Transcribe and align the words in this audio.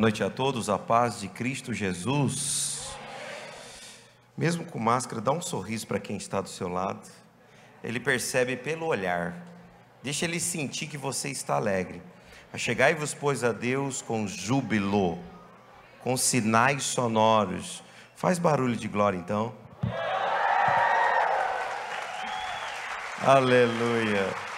noite 0.00 0.24
a 0.24 0.30
todos, 0.30 0.70
a 0.70 0.78
paz 0.78 1.20
de 1.20 1.28
Cristo 1.28 1.74
Jesus. 1.74 2.88
Mesmo 4.36 4.64
com 4.64 4.78
máscara, 4.78 5.20
dá 5.20 5.30
um 5.30 5.42
sorriso 5.42 5.86
para 5.86 6.00
quem 6.00 6.16
está 6.16 6.40
do 6.40 6.48
seu 6.48 6.68
lado. 6.68 7.06
Ele 7.84 8.00
percebe 8.00 8.56
pelo 8.56 8.86
olhar. 8.86 9.36
Deixa 10.02 10.24
ele 10.24 10.40
sentir 10.40 10.86
que 10.86 10.96
você 10.96 11.28
está 11.28 11.56
alegre. 11.56 12.00
Chegai-vos, 12.56 13.12
pois, 13.12 13.44
a 13.44 13.52
Deus 13.52 14.00
com 14.00 14.26
júbilo, 14.26 15.18
com 16.02 16.16
sinais 16.16 16.82
sonoros. 16.82 17.82
Faz 18.16 18.38
barulho 18.38 18.76
de 18.76 18.88
glória 18.88 19.18
então. 19.18 19.54
Aleluia. 23.22 24.49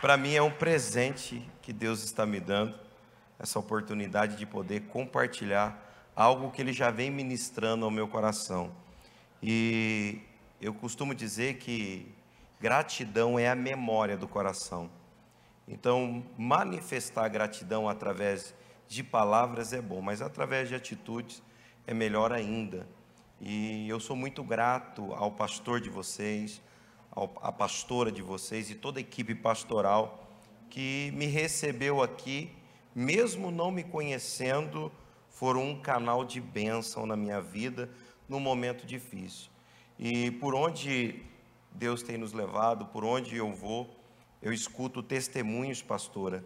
Para 0.00 0.16
mim 0.16 0.32
é 0.32 0.40
um 0.40 0.50
presente 0.50 1.42
que 1.60 1.72
Deus 1.72 2.04
está 2.04 2.24
me 2.24 2.38
dando, 2.38 2.78
essa 3.36 3.58
oportunidade 3.58 4.36
de 4.36 4.46
poder 4.46 4.82
compartilhar 4.82 5.76
algo 6.14 6.52
que 6.52 6.62
Ele 6.62 6.72
já 6.72 6.88
vem 6.88 7.10
ministrando 7.10 7.84
ao 7.84 7.90
meu 7.90 8.06
coração. 8.06 8.70
E 9.42 10.20
eu 10.60 10.72
costumo 10.72 11.12
dizer 11.12 11.54
que 11.54 12.14
gratidão 12.60 13.40
é 13.40 13.48
a 13.48 13.56
memória 13.56 14.16
do 14.16 14.28
coração. 14.28 14.88
Então, 15.66 16.24
manifestar 16.38 17.28
gratidão 17.28 17.88
através 17.88 18.54
de 18.86 19.02
palavras 19.02 19.72
é 19.72 19.82
bom, 19.82 20.00
mas 20.00 20.22
através 20.22 20.68
de 20.68 20.76
atitudes 20.76 21.42
é 21.88 21.92
melhor 21.92 22.32
ainda. 22.32 22.86
E 23.40 23.88
eu 23.88 23.98
sou 23.98 24.14
muito 24.14 24.44
grato 24.44 25.12
ao 25.14 25.32
pastor 25.32 25.80
de 25.80 25.90
vocês, 25.90 26.62
à 27.42 27.52
pastora 27.52 28.12
de 28.12 28.22
vocês 28.22 28.70
e 28.70 28.74
toda 28.74 28.98
a 28.98 29.02
equipe 29.02 29.34
pastoral 29.34 30.28
que 30.70 31.10
me 31.14 31.26
recebeu 31.26 32.02
aqui, 32.02 32.52
mesmo 32.94 33.50
não 33.50 33.70
me 33.70 33.82
conhecendo, 33.82 34.92
foram 35.30 35.70
um 35.70 35.80
canal 35.80 36.24
de 36.24 36.40
bênção 36.40 37.06
na 37.06 37.16
minha 37.16 37.40
vida 37.40 37.90
num 38.28 38.40
momento 38.40 38.86
difícil. 38.86 39.50
E 39.98 40.30
por 40.32 40.54
onde 40.54 41.22
Deus 41.72 42.02
tem 42.02 42.16
nos 42.18 42.32
levado, 42.32 42.86
por 42.86 43.04
onde 43.04 43.36
eu 43.36 43.52
vou, 43.52 43.96
eu 44.42 44.52
escuto 44.52 45.02
testemunhos, 45.02 45.82
pastora, 45.82 46.44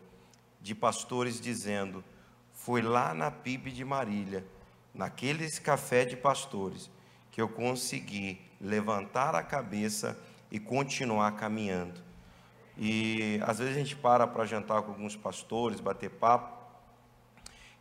de 0.61 0.75
pastores 0.75 1.41
dizendo: 1.41 2.05
foi 2.53 2.81
lá 2.83 3.13
na 3.13 3.31
PIB 3.31 3.71
de 3.71 3.85
Marília, 3.85 4.47
naqueles 4.95 5.59
café 5.59 6.05
de 6.05 6.17
pastores, 6.17 6.91
que 7.31 7.41
eu 7.41 7.49
consegui 7.49 8.41
levantar 8.61 9.35
a 9.35 9.43
cabeça 9.43 10.19
e 10.53 10.61
continuar 10.61 11.33
caminhando. 11.33 11.99
E 12.77 13.41
às 13.43 13.59
vezes 13.59 13.75
a 13.75 13.79
gente 13.79 13.97
para 13.97 14.27
para 14.27 14.45
jantar 14.45 14.83
com 14.83 14.91
alguns 14.91 15.17
pastores, 15.17 15.81
bater 15.81 16.11
papo, 16.11 16.61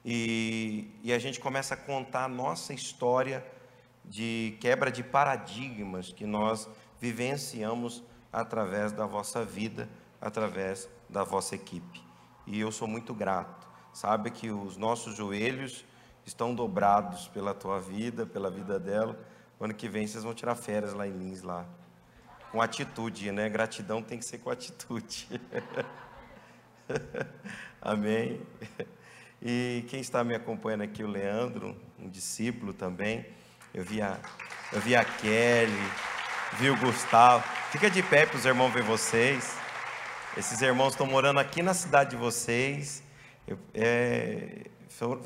e, 0.05 0.89
e 1.03 1.11
a 1.11 1.19
gente 1.19 1.37
começa 1.37 1.73
a 1.73 1.77
contar 1.77 2.23
a 2.23 2.27
nossa 2.29 2.73
história 2.73 3.45
de 4.05 4.57
quebra 4.61 4.89
de 4.89 5.03
paradigmas 5.03 6.13
que 6.13 6.25
nós 6.25 6.67
vivenciamos 6.99 8.01
através 8.31 8.93
da 8.93 9.05
vossa 9.05 9.43
vida, 9.43 9.89
através 10.21 10.89
da 11.09 11.25
vossa 11.25 11.55
equipe. 11.55 12.01
E 12.47 12.57
eu 12.59 12.71
sou 12.71 12.87
muito 12.87 13.13
grato. 13.13 13.67
Sabe 13.93 14.31
que 14.31 14.49
os 14.49 14.77
nossos 14.77 15.17
joelhos 15.17 15.83
estão 16.25 16.55
dobrados 16.55 17.27
pela 17.27 17.53
tua 17.53 17.81
vida, 17.81 18.25
pela 18.25 18.49
vida 18.49 18.79
dela. 18.79 19.19
Ano 19.59 19.73
que 19.73 19.89
vem 19.89 20.07
vocês 20.07 20.23
vão 20.23 20.33
tirar 20.33 20.55
férias 20.55 20.93
lá 20.93 21.05
em 21.05 21.11
Lins 21.11 21.41
lá 21.43 21.67
com 22.51 22.61
atitude, 22.61 23.31
né? 23.31 23.47
Gratidão 23.49 24.01
tem 24.03 24.19
que 24.19 24.25
ser 24.25 24.39
com 24.39 24.49
atitude. 24.49 25.27
Amém. 27.81 28.41
E 29.41 29.85
quem 29.89 30.01
está 30.01 30.23
me 30.23 30.35
acompanhando 30.35 30.81
aqui, 30.81 31.03
o 31.03 31.07
Leandro, 31.07 31.75
um 31.97 32.09
discípulo 32.09 32.73
também. 32.73 33.25
Eu 33.73 33.83
vi 33.83 34.01
a, 34.01 34.19
eu 34.73 34.81
vi 34.81 34.95
a 34.95 35.05
Kelly, 35.05 35.71
vi 36.59 36.69
o 36.69 36.77
Gustavo. 36.77 37.43
Fica 37.71 37.89
de 37.89 38.03
pé 38.03 38.25
para 38.25 38.37
os 38.37 38.45
irmãos 38.45 38.69
ver 38.71 38.83
vocês. 38.83 39.55
Esses 40.35 40.61
irmãos 40.61 40.93
estão 40.93 41.07
morando 41.07 41.39
aqui 41.39 41.63
na 41.63 41.73
cidade 41.73 42.11
de 42.11 42.15
vocês. 42.17 43.01
Eu, 43.47 43.57
é, 43.73 44.65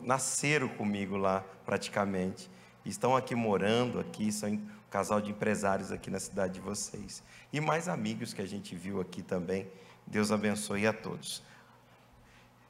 nasceram 0.03 0.67
comigo 0.67 1.17
lá, 1.17 1.43
praticamente. 1.65 2.49
Estão 2.85 3.15
aqui 3.15 3.33
morando 3.33 3.99
aqui, 3.99 4.31
são 4.31 4.59
casal 4.95 5.19
de 5.19 5.29
empresários 5.29 5.91
aqui 5.91 6.09
na 6.09 6.21
cidade 6.21 6.53
de 6.53 6.61
vocês. 6.61 7.21
E 7.51 7.59
mais 7.59 7.89
amigos 7.89 8.33
que 8.33 8.41
a 8.41 8.45
gente 8.45 8.73
viu 8.77 9.01
aqui 9.01 9.21
também. 9.21 9.67
Deus 10.07 10.31
abençoe 10.31 10.87
a 10.87 10.93
todos. 10.93 11.43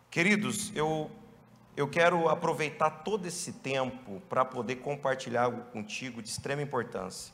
Queridos, 0.09 0.71
eu, 0.73 1.11
eu 1.77 1.87
quero 1.87 2.27
aproveitar 2.27 2.89
todo 2.89 3.27
esse 3.27 3.53
tempo 3.53 4.19
para 4.27 4.43
poder 4.43 4.77
compartilhar 4.77 5.43
algo 5.43 5.65
contigo 5.65 6.19
de 6.19 6.27
extrema 6.27 6.63
importância. 6.63 7.31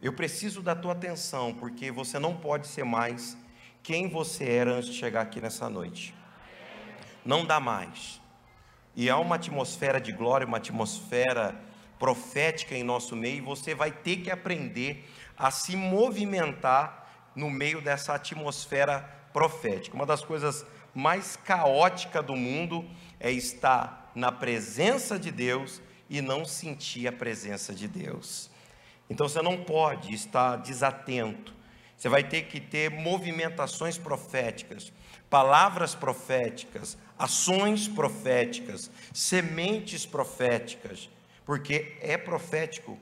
Eu 0.00 0.12
preciso 0.12 0.62
da 0.62 0.76
tua 0.76 0.92
atenção, 0.92 1.52
porque 1.52 1.90
você 1.90 2.16
não 2.16 2.36
pode 2.36 2.68
ser 2.68 2.84
mais 2.84 3.36
quem 3.82 4.08
você 4.08 4.44
era 4.44 4.70
antes 4.70 4.90
de 4.90 4.96
chegar 4.96 5.22
aqui 5.22 5.40
nessa 5.40 5.68
noite. 5.68 6.14
Não 7.24 7.44
dá 7.44 7.58
mais. 7.58 8.20
E 8.94 9.10
há 9.10 9.18
uma 9.18 9.34
atmosfera 9.34 10.00
de 10.00 10.12
glória, 10.12 10.46
uma 10.46 10.58
atmosfera 10.58 11.60
profética 12.00 12.74
em 12.74 12.82
nosso 12.82 13.14
meio, 13.14 13.36
e 13.36 13.40
você 13.42 13.74
vai 13.74 13.92
ter 13.92 14.16
que 14.16 14.30
aprender 14.30 15.06
a 15.36 15.50
se 15.50 15.76
movimentar 15.76 17.30
no 17.36 17.50
meio 17.50 17.82
dessa 17.82 18.14
atmosfera 18.14 19.00
profética. 19.34 19.94
Uma 19.94 20.06
das 20.06 20.24
coisas 20.24 20.64
mais 20.94 21.36
caóticas 21.36 22.24
do 22.24 22.34
mundo 22.34 22.88
é 23.20 23.30
estar 23.30 24.10
na 24.14 24.32
presença 24.32 25.18
de 25.18 25.30
Deus 25.30 25.80
e 26.08 26.22
não 26.22 26.44
sentir 26.44 27.06
a 27.06 27.12
presença 27.12 27.74
de 27.74 27.86
Deus. 27.86 28.50
Então 29.08 29.28
você 29.28 29.42
não 29.42 29.62
pode 29.62 30.14
estar 30.14 30.56
desatento. 30.56 31.54
Você 31.96 32.08
vai 32.08 32.24
ter 32.24 32.44
que 32.44 32.60
ter 32.60 32.90
movimentações 32.90 33.98
proféticas, 33.98 34.90
palavras 35.28 35.94
proféticas, 35.94 36.96
ações 37.18 37.86
proféticas, 37.86 38.90
sementes 39.12 40.06
proféticas 40.06 41.10
porque 41.50 41.96
é 42.00 42.16
profético. 42.16 42.96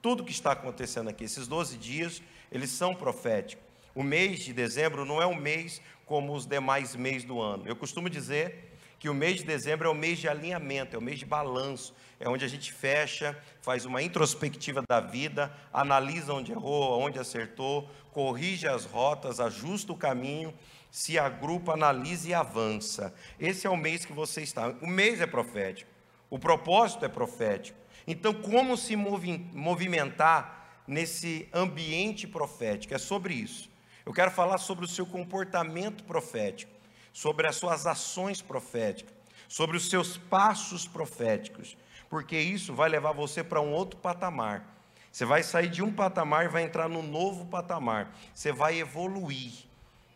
Tudo 0.00 0.24
que 0.24 0.30
está 0.30 0.52
acontecendo 0.52 1.10
aqui, 1.10 1.24
esses 1.24 1.48
12 1.48 1.76
dias, 1.76 2.22
eles 2.52 2.70
são 2.70 2.94
proféticos. 2.94 3.66
O 3.92 4.04
mês 4.04 4.44
de 4.44 4.52
dezembro 4.52 5.04
não 5.04 5.20
é 5.20 5.26
um 5.26 5.34
mês 5.34 5.82
como 6.06 6.32
os 6.32 6.46
demais 6.46 6.94
meses 6.94 7.24
do 7.24 7.40
ano. 7.40 7.64
Eu 7.66 7.74
costumo 7.74 8.08
dizer 8.08 8.76
que 8.96 9.08
o 9.08 9.14
mês 9.14 9.38
de 9.38 9.42
dezembro 9.42 9.88
é 9.88 9.90
o 9.90 9.94
mês 9.94 10.20
de 10.20 10.28
alinhamento, 10.28 10.94
é 10.94 10.98
o 11.00 11.02
mês 11.02 11.18
de 11.18 11.26
balanço, 11.26 11.92
é 12.20 12.28
onde 12.28 12.44
a 12.44 12.48
gente 12.48 12.72
fecha, 12.72 13.36
faz 13.60 13.84
uma 13.84 14.00
introspectiva 14.00 14.84
da 14.88 15.00
vida, 15.00 15.52
analisa 15.72 16.32
onde 16.32 16.52
errou, 16.52 17.00
onde 17.00 17.18
acertou, 17.18 17.90
corrige 18.12 18.68
as 18.68 18.84
rotas, 18.84 19.40
ajusta 19.40 19.92
o 19.92 19.96
caminho, 19.96 20.54
se 20.92 21.18
agrupa, 21.18 21.72
analisa 21.72 22.28
e 22.28 22.34
avança. 22.34 23.12
Esse 23.36 23.66
é 23.66 23.70
o 23.70 23.76
mês 23.76 24.04
que 24.04 24.12
você 24.12 24.42
está. 24.42 24.68
O 24.80 24.86
mês 24.86 25.20
é 25.20 25.26
profético, 25.26 25.90
o 26.30 26.38
propósito 26.38 27.04
é 27.04 27.08
profético. 27.08 27.79
Então, 28.10 28.34
como 28.34 28.76
se 28.76 28.96
movimentar 28.96 30.82
nesse 30.84 31.48
ambiente 31.54 32.26
profético? 32.26 32.92
É 32.92 32.98
sobre 32.98 33.34
isso. 33.34 33.70
Eu 34.04 34.12
quero 34.12 34.32
falar 34.32 34.58
sobre 34.58 34.84
o 34.84 34.88
seu 34.88 35.06
comportamento 35.06 36.02
profético, 36.02 36.72
sobre 37.12 37.46
as 37.46 37.54
suas 37.54 37.86
ações 37.86 38.42
proféticas, 38.42 39.14
sobre 39.46 39.76
os 39.76 39.88
seus 39.88 40.16
passos 40.16 40.88
proféticos, 40.88 41.76
porque 42.08 42.36
isso 42.36 42.74
vai 42.74 42.88
levar 42.88 43.12
você 43.12 43.44
para 43.44 43.60
um 43.60 43.70
outro 43.70 43.96
patamar. 44.00 44.66
Você 45.12 45.24
vai 45.24 45.44
sair 45.44 45.68
de 45.68 45.80
um 45.80 45.92
patamar 45.92 46.46
e 46.46 46.48
vai 46.48 46.64
entrar 46.64 46.88
num 46.88 47.04
novo 47.04 47.46
patamar. 47.46 48.12
Você 48.34 48.50
vai 48.50 48.76
evoluir. 48.80 49.52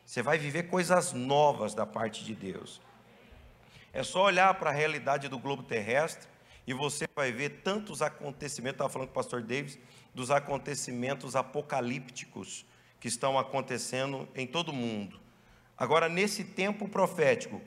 Você 0.04 0.20
vai 0.20 0.36
viver 0.36 0.64
coisas 0.64 1.12
novas 1.12 1.74
da 1.74 1.86
parte 1.86 2.24
de 2.24 2.34
Deus. 2.34 2.80
É 3.92 4.02
só 4.02 4.24
olhar 4.24 4.52
para 4.54 4.70
a 4.70 4.72
realidade 4.72 5.28
do 5.28 5.38
globo 5.38 5.62
terrestre 5.62 6.33
e 6.66 6.72
você 6.72 7.06
vai 7.14 7.30
ver 7.30 7.60
tantos 7.62 8.00
acontecimentos, 8.00 8.76
estava 8.76 8.90
falando 8.90 9.08
com 9.08 9.12
o 9.12 9.14
pastor 9.14 9.42
Davis, 9.42 9.78
dos 10.14 10.30
acontecimentos 10.30 11.36
apocalípticos 11.36 12.64
que 12.98 13.08
estão 13.08 13.38
acontecendo 13.38 14.28
em 14.34 14.46
todo 14.46 14.70
o 14.70 14.74
mundo. 14.74 15.20
Agora, 15.76 16.08
nesse 16.08 16.44
tempo 16.44 16.88
profético, 16.88 17.60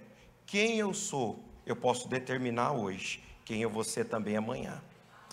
quem 0.45 0.79
eu 0.79 0.93
sou, 0.93 1.43
eu 1.65 1.75
posso 1.75 2.07
determinar 2.07 2.71
hoje, 2.71 3.23
quem 3.45 3.61
eu 3.61 3.69
vou 3.69 3.83
ser 3.83 4.05
também 4.05 4.37
amanhã. 4.37 4.81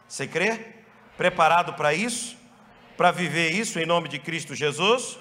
Você 0.07 0.27
crê? 0.27 0.85
Preparado 1.17 1.75
para 1.75 1.95
isso? 1.95 2.37
Para 2.97 3.11
viver 3.11 3.51
isso 3.51 3.79
em 3.79 3.87
nome 3.87 4.09
de 4.09 4.19
Cristo 4.19 4.55
Jesus? 4.55 5.19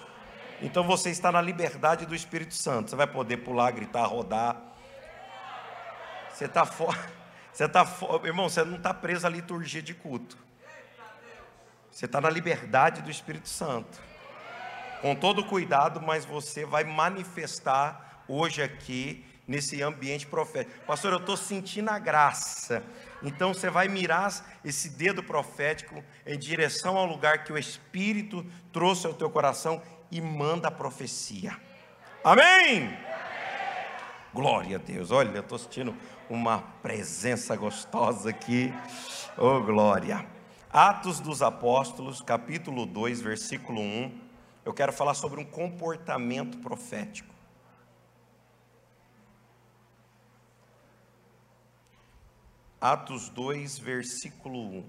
Então 0.62 0.84
você 0.84 1.10
está 1.10 1.32
na 1.32 1.42
liberdade 1.42 2.06
do 2.06 2.16
Espírito 2.16 2.56
Santo. 2.56 2.90
Você 2.90 2.96
vai 2.96 3.08
poder 3.08 3.38
pular, 3.38 3.72
gritar, 3.72 4.06
rodar. 4.06 4.62
Você 6.30 6.46
está 6.46 6.66
fora. 6.66 7.23
Você 7.54 7.66
está, 7.66 7.86
irmão, 8.24 8.50
você 8.50 8.64
não 8.64 8.78
está 8.78 8.94
preso 8.94 9.28
à 9.28 9.30
liturgia 9.30 9.82
de 9.82 9.94
culto. 9.94 10.36
Você 11.92 12.06
está 12.06 12.20
na 12.20 12.30
liberdade 12.30 13.04
do 13.04 13.12
Espírito 13.12 13.48
Santo. 13.48 14.02
Com 15.02 15.16
todo 15.16 15.46
cuidado, 15.46 16.02
mas 16.02 16.26
você 16.26 16.66
vai 16.66 16.84
manifestar 16.84 18.24
hoje 18.28 18.64
aqui 18.64 19.24
nesse 19.48 19.84
ambiente 19.84 20.26
profético. 20.26 20.84
Pastor, 20.88 21.14
eu 21.14 21.20
estou 21.20 21.38
sentindo 21.38 21.90
a 21.90 22.00
graça. 22.00 22.82
Então 23.22 23.54
você 23.54 23.70
vai 23.70 23.88
mirar 23.88 24.32
esse 24.66 24.90
dedo 24.90 25.22
profético 25.22 26.04
em 26.26 26.40
direção 26.40 26.98
ao 26.98 27.06
lugar 27.06 27.44
que 27.44 27.54
o 27.54 27.58
Espírito 27.58 28.44
trouxe 28.72 29.06
ao 29.06 29.14
teu 29.14 29.30
coração 29.30 29.80
e 30.10 30.20
manda 30.20 30.70
a 30.70 30.72
profecia. 30.72 31.56
Amém? 32.24 32.98
Glória 34.34 34.78
a 34.78 34.80
Deus. 34.80 35.12
Olha, 35.12 35.30
eu 35.30 35.42
estou 35.42 35.60
sentindo 35.60 35.96
uma 36.34 36.62
presença 36.82 37.56
gostosa 37.56 38.32
aqui. 38.32 38.74
Oh, 39.38 39.62
glória. 39.62 40.28
Atos 40.72 41.20
dos 41.20 41.44
Apóstolos, 41.44 42.22
capítulo 42.22 42.88
2, 42.88 43.22
versículo 43.22 43.80
1. 43.80 44.20
Eu 44.66 44.74
quero 44.74 44.92
falar 44.92 45.14
sobre 45.14 45.40
um 45.40 45.46
comportamento 45.46 46.58
profético. 46.58 47.32
Atos 52.82 53.30
2, 53.30 53.78
versículo 53.78 54.60
1. 54.60 54.86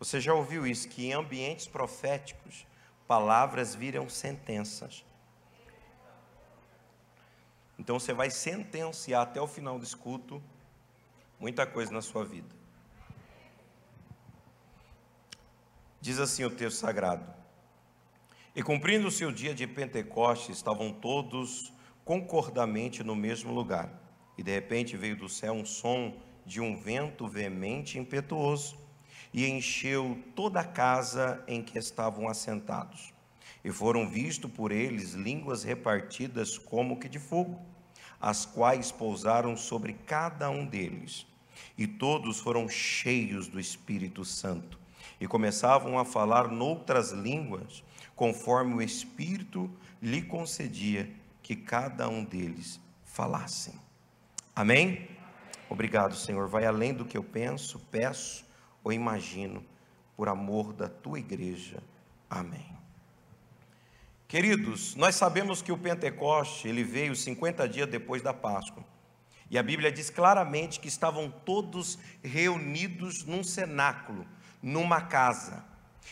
Você 0.00 0.20
já 0.20 0.34
ouviu 0.34 0.66
isso? 0.66 0.88
Que 0.88 1.06
em 1.06 1.12
ambientes 1.12 1.68
proféticos, 1.68 2.66
palavras 3.06 3.76
viram 3.76 4.08
sentenças. 4.08 5.04
Então 7.78 7.98
você 7.98 8.12
vai 8.12 8.30
sentenciar 8.30 9.22
até 9.22 9.40
o 9.40 9.46
final 9.46 9.78
do 9.78 9.84
escuto 9.84 10.42
muita 11.38 11.66
coisa 11.66 11.92
na 11.92 12.02
sua 12.02 12.24
vida. 12.24 12.58
Diz 16.00 16.18
assim 16.18 16.44
o 16.44 16.50
texto 16.50 16.78
sagrado: 16.78 17.24
E 18.54 18.62
cumprindo 18.62 19.06
o 19.06 19.10
seu 19.10 19.30
dia 19.30 19.54
de 19.54 19.66
Pentecostes, 19.66 20.56
estavam 20.56 20.92
todos 20.92 21.72
concordamente 22.04 23.04
no 23.04 23.14
mesmo 23.14 23.52
lugar. 23.52 23.90
E 24.36 24.42
de 24.42 24.52
repente 24.52 24.96
veio 24.96 25.16
do 25.16 25.28
céu 25.28 25.52
um 25.52 25.64
som 25.64 26.16
de 26.46 26.60
um 26.60 26.76
vento 26.76 27.28
veemente 27.28 27.98
e 27.98 28.00
impetuoso, 28.00 28.78
e 29.32 29.46
encheu 29.46 30.22
toda 30.34 30.60
a 30.60 30.64
casa 30.64 31.44
em 31.46 31.62
que 31.62 31.78
estavam 31.78 32.28
assentados. 32.28 33.12
E 33.64 33.70
foram 33.70 34.08
vistos 34.08 34.50
por 34.50 34.70
eles 34.70 35.14
línguas 35.14 35.64
repartidas 35.64 36.56
como 36.56 36.98
que 36.98 37.08
de 37.08 37.18
fogo, 37.18 37.60
as 38.20 38.46
quais 38.46 38.90
pousaram 38.90 39.56
sobre 39.56 39.92
cada 39.92 40.50
um 40.50 40.66
deles. 40.66 41.26
E 41.76 41.86
todos 41.86 42.38
foram 42.40 42.68
cheios 42.68 43.48
do 43.48 43.58
Espírito 43.58 44.24
Santo, 44.24 44.78
e 45.20 45.26
começavam 45.26 45.98
a 45.98 46.04
falar 46.04 46.48
noutras 46.48 47.10
línguas, 47.10 47.82
conforme 48.14 48.74
o 48.74 48.82
Espírito 48.82 49.70
lhe 50.00 50.22
concedia 50.22 51.10
que 51.42 51.56
cada 51.56 52.08
um 52.08 52.24
deles 52.24 52.80
falassem. 53.04 53.74
Amém? 54.54 55.08
Obrigado, 55.68 56.14
Senhor. 56.14 56.48
Vai 56.48 56.64
além 56.64 56.94
do 56.94 57.04
que 57.04 57.16
eu 57.16 57.22
penso, 57.22 57.78
peço 57.90 58.44
ou 58.82 58.92
imagino, 58.92 59.64
por 60.16 60.28
amor 60.28 60.72
da 60.72 60.88
tua 60.88 61.18
igreja. 61.18 61.82
Amém. 62.28 62.77
Queridos, 64.28 64.94
nós 64.94 65.14
sabemos 65.14 65.62
que 65.62 65.72
o 65.72 65.78
Pentecoste, 65.78 66.68
ele 66.68 66.84
veio 66.84 67.16
50 67.16 67.66
dias 67.66 67.88
depois 67.88 68.20
da 68.20 68.34
Páscoa. 68.34 68.84
E 69.50 69.56
a 69.56 69.62
Bíblia 69.62 69.90
diz 69.90 70.10
claramente 70.10 70.78
que 70.78 70.86
estavam 70.86 71.30
todos 71.30 71.98
reunidos 72.22 73.24
num 73.24 73.42
cenáculo, 73.42 74.26
numa 74.62 75.00
casa. 75.00 75.64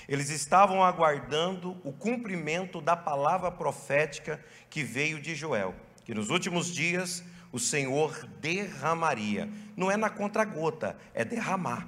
Eles 0.09 0.31
estavam 0.31 0.83
aguardando 0.83 1.79
o 1.85 1.93
cumprimento 1.93 2.81
da 2.81 2.97
palavra 2.97 3.51
profética 3.51 4.43
que 4.71 4.83
veio 4.83 5.21
de 5.21 5.35
Joel, 5.35 5.75
que 6.03 6.15
nos 6.15 6.31
últimos 6.31 6.75
dias 6.75 7.23
o 7.53 7.59
Senhor 7.59 8.27
derramaria. 8.41 9.47
Não 9.77 9.91
é 9.91 9.97
na 9.99 10.09
contragota, 10.09 10.97
é 11.13 11.23
derramar. 11.23 11.87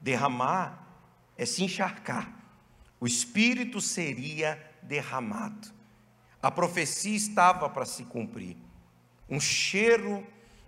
Derramar 0.00 0.86
é 1.36 1.44
se 1.44 1.64
encharcar. 1.64 2.38
O 3.00 3.06
Espírito 3.06 3.80
seria 3.80 4.69
derramado. 4.90 5.68
A 6.42 6.50
profecia 6.50 7.14
estava 7.14 7.70
para 7.70 7.84
se 7.84 8.02
cumprir. 8.02 8.56
Um 9.28 9.38
cheiro 9.38 10.26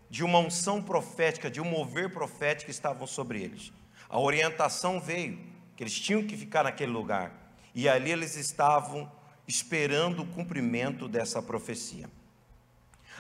de 0.09 0.23
uma 0.23 0.39
unção 0.39 0.81
profética, 0.81 1.51
de 1.51 1.61
um 1.61 1.65
mover 1.65 2.13
profético 2.13 2.71
estavam 2.71 3.05
sobre 3.05 3.43
eles. 3.43 3.73
A 4.09 4.21
orientação 4.21 5.01
veio 5.01 5.41
que 5.75 5.83
eles 5.83 5.99
tinham 5.99 6.25
que 6.25 6.37
ficar 6.37 6.63
naquele 6.63 6.93
lugar. 6.93 7.35
E 7.75 7.89
ali 7.89 8.13
eles 8.13 8.37
estavam 8.37 9.11
esperando 9.49 10.23
o 10.23 10.27
cumprimento 10.27 11.09
dessa 11.09 11.43
profecia. 11.43 12.09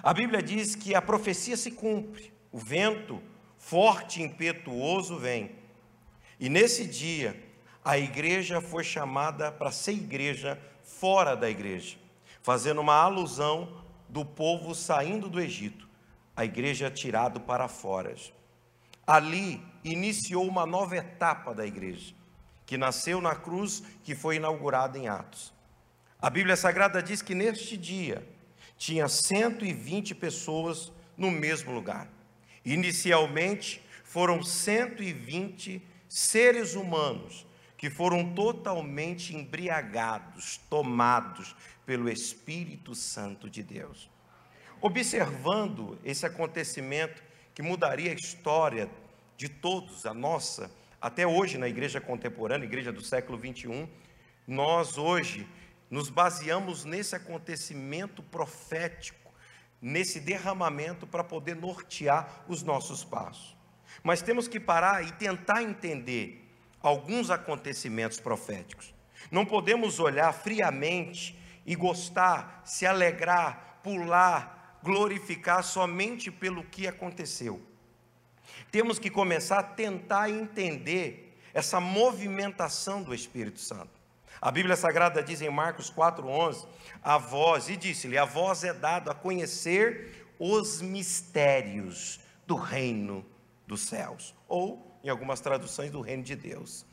A 0.02 0.14
Bíblia 0.14 0.40
diz 0.40 0.76
que 0.76 0.94
a 0.94 1.02
profecia 1.02 1.56
se 1.56 1.72
cumpre, 1.72 2.32
o 2.52 2.58
vento 2.58 3.20
forte 3.58 4.20
e 4.20 4.24
impetuoso 4.24 5.18
vem. 5.18 5.50
E 6.38 6.48
nesse 6.48 6.86
dia, 6.86 7.51
a 7.84 7.98
igreja 7.98 8.60
foi 8.60 8.84
chamada 8.84 9.50
para 9.50 9.72
ser 9.72 9.92
igreja 9.92 10.60
fora 10.82 11.34
da 11.34 11.50
igreja, 11.50 11.96
fazendo 12.40 12.80
uma 12.80 12.94
alusão 12.94 13.82
do 14.08 14.24
povo 14.24 14.74
saindo 14.74 15.28
do 15.28 15.40
Egito, 15.40 15.88
a 16.36 16.44
igreja 16.44 16.90
tirado 16.90 17.40
para 17.40 17.66
fora. 17.66 18.14
Ali 19.06 19.62
iniciou 19.82 20.46
uma 20.46 20.64
nova 20.64 20.96
etapa 20.96 21.54
da 21.54 21.66
igreja 21.66 22.14
que 22.64 22.78
nasceu 22.78 23.20
na 23.20 23.34
cruz, 23.34 23.82
que 24.04 24.14
foi 24.14 24.36
inaugurada 24.36 24.96
em 24.96 25.08
Atos. 25.08 25.52
A 26.20 26.30
Bíblia 26.30 26.56
Sagrada 26.56 27.02
diz 27.02 27.20
que 27.20 27.34
neste 27.34 27.76
dia 27.76 28.26
tinha 28.78 29.08
120 29.08 30.14
pessoas 30.14 30.92
no 31.16 31.30
mesmo 31.30 31.72
lugar. 31.72 32.08
Inicialmente 32.64 33.82
foram 34.04 34.42
120 34.42 35.84
seres 36.08 36.74
humanos 36.74 37.44
que 37.82 37.90
foram 37.90 38.32
totalmente 38.32 39.34
embriagados, 39.34 40.56
tomados 40.70 41.52
pelo 41.84 42.08
Espírito 42.08 42.94
Santo 42.94 43.50
de 43.50 43.60
Deus. 43.60 44.08
Observando 44.80 45.98
esse 46.04 46.24
acontecimento 46.24 47.20
que 47.52 47.60
mudaria 47.60 48.12
a 48.12 48.14
história 48.14 48.88
de 49.36 49.48
todos, 49.48 50.06
a 50.06 50.14
nossa, 50.14 50.70
até 51.00 51.26
hoje, 51.26 51.58
na 51.58 51.68
igreja 51.68 52.00
contemporânea, 52.00 52.66
igreja 52.66 52.92
do 52.92 53.02
século 53.02 53.36
21, 53.36 53.88
nós 54.46 54.96
hoje 54.96 55.44
nos 55.90 56.08
baseamos 56.08 56.84
nesse 56.84 57.16
acontecimento 57.16 58.22
profético, 58.22 59.34
nesse 59.80 60.20
derramamento 60.20 61.04
para 61.04 61.24
poder 61.24 61.56
nortear 61.56 62.44
os 62.46 62.62
nossos 62.62 63.02
passos. 63.02 63.56
Mas 64.04 64.22
temos 64.22 64.46
que 64.46 64.60
parar 64.60 65.04
e 65.04 65.10
tentar 65.10 65.64
entender 65.64 66.41
alguns 66.82 67.30
acontecimentos 67.30 68.18
proféticos. 68.18 68.94
Não 69.30 69.46
podemos 69.46 70.00
olhar 70.00 70.32
friamente 70.32 71.38
e 71.64 71.74
gostar, 71.74 72.62
se 72.64 72.84
alegrar, 72.84 73.80
pular, 73.82 74.78
glorificar 74.82 75.62
somente 75.62 76.30
pelo 76.30 76.64
que 76.64 76.86
aconteceu. 76.86 77.62
Temos 78.70 78.98
que 78.98 79.10
começar 79.10 79.60
a 79.60 79.62
tentar 79.62 80.28
entender 80.28 81.38
essa 81.54 81.78
movimentação 81.78 83.02
do 83.02 83.14
Espírito 83.14 83.60
Santo. 83.60 84.00
A 84.40 84.50
Bíblia 84.50 84.74
Sagrada 84.74 85.22
diz 85.22 85.40
em 85.40 85.50
Marcos 85.50 85.90
4:11, 85.90 86.66
a 87.02 87.16
voz 87.16 87.68
e 87.68 87.76
disse-lhe: 87.76 88.18
a 88.18 88.24
voz 88.24 88.64
é 88.64 88.72
dado 88.72 89.10
a 89.10 89.14
conhecer 89.14 90.26
os 90.38 90.82
mistérios 90.82 92.18
do 92.46 92.56
reino 92.56 93.24
dos 93.66 93.82
céus, 93.82 94.34
ou 94.48 94.91
em 95.02 95.08
algumas 95.08 95.40
traduções 95.40 95.90
do 95.90 96.00
reino 96.00 96.22
de 96.22 96.36
Deus. 96.36 96.84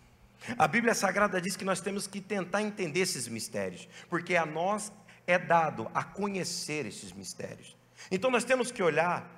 A 0.57 0.67
Bíblia 0.67 0.93
Sagrada 0.93 1.41
diz 1.41 1.55
que 1.55 1.65
nós 1.65 1.81
temos 1.81 2.07
que 2.07 2.21
tentar 2.21 2.61
entender 2.61 3.01
esses 3.01 3.27
mistérios, 3.27 3.87
porque 4.09 4.35
a 4.35 4.45
nós 4.45 4.91
é 5.27 5.37
dado 5.37 5.89
a 5.93 6.03
conhecer 6.03 6.85
esses 6.85 7.11
mistérios. 7.11 7.77
Então 8.09 8.31
nós 8.31 8.43
temos 8.43 8.71
que 8.71 8.81
olhar 8.81 9.29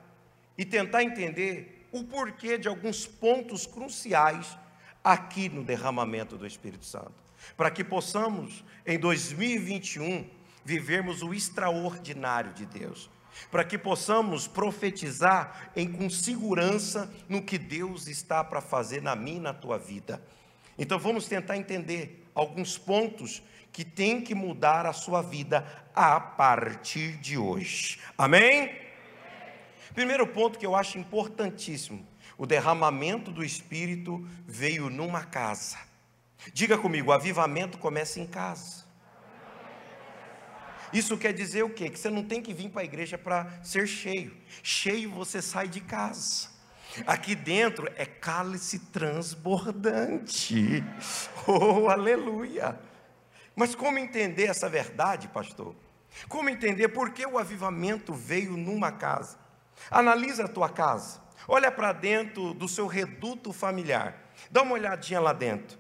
e 0.58 0.64
tentar 0.64 1.04
entender 1.04 1.88
o 1.92 2.04
porquê 2.04 2.58
de 2.58 2.68
alguns 2.68 3.06
pontos 3.06 3.66
cruciais 3.66 4.58
aqui 5.04 5.50
no 5.50 5.64
derramamento 5.64 6.38
do 6.38 6.46
Espírito 6.46 6.86
Santo, 6.86 7.14
para 7.58 7.72
que 7.72 7.84
possamos, 7.84 8.64
em 8.86 8.98
2021, 9.00 10.30
vivermos 10.64 11.22
o 11.24 11.34
extraordinário 11.34 12.54
de 12.54 12.66
Deus, 12.66 13.10
para 13.50 13.64
que 13.64 13.78
possamos 13.78 14.48
profetizar 14.48 15.72
em 15.76 15.92
com 15.92 16.10
segurança 16.10 17.12
no 17.28 17.42
que 17.42 17.58
Deus 17.58 18.08
está 18.08 18.44
para 18.44 18.62
fazer 18.62 19.02
na 19.02 19.16
minha 19.16 19.38
e 19.38 19.42
na 19.42 19.54
tua 19.54 19.78
vida. 19.78 20.22
Então 20.78 20.98
vamos 20.98 21.28
tentar 21.28 21.58
entender 21.58 22.26
alguns 22.34 22.78
pontos 22.78 23.42
que 23.72 23.86
tem 23.86 24.22
que 24.22 24.36
mudar 24.36 24.86
a 24.86 24.94
sua 24.94 25.22
vida 25.22 25.66
a 25.96 26.20
partir 26.20 27.18
de 27.18 27.38
hoje. 27.38 28.00
Amém? 28.18 28.72
Primeiro 29.94 30.26
ponto 30.28 30.58
que 30.58 30.66
eu 30.66 30.76
acho 30.76 30.98
importantíssimo: 30.98 32.06
o 32.38 32.46
derramamento 32.46 33.32
do 33.32 33.44
Espírito 33.44 34.26
veio 34.46 34.90
numa 34.90 35.24
casa. 35.24 35.78
Diga 36.54 36.78
comigo, 36.78 37.12
o 37.12 37.14
avivamento 37.14 37.78
começa 37.78 38.20
em 38.20 38.26
casa. 38.26 38.81
Isso 40.94 41.18
quer 41.18 41.34
dizer 41.34 41.64
o 41.64 41.70
quê? 41.70 41.90
Que 41.90 42.00
você 42.00 42.10
não 42.10 42.24
tem 42.24 42.42
que 42.42 42.54
vir 42.54 42.70
para 42.70 42.82
a 42.82 42.86
igreja 42.86 43.18
para 43.18 43.48
ser 43.64 43.88
cheio. 43.88 44.36
Cheio 44.62 45.12
você 45.12 45.42
sai 45.42 45.68
de 45.68 45.82
casa. 45.82 46.50
Aqui 47.08 47.36
dentro 47.36 47.90
é 47.96 48.06
cálice 48.06 48.80
transbordante. 48.80 50.84
Oh, 51.48 51.90
aleluia! 51.90 52.80
Mas 53.56 53.74
como 53.74 53.98
entender 53.98 54.46
essa 54.46 54.70
verdade, 54.70 55.28
pastor? 55.28 55.76
Como 56.30 56.50
entender 56.50 56.90
por 56.90 57.12
que 57.12 57.26
o 57.26 57.40
avivamento 57.40 58.14
veio 58.14 58.56
numa 58.56 58.92
casa? 58.92 59.40
Analisa 59.90 60.46
a 60.46 60.48
tua 60.48 60.70
casa. 60.70 61.20
Olha 61.48 61.72
para 61.72 61.94
dentro 61.94 62.54
do 62.54 62.68
seu 62.68 62.86
reduto 62.86 63.52
familiar. 63.52 64.16
Dá 64.52 64.62
uma 64.62 64.74
olhadinha 64.74 65.20
lá 65.20 65.34
dentro. 65.34 65.80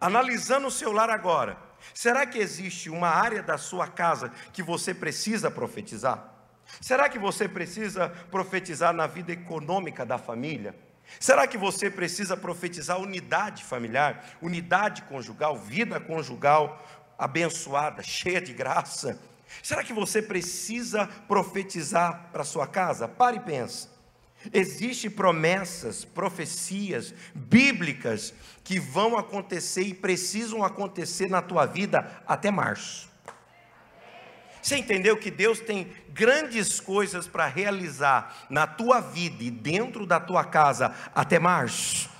Analisando 0.00 0.68
o 0.68 0.70
seu 0.70 0.92
lar 0.92 1.10
agora. 1.10 1.58
Será 1.94 2.26
que 2.26 2.38
existe 2.38 2.90
uma 2.90 3.08
área 3.08 3.42
da 3.42 3.58
sua 3.58 3.86
casa 3.86 4.32
que 4.52 4.62
você 4.62 4.94
precisa 4.94 5.50
profetizar? 5.50 6.32
Será 6.80 7.08
que 7.08 7.18
você 7.18 7.48
precisa 7.48 8.08
profetizar 8.30 8.92
na 8.92 9.06
vida 9.06 9.32
econômica 9.32 10.04
da 10.06 10.18
família? 10.18 10.74
Será 11.18 11.46
que 11.46 11.58
você 11.58 11.90
precisa 11.90 12.36
profetizar 12.36 13.00
unidade 13.00 13.64
familiar, 13.64 14.24
unidade 14.40 15.02
conjugal, 15.02 15.56
vida 15.56 15.98
conjugal 15.98 16.84
abençoada, 17.18 18.02
cheia 18.02 18.40
de 18.40 18.52
graça? 18.52 19.18
Será 19.62 19.82
que 19.82 19.92
você 19.92 20.22
precisa 20.22 21.06
profetizar 21.26 22.28
para 22.32 22.44
sua 22.44 22.66
casa? 22.66 23.08
Pare 23.08 23.38
e 23.38 23.40
pense. 23.40 23.88
Existem 24.52 25.10
promessas, 25.10 26.04
profecias 26.04 27.14
bíblicas 27.34 28.32
que 28.64 28.80
vão 28.80 29.18
acontecer 29.18 29.82
e 29.82 29.94
precisam 29.94 30.64
acontecer 30.64 31.28
na 31.28 31.42
tua 31.42 31.66
vida 31.66 32.22
até 32.26 32.50
março. 32.50 33.10
Você 34.62 34.76
entendeu 34.76 35.16
que 35.16 35.30
Deus 35.30 35.60
tem 35.60 35.90
grandes 36.10 36.80
coisas 36.80 37.26
para 37.26 37.46
realizar 37.46 38.46
na 38.50 38.66
tua 38.66 39.00
vida 39.00 39.42
e 39.42 39.50
dentro 39.50 40.06
da 40.06 40.20
tua 40.20 40.44
casa 40.44 40.94
até 41.14 41.38
março? 41.38 42.10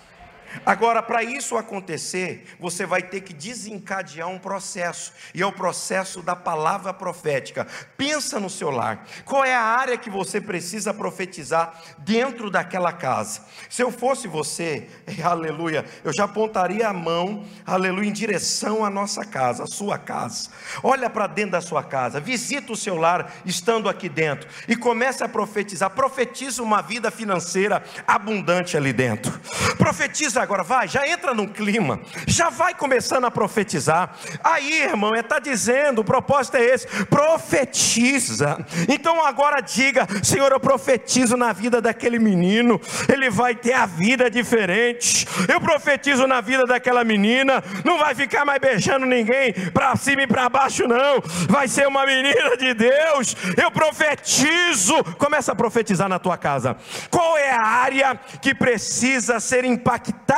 Agora, 0.64 1.02
para 1.02 1.23
isso 1.23 1.57
acontecer, 1.57 2.45
você 2.59 2.85
vai 2.85 3.02
ter 3.02 3.21
que 3.23 3.33
desencadear 3.33 4.28
um 4.28 4.38
processo, 4.38 5.12
e 5.35 5.42
é 5.42 5.47
o 5.47 5.52
processo 5.52 6.23
da 6.23 6.37
palavra 6.37 6.92
profética. 6.92 7.66
Pensa 7.97 8.38
no 8.38 8.50
seu 8.50 8.71
lar. 8.71 9.07
Qual 9.25 9.45
é 9.45 9.54
a 9.54 9.62
área 9.62 9.97
que 9.97 10.11
você 10.11 10.40
precisa 10.40 10.92
profetizar 10.92 11.80
dentro 11.99 12.50
daquela 12.50 12.92
casa? 12.92 13.42
Se 13.69 13.83
eu 13.83 13.90
fosse 13.90 14.28
você, 14.28 14.88
aleluia, 15.23 15.85
eu 16.04 16.12
já 16.12 16.25
apontaria 16.25 16.88
a 16.88 16.92
mão, 16.92 17.45
aleluia, 17.64 18.09
em 18.09 18.12
direção 18.12 18.85
à 18.85 18.90
nossa 18.90 19.25
casa, 19.25 19.64
à 19.64 19.66
sua 19.66 19.99
casa. 19.99 20.50
Olha 20.83 21.09
para 21.09 21.26
dentro 21.26 21.52
da 21.52 21.61
sua 21.61 21.83
casa, 21.83 22.21
visita 22.21 22.73
o 22.73 22.76
seu 22.76 22.97
lar 22.97 23.33
estando 23.45 23.88
aqui 23.88 24.09
dentro 24.09 24.49
e 24.69 24.76
comece 24.76 25.25
a 25.25 25.28
profetizar. 25.28 25.90
Profetiza 25.90 26.62
uma 26.62 26.83
vida 26.83 27.11
financeira 27.11 27.83
abundante 28.07 28.76
ali 28.76 28.92
dentro. 28.92 29.38
Profetiza 29.78 30.40
agora, 30.43 30.63
vai, 30.63 30.89
já 30.89 31.07
entra 31.07 31.35
num 31.35 31.47
clima, 31.47 32.01
já 32.27 32.51
vai 32.51 32.75
começando 32.75 33.25
a 33.25 33.31
profetizar. 33.31 34.15
Aí, 34.43 34.83
irmão, 34.83 35.15
está 35.15 35.39
dizendo, 35.39 36.01
o 36.01 36.05
propósito 36.05 36.57
é 36.57 36.65
esse: 36.65 36.87
profetiza. 37.07 38.65
Então 38.89 39.25
agora 39.25 39.61
diga, 39.61 40.07
Senhor, 40.23 40.51
eu 40.53 40.61
profetizo 40.61 41.37
na 41.37 41.53
vida 41.53 41.81
daquele 41.81 42.19
menino, 42.19 42.81
ele 43.13 43.31
vai 43.31 43.55
ter 43.55 43.73
a 43.73 43.87
vida 43.87 44.31
diferente. 44.31 45.27
Eu 45.49 45.61
profetizo 45.61 46.27
na 46.27 46.41
vida 46.41 46.67
daquela 46.67 47.05
menina, 47.05 47.63
não 47.85 47.99
vai 47.99 48.15
ficar 48.15 48.45
mais 48.45 48.61
beijando 48.61 49.07
ninguém 49.07 49.53
para 49.73 49.95
cima 49.97 50.23
e 50.23 50.27
para 50.27 50.49
baixo, 50.49 50.87
não. 50.87 51.21
Vai 51.49 51.69
ser 51.69 51.87
uma 51.87 52.05
menina 52.05 52.57
de 52.57 52.75
Deus. 52.75 53.37
Eu 53.57 53.71
profetizo. 53.71 55.03
Começa 55.19 55.53
a 55.53 55.55
profetizar 55.55 56.09
na 56.09 56.19
tua 56.19 56.37
casa. 56.37 56.77
Qual 57.11 57.37
é 57.37 57.51
a 57.51 57.63
área 57.63 58.19
que 58.41 58.55
precisa 58.55 59.41
ser 59.41 59.65
impactada? 59.65 60.30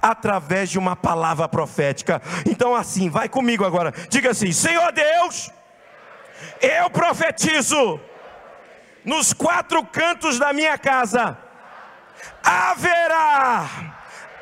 Através 0.00 0.70
de 0.70 0.78
uma 0.78 0.96
palavra 0.96 1.48
profética. 1.48 2.20
Então, 2.46 2.74
assim, 2.74 3.08
vai 3.08 3.28
comigo 3.28 3.64
agora. 3.64 3.92
Diga 4.08 4.30
assim: 4.30 4.52
Senhor 4.52 4.92
Deus, 4.92 5.50
eu 6.60 6.90
profetizo 6.90 8.00
nos 9.04 9.32
quatro 9.32 9.84
cantos 9.84 10.38
da 10.38 10.52
minha 10.52 10.76
casa 10.76 11.38
haverá 12.42 13.68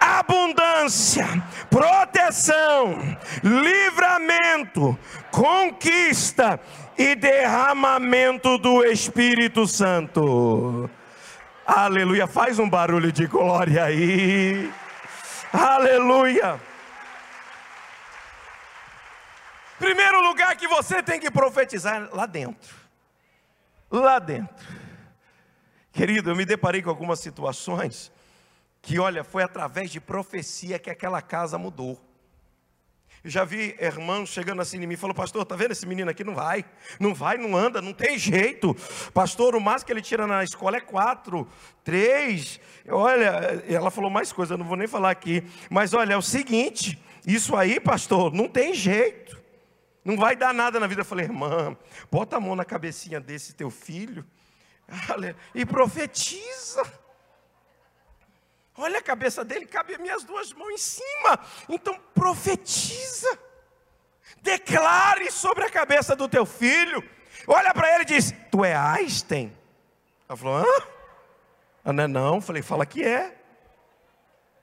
abundância, 0.00 1.26
proteção, 1.68 2.98
livramento, 3.42 4.98
conquista 5.30 6.60
e 6.96 7.14
derramamento 7.14 8.58
do 8.58 8.84
Espírito 8.84 9.66
Santo. 9.66 10.88
Aleluia. 11.70 12.26
Faz 12.26 12.58
um 12.58 12.66
barulho 12.66 13.12
de 13.12 13.26
glória 13.26 13.84
aí. 13.84 14.72
Aleluia. 15.52 16.58
Primeiro 19.78 20.22
lugar 20.22 20.56
que 20.56 20.66
você 20.66 21.02
tem 21.02 21.20
que 21.20 21.30
profetizar 21.30 22.08
lá 22.10 22.24
dentro. 22.24 22.74
Lá 23.90 24.18
dentro. 24.18 24.66
Querido, 25.92 26.30
eu 26.30 26.36
me 26.36 26.46
deparei 26.46 26.80
com 26.80 26.88
algumas 26.88 27.20
situações 27.20 28.10
que, 28.80 28.98
olha, 28.98 29.22
foi 29.22 29.42
através 29.42 29.90
de 29.90 30.00
profecia 30.00 30.78
que 30.78 30.88
aquela 30.88 31.20
casa 31.20 31.58
mudou. 31.58 32.00
Eu 33.22 33.30
já 33.30 33.44
vi 33.44 33.76
irmãos 33.80 34.28
chegando 34.28 34.62
assim 34.62 34.76
em 34.82 34.86
mim 34.86 34.94
e 34.94 34.96
falou, 34.96 35.14
pastor, 35.14 35.44
tá 35.44 35.56
vendo 35.56 35.72
esse 35.72 35.84
menino 35.86 36.10
aqui? 36.10 36.22
Não 36.22 36.34
vai, 36.34 36.64
não 37.00 37.12
vai, 37.12 37.36
não 37.36 37.56
anda, 37.56 37.82
não 37.82 37.92
tem 37.92 38.16
jeito. 38.16 38.76
Pastor, 39.12 39.56
o 39.56 39.60
máximo 39.60 39.86
que 39.86 39.92
ele 39.92 40.02
tira 40.02 40.26
na 40.26 40.44
escola 40.44 40.76
é 40.76 40.80
quatro, 40.80 41.46
três. 41.82 42.60
Olha, 42.88 43.62
ela 43.68 43.90
falou 43.90 44.10
mais 44.10 44.32
coisa, 44.32 44.54
eu 44.54 44.58
não 44.58 44.66
vou 44.66 44.76
nem 44.76 44.86
falar 44.86 45.10
aqui. 45.10 45.42
Mas 45.68 45.94
olha, 45.94 46.14
é 46.14 46.16
o 46.16 46.22
seguinte, 46.22 47.02
isso 47.26 47.56
aí, 47.56 47.80
pastor, 47.80 48.32
não 48.32 48.48
tem 48.48 48.72
jeito. 48.72 49.36
Não 50.04 50.16
vai 50.16 50.36
dar 50.36 50.54
nada 50.54 50.78
na 50.78 50.86
vida. 50.86 51.00
Eu 51.02 51.04
falei, 51.04 51.26
irmã, 51.26 51.76
bota 52.10 52.36
a 52.36 52.40
mão 52.40 52.54
na 52.54 52.64
cabecinha 52.64 53.20
desse 53.20 53.52
teu 53.54 53.68
filho 53.68 54.24
e 55.54 55.66
profetiza. 55.66 56.82
Olha 58.80 59.00
a 59.00 59.02
cabeça 59.02 59.44
dele, 59.44 59.66
cabe 59.66 59.98
minhas 59.98 60.22
duas 60.22 60.52
mãos 60.52 60.70
em 60.70 60.78
cima. 60.78 61.38
Então 61.68 61.98
profetiza. 62.14 63.38
Declare 64.40 65.32
sobre 65.32 65.64
a 65.64 65.70
cabeça 65.70 66.14
do 66.14 66.28
teu 66.28 66.46
filho. 66.46 67.02
Olha 67.46 67.74
para 67.74 67.92
ele 67.92 68.02
e 68.04 68.06
diz: 68.06 68.32
Tu 68.52 68.64
é 68.64 68.76
Einstein? 68.76 69.52
Ela 70.28 70.36
falou: 70.36 70.58
Hã? 70.58 70.82
Ah, 71.84 71.92
não 71.92 72.04
é 72.04 72.06
não. 72.06 72.40
Falei: 72.40 72.62
Fala 72.62 72.86
que 72.86 73.02
é. 73.02 73.36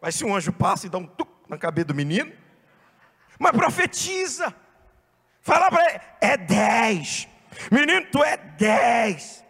Mas 0.01 0.15
se 0.15 0.23
um 0.23 0.33
anjo 0.33 0.53
passa 0.53 0.87
e 0.87 0.89
dá 0.89 0.97
um 0.97 1.05
tuc 1.05 1.29
na 1.49 1.57
cabeça 1.57 1.87
do 1.87 1.95
menino, 1.95 2.31
mas 3.37 3.51
profetiza. 3.51 4.55
Fala 5.41 5.69
para 5.69 5.89
ele: 5.89 6.01
É 6.21 6.37
dez. 6.37 7.27
Menino, 7.69 8.07
tu 8.09 8.23
é 8.23 8.37
dez. 8.37 9.44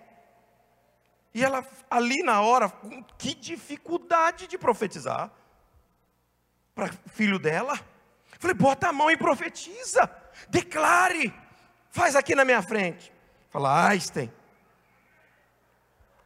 E 1.36 1.44
ela, 1.44 1.68
ali 1.92 2.24
na 2.24 2.40
hora, 2.40 2.72
que 3.18 3.36
dificuldade 3.36 4.48
de 4.48 4.58
profetizar 4.58 5.30
para 6.74 6.90
filho 7.08 7.38
dela. 7.38 7.78
Falei, 8.40 8.56
bota 8.56 8.88
a 8.88 8.94
mão 8.94 9.12
e 9.12 9.18
profetiza, 9.18 10.10
declare, 10.48 11.38
faz 11.90 12.16
aqui 12.16 12.36
na 12.36 12.46
minha 12.46 12.62
frente. 12.62 13.14
Fala, 13.50 13.86
Einstein. 13.90 14.32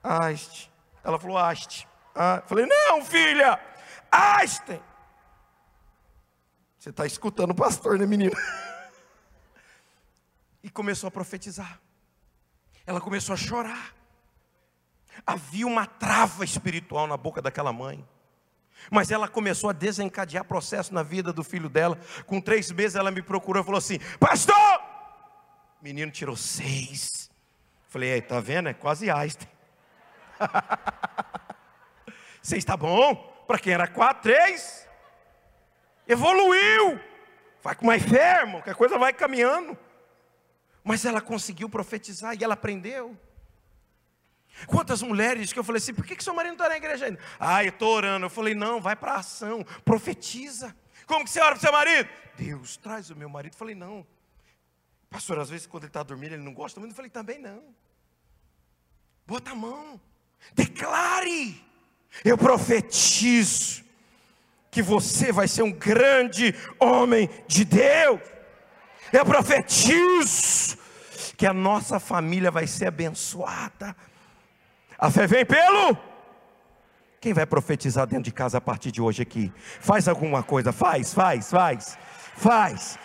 Einstein. 0.04 0.72
Ela 1.04 1.18
falou, 1.18 1.40
Einstein. 1.40 1.88
Ah, 2.14 2.44
falei, 2.46 2.68
não, 2.68 3.04
filha, 3.04 3.60
Einstein. 4.12 4.80
Você 6.78 6.92
está 6.92 7.08
escutando 7.08 7.50
o 7.50 7.56
pastor, 7.56 7.98
né, 7.98 8.06
menina? 8.06 8.36
E 10.62 10.70
começou 10.70 11.08
a 11.08 11.12
profetizar. 11.12 11.80
Ela 12.86 13.00
começou 13.00 13.32
a 13.34 13.38
chorar. 13.38 13.96
Havia 15.26 15.68
uma 15.68 15.86
trava 15.86 16.44
espiritual 16.44 17.08
na 17.08 17.18
boca 17.18 17.42
daquela 17.42 17.74
mãe. 17.74 18.08
Mas 18.90 19.12
ela 19.12 19.28
começou 19.28 19.70
a 19.70 19.74
desencadear 19.74 20.46
processo 20.46 20.94
na 20.94 21.04
vida 21.04 21.34
do 21.34 21.44
filho 21.44 21.70
dela. 21.70 21.98
Com 22.26 22.40
três 22.40 22.72
meses 22.72 22.96
ela 22.96 23.12
me 23.12 23.22
procurou 23.22 23.62
e 23.62 23.66
falou 23.66 23.78
assim: 23.78 24.00
Pastor! 24.20 24.56
O 25.80 25.84
menino 25.84 26.12
tirou 26.12 26.36
seis. 26.36 27.30
Falei, 27.88 28.14
aí, 28.14 28.22
tá 28.22 28.40
vendo? 28.40 28.70
É 28.70 28.74
quase 28.74 29.10
Einstein. 29.10 29.50
Seis 32.42 32.64
está 32.64 32.78
bom? 32.78 33.16
Para 33.48 33.60
quem 33.60 33.74
era 33.74 33.88
quatro, 33.88 34.24
três. 34.24 34.88
Evoluiu. 36.08 37.00
Vai 37.62 37.76
com 37.76 37.86
mais 37.86 38.02
fermo, 38.04 38.62
que 38.62 38.70
a 38.70 38.76
coisa 38.76 38.98
vai 38.98 39.12
caminhando. 39.12 39.78
Mas 40.84 41.04
ela 41.04 41.20
conseguiu 41.20 41.70
profetizar 41.70 42.36
e 42.40 42.44
ela 42.44 42.54
aprendeu. 42.54 43.18
Quantas 44.68 45.02
mulheres 45.02 45.54
que 45.54 45.60
eu 45.60 45.64
falei 45.64 45.78
assim, 45.78 45.94
por 45.94 46.06
que, 46.06 46.16
que 46.16 46.24
seu 46.24 46.34
marido 46.34 46.52
não 46.52 46.58
está 46.58 46.70
na 46.70 46.78
igreja 46.78 47.06
ainda? 47.06 47.20
Ah, 47.40 47.64
eu 47.64 47.70
estou 47.70 47.94
orando. 47.94 48.26
Eu 48.26 48.30
falei, 48.30 48.54
não, 48.54 48.82
vai 48.82 48.96
para 48.96 49.16
ação, 49.16 49.66
profetiza. 49.84 50.76
Como 51.06 51.24
que 51.24 51.32
você 51.32 51.40
ora 51.40 51.56
para 51.56 51.62
seu 51.62 51.72
marido? 51.72 52.10
Deus, 52.38 52.78
traz 52.78 53.10
o 53.10 53.16
meu 53.16 53.30
marido. 53.30 53.54
Eu 53.54 53.58
falei, 53.58 53.76
não. 53.76 54.06
Pastor, 55.10 55.40
às 55.40 55.50
vezes 55.50 55.66
quando 55.66 55.84
ele 55.84 55.90
está 55.90 56.04
dormindo, 56.04 56.34
ele 56.34 56.44
não 56.44 56.54
gosta 56.54 56.80
muito. 56.80 56.92
Eu 56.92 56.96
falei, 56.96 57.10
também 57.10 57.40
não. 57.40 57.64
Bota 59.26 59.52
a 59.52 59.56
mão. 59.56 60.00
Declare. 60.54 61.64
Eu 62.24 62.38
profetizo 62.38 63.84
que 64.72 64.82
você 64.82 65.32
vai 65.32 65.48
ser 65.48 65.64
um 65.64 65.72
grande 65.72 66.54
homem 66.80 67.30
de 67.48 67.66
Deus. 67.66 68.22
Eu 69.12 69.26
profetizo 69.26 70.78
que 71.36 71.46
a 71.46 71.54
nossa 71.54 72.00
família 72.00 72.52
vai 72.52 72.68
ser 72.68 72.88
abençoada. 72.88 73.96
A 75.00 75.10
fé 75.10 75.26
vem 75.26 75.46
pelo. 75.46 75.98
Quem 77.22 77.34
vai 77.34 77.46
profetizar 77.46 78.06
dentro 78.06 78.26
de 78.26 78.32
casa 78.32 78.58
a 78.58 78.62
partir 78.62 78.92
de 78.92 79.02
hoje 79.02 79.22
aqui? 79.22 79.52
Faz 79.80 80.08
alguma 80.08 80.44
coisa, 80.44 80.72
faz, 80.72 81.14
faz, 81.14 81.50
faz, 81.50 81.98
faz. 82.36 83.00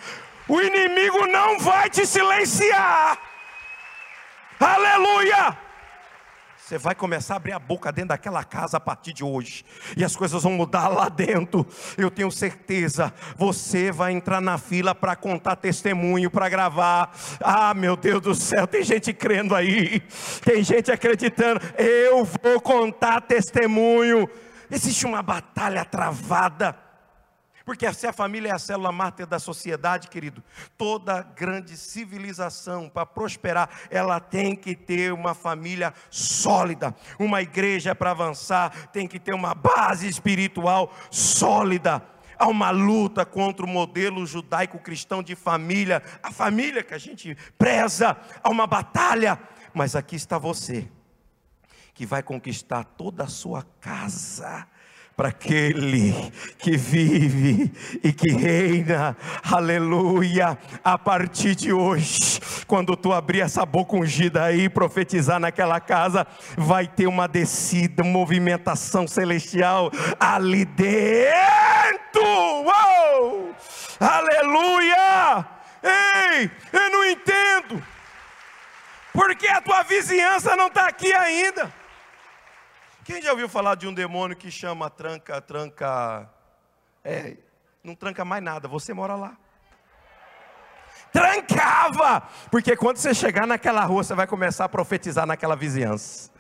O 0.49 0.61
inimigo 0.61 1.27
não 1.27 1.59
vai 1.59 1.89
te 1.89 2.05
silenciar. 2.07 3.19
Aleluia! 4.61 5.64
Você 6.67 6.79
vai 6.79 6.95
começar 6.95 7.35
a 7.35 7.37
abrir 7.37 7.53
a 7.53 7.59
boca 7.59 7.93
dentro 7.93 8.09
daquela 8.09 8.43
casa 8.43 8.79
a 8.79 8.81
partir 8.81 9.13
de 9.13 9.23
hoje, 9.23 9.67
e 9.99 10.03
as 10.03 10.17
coisas 10.17 10.43
vão 10.43 10.53
mudar 10.53 10.89
lá 10.89 11.11
dentro. 11.11 11.67
Eu 11.99 12.11
tenho 12.11 12.31
certeza. 12.31 13.13
Você 13.37 13.93
vai 13.93 14.13
entrar 14.13 14.41
na 14.41 14.57
fila 14.57 14.95
para 14.95 15.15
contar 15.15 15.57
testemunho, 15.57 16.31
para 16.31 16.49
gravar. 16.49 17.15
Ah, 17.39 17.75
meu 17.75 17.97
Deus 17.97 18.23
do 18.23 18.35
céu, 18.35 18.67
tem 18.67 18.83
gente 18.83 19.13
crendo 19.13 19.55
aí, 19.55 20.01
tem 20.43 20.65
gente 20.65 20.91
acreditando. 20.91 21.61
Eu 21.77 22.25
vou 22.25 22.59
contar 22.63 23.21
testemunho. 23.21 24.27
Existe 24.71 25.05
uma 25.05 25.23
batalha 25.23 25.85
travada 25.85 26.84
porque 27.65 27.91
se 27.95 28.07
a 28.07 28.13
família 28.13 28.51
é 28.51 28.53
a 28.53 28.59
célula 28.59 28.93
mártir 28.93 29.27
da 29.27 29.39
sociedade, 29.39 30.09
querido, 30.09 30.45
toda 30.77 31.23
grande 31.23 31.77
civilização, 31.79 32.91
para 32.91 33.07
prosperar, 33.07 33.71
ela 33.91 34.21
tem 34.21 34.55
que 34.55 34.77
ter 34.77 35.13
uma 35.13 35.35
família 35.35 35.95
sólida. 36.11 36.95
Uma 37.19 37.41
igreja 37.41 37.95
para 37.95 38.11
avançar 38.11 38.89
tem 38.89 39.09
que 39.09 39.19
ter 39.19 39.33
uma 39.33 39.55
base 39.55 40.07
espiritual 40.07 40.93
sólida. 41.11 42.03
Há 42.39 42.49
uma 42.49 42.71
luta 42.71 43.25
contra 43.25 43.65
o 43.65 43.69
modelo 43.69 44.27
judaico-cristão 44.27 45.23
de 45.23 45.35
família, 45.35 46.03
a 46.23 46.31
família 46.31 46.83
que 46.83 46.93
a 46.93 46.99
gente 46.99 47.35
preza, 47.57 48.17
há 48.43 48.51
uma 48.51 48.67
batalha. 48.67 49.39
Mas 49.73 49.97
aqui 49.97 50.17
está 50.17 50.37
você, 50.37 50.87
que 51.95 52.05
vai 52.05 52.23
conquistar 52.23 52.85
toda 52.85 53.25
a 53.25 53.29
sua 53.29 53.63
casa 53.81 54.69
para 55.17 55.29
aquele 55.29 56.13
que 56.59 56.77
vive 56.77 57.73
e 58.03 58.13
que 58.13 58.33
reina, 58.33 59.17
aleluia, 59.45 60.59
a 60.83 60.99
partir 60.99 61.55
de 61.55 61.73
hoje, 61.73 62.41
quando 62.67 62.97
tu 62.97 63.13
abrir 63.13 63.41
essa 63.41 63.65
boca 63.65 63.97
ungida 63.97 64.43
aí, 64.43 64.69
profetizar 64.69 65.39
naquela 65.39 65.79
casa, 65.79 66.27
vai 66.57 66.89
ter 66.89 67.07
uma 67.07 67.29
descida, 67.29 68.03
uma 68.03 68.13
movimentação 68.13 69.07
celestial 69.07 69.91
ali 70.19 70.65
dentro, 70.65 72.25
Uou! 72.25 73.55
aleluia, 74.01 75.47
ei, 75.83 76.51
eu 76.73 76.91
não 76.91 77.05
entendo, 77.05 77.81
porque 79.13 79.47
a 79.47 79.61
tua 79.61 79.85
vizinhança 79.85 80.57
não 80.57 80.67
está 80.67 80.89
aqui 80.89 81.13
ainda, 81.13 81.73
quem 83.05 83.21
já 83.21 83.31
ouviu 83.31 83.49
falar 83.49 83.75
de 83.75 83.87
um 83.87 83.93
demônio 83.93 84.37
que 84.37 84.51
chama 84.51 84.89
tranca, 84.89 85.41
tranca. 85.41 86.29
É, 87.05 87.37
não 87.83 87.95
tranca 87.95 88.25
mais 88.25 88.43
nada, 88.43 88.67
você 88.67 88.95
mora 88.95 89.15
lá. 89.15 89.37
Trancava! 91.13 92.23
Porque 92.51 92.75
quando 92.75 92.97
você 92.97 93.15
chegar 93.15 93.47
naquela 93.47 93.85
rua, 93.85 94.03
você 94.03 94.15
vai 94.15 94.27
começar 94.27 94.65
a 94.65 94.69
profetizar 94.69 95.27
naquela 95.27 95.55
vizinhança. 95.55 96.33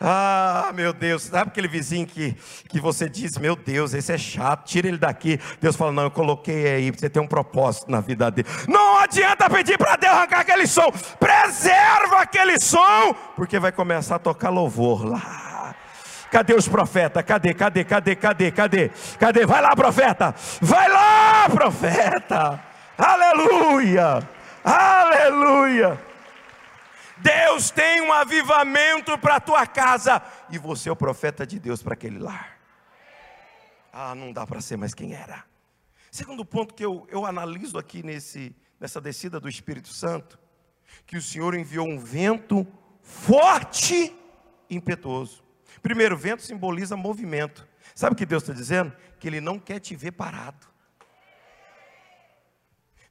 Ah, 0.00 0.72
meu 0.74 0.92
Deus, 0.92 1.22
sabe 1.22 1.50
aquele 1.50 1.68
vizinho 1.68 2.06
que, 2.06 2.36
que 2.68 2.78
você 2.78 3.08
diz, 3.08 3.38
meu 3.38 3.56
Deus, 3.56 3.94
esse 3.94 4.12
é 4.12 4.18
chato, 4.18 4.66
tira 4.66 4.88
ele 4.88 4.98
daqui. 4.98 5.40
Deus 5.60 5.76
fala, 5.76 5.92
não, 5.92 6.02
eu 6.02 6.10
coloquei 6.10 6.68
aí, 6.68 6.90
você 6.90 7.08
tem 7.08 7.22
um 7.22 7.26
propósito 7.26 7.90
na 7.90 8.00
vida 8.00 8.30
dele. 8.30 8.46
Não 8.68 8.98
adianta 8.98 9.48
pedir 9.48 9.78
para 9.78 9.96
Deus 9.96 10.12
arrancar 10.12 10.40
aquele 10.40 10.66
som, 10.66 10.90
preserva 11.18 12.18
aquele 12.18 12.60
som, 12.60 13.14
porque 13.34 13.58
vai 13.58 13.72
começar 13.72 14.16
a 14.16 14.18
tocar 14.18 14.50
louvor 14.50 15.06
lá. 15.06 15.45
Cadê 16.30 16.54
os 16.54 16.68
profetas? 16.68 17.24
Cadê, 17.24 17.54
cadê, 17.54 17.84
cadê, 17.84 18.16
cadê, 18.16 18.50
cadê? 18.50 18.90
Cadê? 19.18 19.46
Vai 19.46 19.62
lá, 19.62 19.74
profeta! 19.76 20.34
Vai 20.60 20.88
lá, 20.88 21.48
profeta! 21.48 22.62
Aleluia! 22.98 24.28
Aleluia! 24.64 26.00
Deus 27.18 27.70
tem 27.70 28.02
um 28.02 28.12
avivamento 28.12 29.16
para 29.18 29.36
a 29.36 29.40
tua 29.40 29.66
casa 29.66 30.20
e 30.50 30.58
você 30.58 30.88
é 30.88 30.92
o 30.92 30.96
profeta 30.96 31.46
de 31.46 31.58
Deus 31.58 31.82
para 31.82 31.94
aquele 31.94 32.18
lar. 32.18 32.58
Ah, 33.92 34.14
não 34.14 34.32
dá 34.32 34.46
para 34.46 34.60
ser 34.60 34.76
mais 34.76 34.92
quem 34.92 35.14
era. 35.14 35.44
Segundo 36.10 36.44
ponto 36.44 36.74
que 36.74 36.84
eu, 36.84 37.06
eu 37.10 37.24
analiso 37.24 37.78
aqui 37.78 38.02
nesse, 38.02 38.54
nessa 38.78 39.00
descida 39.00 39.40
do 39.40 39.48
Espírito 39.48 39.88
Santo, 39.88 40.38
que 41.06 41.16
o 41.16 41.22
Senhor 41.22 41.54
enviou 41.54 41.86
um 41.86 41.98
vento 41.98 42.66
forte 43.02 44.14
e 44.68 44.76
impetuoso. 44.76 45.45
Primeiro, 45.82 46.16
vento 46.16 46.42
simboliza 46.42 46.96
movimento. 46.96 47.66
Sabe 47.94 48.14
o 48.14 48.16
que 48.16 48.26
Deus 48.26 48.42
está 48.42 48.52
dizendo? 48.52 48.92
Que 49.18 49.28
Ele 49.28 49.40
não 49.40 49.58
quer 49.58 49.80
te 49.80 49.94
ver 49.94 50.12
parado. 50.12 50.66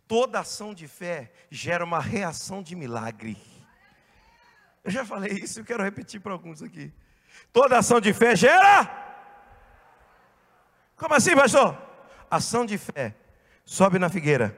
Toda 0.07 0.39
ação 0.39 0.73
de 0.73 0.87
fé 0.87 1.31
gera 1.49 1.83
uma 1.83 1.99
reação 1.99 2.61
de 2.61 2.75
milagre. 2.75 3.37
Eu 4.83 4.91
já 4.91 5.03
falei 5.03 5.31
isso, 5.31 5.59
eu 5.59 5.65
quero 5.65 5.83
repetir 5.83 6.21
para 6.21 6.31
alguns 6.31 6.61
aqui. 6.61 6.93
Toda 7.51 7.77
ação 7.77 7.99
de 7.99 8.13
fé 8.13 8.35
gera. 8.35 9.03
Como 10.95 11.13
assim, 11.13 11.35
pastor? 11.35 11.75
Ação 12.29 12.65
de 12.65 12.77
fé. 12.77 13.15
Sobe 13.65 13.97
na 13.97 14.09
figueira. 14.09 14.57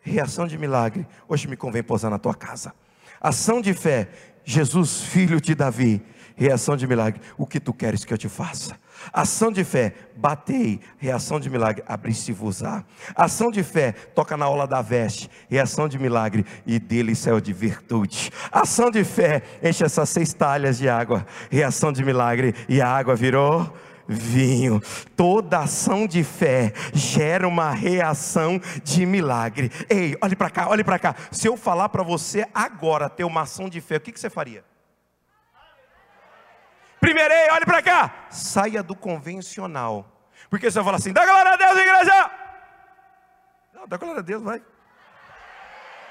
Reação 0.00 0.46
de 0.46 0.56
milagre. 0.56 1.06
Hoje 1.28 1.46
me 1.46 1.56
convém 1.56 1.82
pousar 1.82 2.10
na 2.10 2.18
tua 2.18 2.34
casa. 2.34 2.74
Ação 3.20 3.60
de 3.60 3.74
fé. 3.74 4.08
Jesus, 4.44 5.02
filho 5.02 5.40
de 5.40 5.54
Davi 5.54 6.02
reação 6.36 6.76
de 6.76 6.86
milagre. 6.86 7.20
O 7.36 7.46
que 7.46 7.58
tu 7.58 7.72
queres 7.72 8.04
que 8.04 8.12
eu 8.12 8.18
te 8.18 8.28
faça? 8.28 8.76
Ação 9.12 9.50
de 9.50 9.64
fé, 9.64 9.94
batei, 10.16 10.80
reação 10.98 11.40
de 11.40 11.48
milagre, 11.50 11.82
abri-se-vos-á. 11.86 12.84
Ação 13.14 13.50
de 13.50 13.62
fé, 13.62 13.92
toca 13.92 14.36
na 14.36 14.48
ola 14.48 14.66
da 14.66 14.82
veste, 14.82 15.30
reação 15.48 15.88
de 15.88 15.98
milagre, 15.98 16.44
e 16.66 16.78
dele 16.78 17.14
céu 17.14 17.40
de 17.40 17.52
virtude. 17.52 18.30
Ação 18.52 18.90
de 18.90 19.02
fé, 19.02 19.42
enche 19.62 19.84
essas 19.84 20.08
seis 20.08 20.32
talhas 20.32 20.78
de 20.78 20.88
água, 20.88 21.26
reação 21.50 21.92
de 21.92 22.04
milagre, 22.04 22.54
e 22.68 22.80
a 22.80 22.88
água 22.88 23.16
virou 23.16 23.72
vinho. 24.08 24.80
Toda 25.16 25.60
ação 25.60 26.06
de 26.06 26.22
fé 26.22 26.72
gera 26.92 27.46
uma 27.46 27.70
reação 27.70 28.60
de 28.84 29.04
milagre. 29.04 29.70
Ei, 29.88 30.16
olhe 30.22 30.36
para 30.36 30.50
cá, 30.50 30.68
olhe 30.68 30.84
para 30.84 30.98
cá. 30.98 31.14
Se 31.30 31.48
eu 31.48 31.56
falar 31.56 31.88
para 31.88 32.02
você 32.02 32.46
agora 32.54 33.08
ter 33.08 33.24
uma 33.24 33.42
ação 33.42 33.68
de 33.68 33.80
fé, 33.80 33.96
o 33.96 34.00
que, 34.00 34.12
que 34.12 34.20
você 34.20 34.30
faria? 34.30 34.64
Primeiro, 37.00 37.32
ei, 37.32 37.50
olhe 37.50 37.64
para 37.64 37.82
cá. 37.82 38.26
Saia 38.30 38.82
do 38.82 38.96
convencional. 38.96 40.06
Porque 40.48 40.70
você 40.70 40.82
falar 40.82 40.96
assim: 40.96 41.12
dá 41.12 41.24
glória 41.24 41.52
a 41.52 41.56
Deus, 41.56 41.78
igreja. 41.78 42.30
Não, 43.74 43.86
dá 43.86 43.96
glória 43.96 44.20
a 44.20 44.22
Deus, 44.22 44.42
vai. 44.42 44.62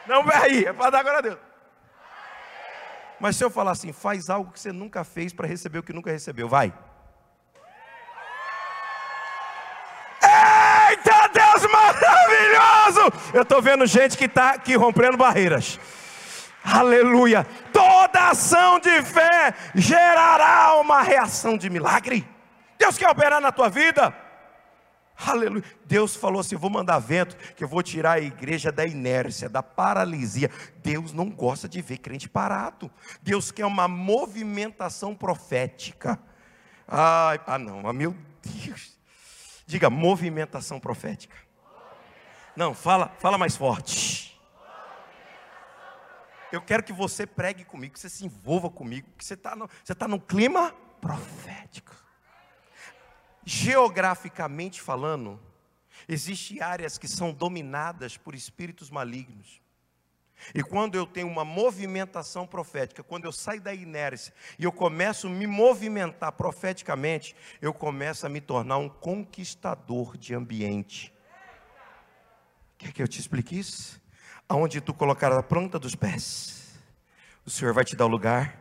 Não 0.08 0.24
vai 0.24 0.38
aí, 0.38 0.66
é 0.66 0.74
para 0.74 0.90
dar 0.92 1.04
glória 1.04 1.20
a 1.20 1.22
Deus. 1.22 1.40
Mas 3.20 3.38
se 3.38 3.44
eu 3.44 3.50
falar 3.50 3.72
assim, 3.72 3.92
faz 3.92 4.30
algo 4.30 4.52
que 4.52 4.60
você 4.60 4.72
nunca 4.72 5.04
fez 5.04 5.34
para 5.34 5.48
receber 5.48 5.80
o 5.80 5.84
que 5.84 5.94
nunca 5.94 6.12
recebeu, 6.12 6.48
vai. 6.48 6.74
Eita 10.22 11.28
Deus 11.34 11.72
maravilhoso! 11.72 13.34
Eu 13.34 13.42
estou 13.44 13.62
vendo 13.62 13.86
gente 13.86 14.18
que 14.18 14.26
está 14.26 14.52
aqui 14.52 14.76
rompendo 14.76 15.18
barreiras. 15.18 15.80
Aleluia. 16.66 17.46
Toda 17.72 18.30
ação 18.30 18.80
de 18.80 19.04
fé 19.04 19.54
gerará 19.76 20.80
uma 20.82 21.04
reação 21.04 21.56
de 21.56 21.70
milagre. 21.70 22.28
Deus 22.80 22.98
quer 22.98 23.08
operar 23.08 23.40
na 23.40 23.52
tua 23.52 23.70
vida. 23.70 24.14
Aleluia. 25.16 25.64
Deus 25.86 26.16
falou 26.16 26.40
assim: 26.42 26.56
vou 26.56 26.72
mandar 26.72 26.98
vento, 26.98 27.38
que 27.54 27.64
eu 27.64 27.68
vou 27.68 27.84
tirar 27.84 28.14
a 28.14 28.20
igreja 28.20 28.72
da 28.72 28.84
inércia, 28.84 29.48
da 29.48 29.62
paralisia. 29.62 30.50
Deus 30.84 31.14
não 31.14 31.30
gosta 31.30 31.70
de 31.70 31.82
ver 31.84 32.00
crente 32.00 32.28
parado. 32.28 32.90
Deus 33.22 33.52
quer 33.52 33.66
uma 33.68 33.88
movimentação 33.88 35.14
profética. 35.14 36.20
Ai, 36.88 37.40
ah, 37.46 37.60
não, 37.60 37.84
mas 37.84 37.96
meu 37.96 38.16
Deus. 38.42 38.98
Diga 39.68 39.90
movimentação 39.90 40.80
profética. 40.80 41.36
Não, 42.56 42.74
fala, 42.74 43.12
fala 43.20 43.38
mais 43.38 43.56
forte 43.56 44.25
eu 46.56 46.62
quero 46.62 46.84
que 46.84 46.94
você 46.94 47.28
pregue 47.28 47.66
comigo, 47.66 47.94
que 47.94 48.00
você 48.00 48.10
se 48.10 48.26
envolva 48.26 48.70
comigo, 48.70 49.08
que 49.18 49.26
você 49.26 49.34
está 49.34 49.56
no, 49.56 49.70
você 49.84 49.94
tá 49.94 50.08
no 50.08 50.20
clima 50.20 50.74
profético. 51.02 51.94
Geograficamente 53.44 54.82
falando, 54.82 55.40
existem 56.08 56.62
áreas 56.62 56.98
que 56.98 57.08
são 57.08 57.34
dominadas 57.34 58.18
por 58.18 58.34
espíritos 58.34 58.90
malignos. 58.90 59.62
E 60.54 60.64
quando 60.64 60.96
eu 60.96 61.06
tenho 61.06 61.28
uma 61.28 61.46
movimentação 61.46 62.46
profética, 62.46 63.04
quando 63.04 63.26
eu 63.26 63.32
saio 63.32 63.62
da 63.62 63.74
inércia 63.74 64.34
e 64.60 64.64
eu 64.64 64.72
começo 64.72 65.28
a 65.28 65.30
me 65.30 65.48
movimentar 65.48 66.32
profeticamente, 66.32 67.36
eu 67.62 67.74
começo 67.74 68.26
a 68.26 68.30
me 68.30 68.42
tornar 68.42 68.78
um 68.78 68.90
conquistador 68.90 70.18
de 70.18 70.34
ambiente. 70.34 71.14
Quer 72.78 72.92
que 72.92 73.02
eu 73.02 73.08
te 73.08 73.20
explique 73.20 73.58
isso? 73.58 74.05
Aonde 74.48 74.80
tu 74.80 74.94
colocar 74.94 75.32
a 75.32 75.42
planta 75.42 75.80
dos 75.80 75.96
pés, 75.96 76.76
o 77.46 77.50
Senhor 77.50 77.74
vai 77.74 77.84
te 77.84 77.96
dar 77.96 78.06
o 78.06 78.10
lugar 78.10 78.56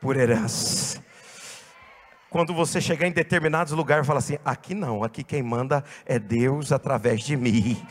por 0.00 0.16
herança. 0.16 1.02
Quando 2.30 2.52
você 2.52 2.78
chegar 2.78 3.06
em 3.06 3.12
determinados 3.12 3.72
lugares, 3.72 4.06
fala 4.06 4.18
assim: 4.18 4.36
aqui 4.44 4.74
não, 4.74 5.02
aqui 5.02 5.24
quem 5.24 5.42
manda 5.42 5.82
é 6.04 6.18
Deus 6.18 6.72
através 6.72 7.22
de 7.22 7.34
mim. 7.36 7.82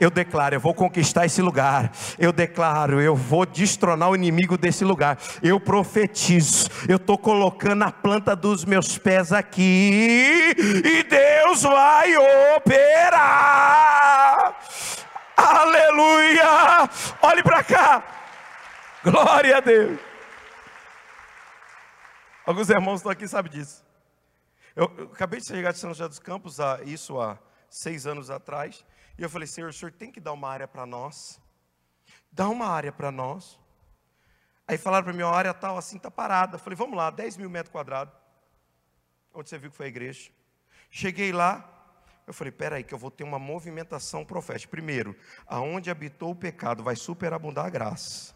Eu 0.00 0.10
declaro, 0.10 0.54
eu 0.54 0.60
vou 0.60 0.72
conquistar 0.72 1.26
esse 1.26 1.42
lugar. 1.42 1.92
Eu 2.18 2.32
declaro, 2.32 3.02
eu 3.02 3.14
vou 3.14 3.44
destronar 3.44 4.08
o 4.08 4.14
inimigo 4.14 4.56
desse 4.56 4.82
lugar. 4.82 5.18
Eu 5.42 5.60
profetizo, 5.60 6.70
eu 6.88 6.96
estou 6.96 7.18
colocando 7.18 7.82
a 7.82 7.92
planta 7.92 8.34
dos 8.34 8.64
meus 8.64 8.96
pés 8.96 9.30
aqui, 9.30 10.54
e 10.56 11.02
Deus 11.02 11.62
vai 11.62 12.16
operar. 12.56 13.82
Aleluia! 15.42 16.88
Olhe 17.22 17.42
para 17.42 17.64
cá. 17.64 18.02
Glória 19.02 19.56
a 19.56 19.60
Deus. 19.60 19.98
Alguns 22.46 22.70
irmãos 22.70 22.96
estão 22.96 23.10
aqui 23.10 23.26
sabem 23.26 23.50
disso. 23.50 23.84
Eu, 24.74 24.92
eu, 24.96 25.04
acabei 25.12 25.40
de 25.40 25.46
chegar 25.46 25.72
de 25.72 25.78
São 25.78 25.90
José 25.90 26.08
dos 26.08 26.18
Campos, 26.18 26.60
a, 26.60 26.82
isso 26.82 27.20
há 27.20 27.38
seis 27.68 28.06
anos 28.06 28.30
atrás, 28.30 28.84
e 29.18 29.22
eu 29.22 29.28
falei, 29.28 29.46
Senhor, 29.46 29.70
o 29.70 29.72
Senhor 29.72 29.92
tem 29.92 30.10
que 30.10 30.20
dar 30.20 30.32
uma 30.32 30.48
área 30.48 30.66
para 30.66 30.86
nós. 30.86 31.40
Dá 32.30 32.48
uma 32.48 32.66
área 32.66 32.92
para 32.92 33.10
nós. 33.10 33.60
Aí 34.66 34.78
falaram 34.78 35.04
para 35.04 35.12
mim, 35.12 35.22
a 35.22 35.28
área 35.28 35.52
tal 35.52 35.76
assim 35.76 35.96
está 35.96 36.10
parada. 36.10 36.56
Eu 36.56 36.58
falei, 36.58 36.76
vamos 36.76 36.96
lá, 36.96 37.10
10 37.10 37.36
mil 37.36 37.50
metros 37.50 37.72
quadrados. 37.72 38.14
Onde 39.34 39.48
você 39.48 39.58
viu 39.58 39.70
que 39.70 39.76
foi 39.76 39.86
a 39.86 39.88
igreja. 39.88 40.30
Cheguei 40.90 41.32
lá, 41.32 41.71
eu 42.26 42.32
falei, 42.32 42.52
peraí, 42.52 42.84
que 42.84 42.94
eu 42.94 42.98
vou 42.98 43.10
ter 43.10 43.24
uma 43.24 43.38
movimentação 43.38 44.24
profética. 44.24 44.70
Primeiro, 44.70 45.16
aonde 45.46 45.90
habitou 45.90 46.30
o 46.30 46.36
pecado 46.36 46.82
vai 46.82 46.94
superabundar 46.94 47.66
a 47.66 47.70
graça. 47.70 48.34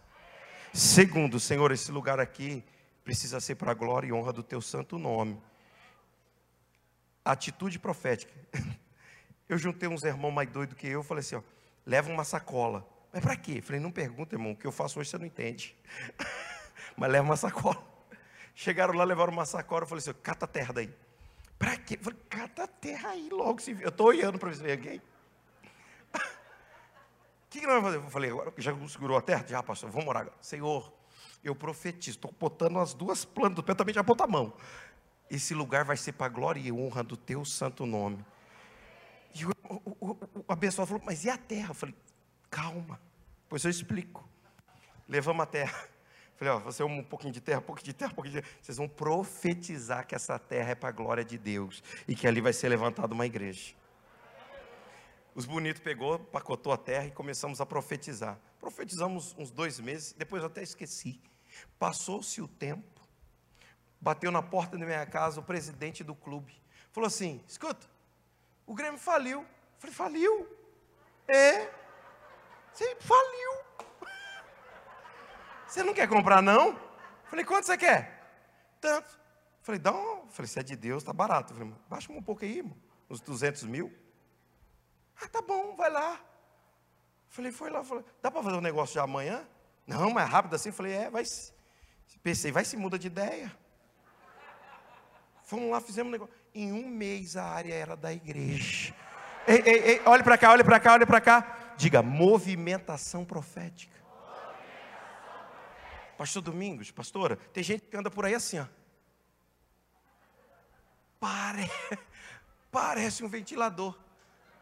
Segundo, 0.72 1.38
Senhor, 1.38 1.70
esse 1.70 1.90
lugar 1.92 2.18
aqui 2.18 2.64
precisa 3.05 3.40
ser 3.40 3.55
para 3.55 3.70
a 3.70 3.75
glória 3.75 4.09
e 4.09 4.12
honra 4.12 4.33
do 4.33 4.42
teu 4.42 4.61
santo 4.61 4.99
nome. 4.99 5.40
Atitude 7.25 7.79
profética. 7.79 8.33
Eu 9.49 9.57
juntei 9.57 9.88
uns 9.88 10.03
irmãos 10.03 10.33
mais 10.33 10.51
doidos 10.51 10.77
que 10.77 10.88
eu, 10.88 11.05
falei 11.05 11.20
assim, 11.20 11.37
ó, 11.37 11.42
leva 11.87 12.11
uma 12.11 12.25
sacola. 12.25 12.85
Mas 13.12 13.22
para 13.22 13.37
quê? 13.37 13.62
Falei, 13.62 13.81
não 13.81 13.92
pergunta, 13.92 14.35
irmão, 14.35 14.51
o 14.51 14.57
que 14.57 14.66
eu 14.66 14.72
faço 14.72 14.99
hoje 14.99 15.09
você 15.09 15.18
não 15.18 15.25
entende. 15.25 15.77
Mas 16.99 17.12
leva 17.12 17.25
uma 17.25 17.37
sacola. 17.37 17.81
Chegaram 18.57 18.92
lá, 18.92 19.05
levaram 19.05 19.33
uma 19.33 19.44
sacola, 19.44 19.85
eu 19.85 19.87
falei 19.87 20.01
assim, 20.03 20.12
cata 20.20 20.46
a 20.46 20.49
terra 20.49 20.75
daí. 20.75 20.92
Para 21.59 21.77
quê? 21.77 21.95
Eu 21.99 22.05
falei, 22.05 22.19
cata 22.29 22.69
terra 22.69 23.11
aí 23.11 23.29
logo 23.31 23.61
se 23.61 23.71
Eu 23.81 23.88
estou 23.88 24.09
olhando 24.09 24.38
para 24.38 24.51
ver 24.51 24.57
se 24.57 24.62
vem 24.62 24.73
alguém. 24.73 24.99
O 24.99 25.03
que, 27.51 27.61
que 27.61 27.66
nós 27.66 27.77
vamos 27.77 27.85
fazer? 27.90 27.97
Eu 27.99 28.11
falei, 28.11 28.31
agora 28.31 28.53
já 28.59 28.88
segurou 28.88 29.16
a 29.16 29.23
terra? 29.23 29.45
Já, 29.47 29.62
pastor, 29.62 29.90
vamos 29.90 30.09
orar. 30.09 30.29
Senhor, 30.40 30.92
eu 31.42 31.55
profetizo, 31.55 32.19
estou 32.19 32.35
botando 32.38 32.79
as 32.79 32.92
duas 32.92 33.25
plantas, 33.25 33.64
eu 33.66 33.75
também 33.75 33.95
já 33.95 34.03
boto 34.03 34.23
a 34.23 34.27
mão. 34.27 34.53
Esse 35.31 35.55
lugar 35.55 35.85
vai 35.85 35.97
ser 35.97 36.12
para 36.12 36.27
a 36.27 36.29
glória 36.29 36.61
e 36.61 36.71
honra 36.71 37.03
do 37.03 37.16
teu 37.16 37.45
santo 37.45 37.87
nome. 37.87 38.25
E 39.35 39.45
o, 39.45 39.53
o, 40.01 40.11
o 40.12 40.45
abençoado 40.49 40.88
falou, 40.88 41.03
mas 41.05 41.25
e 41.25 41.31
a 41.31 41.37
terra? 41.37 41.71
Eu 41.71 41.75
falei, 41.75 41.95
calma, 42.51 43.01
pois 43.49 43.64
eu 43.64 43.71
explico. 43.71 44.29
Levamos 45.09 45.42
a 45.42 45.47
terra. 45.47 45.88
Falei, 46.37 46.53
ó, 46.53 46.59
você 46.59 46.83
um 46.83 47.03
pouquinho 47.03 47.33
de 47.33 47.40
terra, 47.40 47.61
um 47.61 47.62
pouquinho 47.62 47.87
de 47.87 47.92
terra, 47.94 48.12
um 48.12 48.14
pouquinho 48.14 48.35
de 48.35 48.42
terra. 48.42 48.55
Vocês 48.61 48.77
vão 48.77 48.88
profetizar 48.88 50.07
que 50.07 50.14
essa 50.14 50.38
terra 50.38 50.70
é 50.70 50.75
para 50.75 50.90
a 50.90 50.92
glória 50.92 51.25
de 51.25 51.38
Deus 51.38 51.83
e 52.07 52.14
que 52.14 52.27
ali 52.27 52.40
vai 52.40 52.53
ser 52.53 52.68
levantada 52.68 53.14
uma 53.14 53.25
igreja. 53.25 53.75
Os 55.35 55.46
bonitos 55.46 55.83
pegou, 55.83 56.18
pacotou 56.18 56.72
a 56.72 56.77
terra 56.77 57.07
e 57.07 57.11
começamos 57.11 57.61
a 57.61 57.66
profetizar. 57.66 58.38
Profetizamos 58.61 59.35
uns 59.38 59.51
dois 59.51 59.81
meses, 59.81 60.12
depois 60.12 60.42
eu 60.42 60.46
até 60.46 60.62
esqueci. 60.62 61.20
Passou-se 61.79 62.40
o 62.42 62.49
tempo, 62.49 63.01
bateu 64.01 64.31
na 64.31 64.42
porta 64.42 64.77
da 64.77 64.85
minha 64.85 65.07
casa 65.07 65.40
o 65.40 65.42
presidente 65.42 66.05
do 66.05 66.14
clube. 66.14 66.55
Falou 66.92 67.07
assim: 67.07 67.42
escuta, 67.46 67.87
o 68.66 68.75
Grêmio 68.75 68.99
faliu. 68.99 69.40
Eu 69.40 69.46
falei, 69.79 69.94
faliu? 69.94 70.49
É. 71.29 71.70
Sim, 72.75 72.94
faliu. 73.01 73.86
Você 75.66 75.83
não 75.83 75.94
quer 75.94 76.09
comprar, 76.09 76.40
não? 76.40 76.79
Falei, 77.24 77.44
quanto 77.44 77.66
você 77.66 77.76
quer? 77.76 78.16
Tanto. 78.81 79.18
Falei, 79.62 79.81
dá 79.81 79.92
um. 79.92 80.29
Falei, 80.29 80.48
se 80.48 80.61
é 80.61 80.62
de 80.62 80.76
Deus, 80.76 81.02
tá 81.02 81.12
barato. 81.12 81.52
Falei, 81.52 81.72
baixa 81.88 82.12
um 82.12 82.22
pouco 82.22 82.44
aí. 82.44 82.64
Uns 83.11 83.20
200 83.20 83.64
mil. 83.64 83.92
Ah, 85.20 85.29
tá 85.29 85.42
bom, 85.42 85.74
vai 85.74 85.90
lá. 85.90 86.20
Falei, 87.29 87.50
foi 87.50 87.70
lá, 87.70 87.83
falei, 87.83 88.05
dá 88.22 88.31
para 88.31 88.42
fazer 88.42 88.57
um 88.57 88.61
negócio 88.61 88.94
já 88.94 89.02
amanhã? 89.02 89.46
Não, 89.87 90.11
mais 90.11 90.29
rápido 90.29 90.55
assim. 90.55 90.70
Falei, 90.70 90.92
é, 90.92 91.11
vai. 91.11 91.24
Pensei, 92.22 92.52
vai 92.52 92.64
se 92.64 92.76
muda 92.76 92.98
de 92.98 93.09
ideia. 93.09 93.52
Fomos 95.42 95.70
lá, 95.70 95.81
fizemos 95.81 96.09
um 96.09 96.12
negócio. 96.12 96.35
Em 96.55 96.72
um 96.72 96.88
mês 96.88 97.37
a 97.37 97.44
área 97.44 97.74
era 97.74 97.96
da 97.96 98.12
igreja. 98.12 98.94
Ei, 99.46 99.62
ei, 99.64 99.79
ei, 99.90 100.02
olhe 100.05 100.22
para 100.22 100.37
cá, 100.37 100.50
olhe 100.50 100.64
para 100.64 100.81
cá, 100.81 100.92
olhe 100.94 101.07
para 101.07 101.20
cá. 101.20 101.74
Diga, 101.76 102.02
movimentação 102.02 103.24
profética. 103.24 103.94
Pastor 106.16 106.42
Domingos, 106.42 106.90
pastora, 106.90 107.37
tem 107.37 107.62
gente 107.62 107.87
que 107.87 107.96
anda 107.96 108.11
por 108.11 108.24
aí 108.24 108.35
assim, 108.35 108.59
ó. 108.59 108.66
Pare... 111.20 111.70
Parece 112.70 113.24
um 113.24 113.29
ventilador 113.29 113.96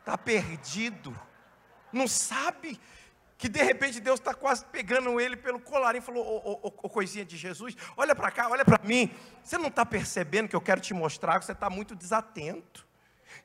está 0.04 0.18
perdido, 0.18 1.18
não 1.90 2.06
sabe 2.06 2.78
que 3.38 3.48
de 3.48 3.62
repente 3.62 4.00
Deus 4.00 4.20
está 4.20 4.34
quase 4.34 4.64
pegando 4.66 5.18
ele 5.18 5.36
pelo 5.36 5.58
colarinho 5.58 6.02
e 6.02 6.04
falou: 6.04 6.24
Ô, 6.24 6.52
ô, 6.62 6.72
ô 6.82 6.90
coisinha 6.90 7.24
de 7.24 7.36
Jesus, 7.36 7.74
olha 7.96 8.14
para 8.14 8.30
cá, 8.30 8.48
olha 8.48 8.64
para 8.64 8.86
mim. 8.86 9.10
Você 9.42 9.56
não 9.56 9.68
está 9.68 9.84
percebendo 9.84 10.48
que 10.48 10.54
eu 10.54 10.60
quero 10.60 10.80
te 10.80 10.92
mostrar 10.92 11.38
que 11.38 11.46
você 11.46 11.52
está 11.52 11.70
muito 11.70 11.96
desatento. 11.96 12.86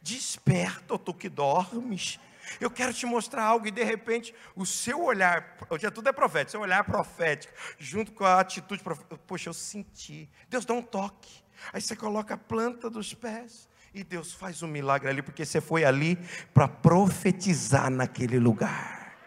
Desperta, 0.02 1.00
tu 1.00 1.14
que 1.14 1.30
dormes. 1.30 2.20
Eu 2.60 2.72
quero 2.72 2.94
te 2.94 3.06
mostrar 3.06 3.44
algo 3.44 3.68
e 3.68 3.72
de 3.72 3.84
repente 3.84 4.34
o 4.56 4.66
seu 4.66 5.04
olhar, 5.04 5.58
hoje 5.70 5.90
tudo 5.92 6.10
é 6.10 6.12
profético, 6.12 6.52
seu 6.52 6.62
olhar 6.62 6.84
profético, 6.84 7.54
junto 7.78 8.12
com 8.12 8.24
a 8.24 8.40
atitude 8.40 8.84
profética, 8.84 9.18
poxa, 9.28 9.50
eu 9.50 9.54
senti. 9.54 10.30
Deus 10.50 10.66
dá 10.66 10.74
um 10.74 10.82
toque. 10.82 11.44
Aí 11.74 11.82
você 11.82 11.96
coloca 11.96 12.34
a 12.34 12.38
planta 12.38 12.90
dos 12.90 13.14
pés. 13.14 13.68
E 13.94 14.04
Deus 14.04 14.34
faz 14.34 14.62
um 14.62 14.68
milagre 14.68 15.10
ali, 15.10 15.22
porque 15.22 15.44
você 15.44 15.60
foi 15.60 15.84
ali 15.84 16.16
para 16.54 16.68
profetizar 16.68 17.90
naquele 17.90 18.38
lugar. 18.38 19.18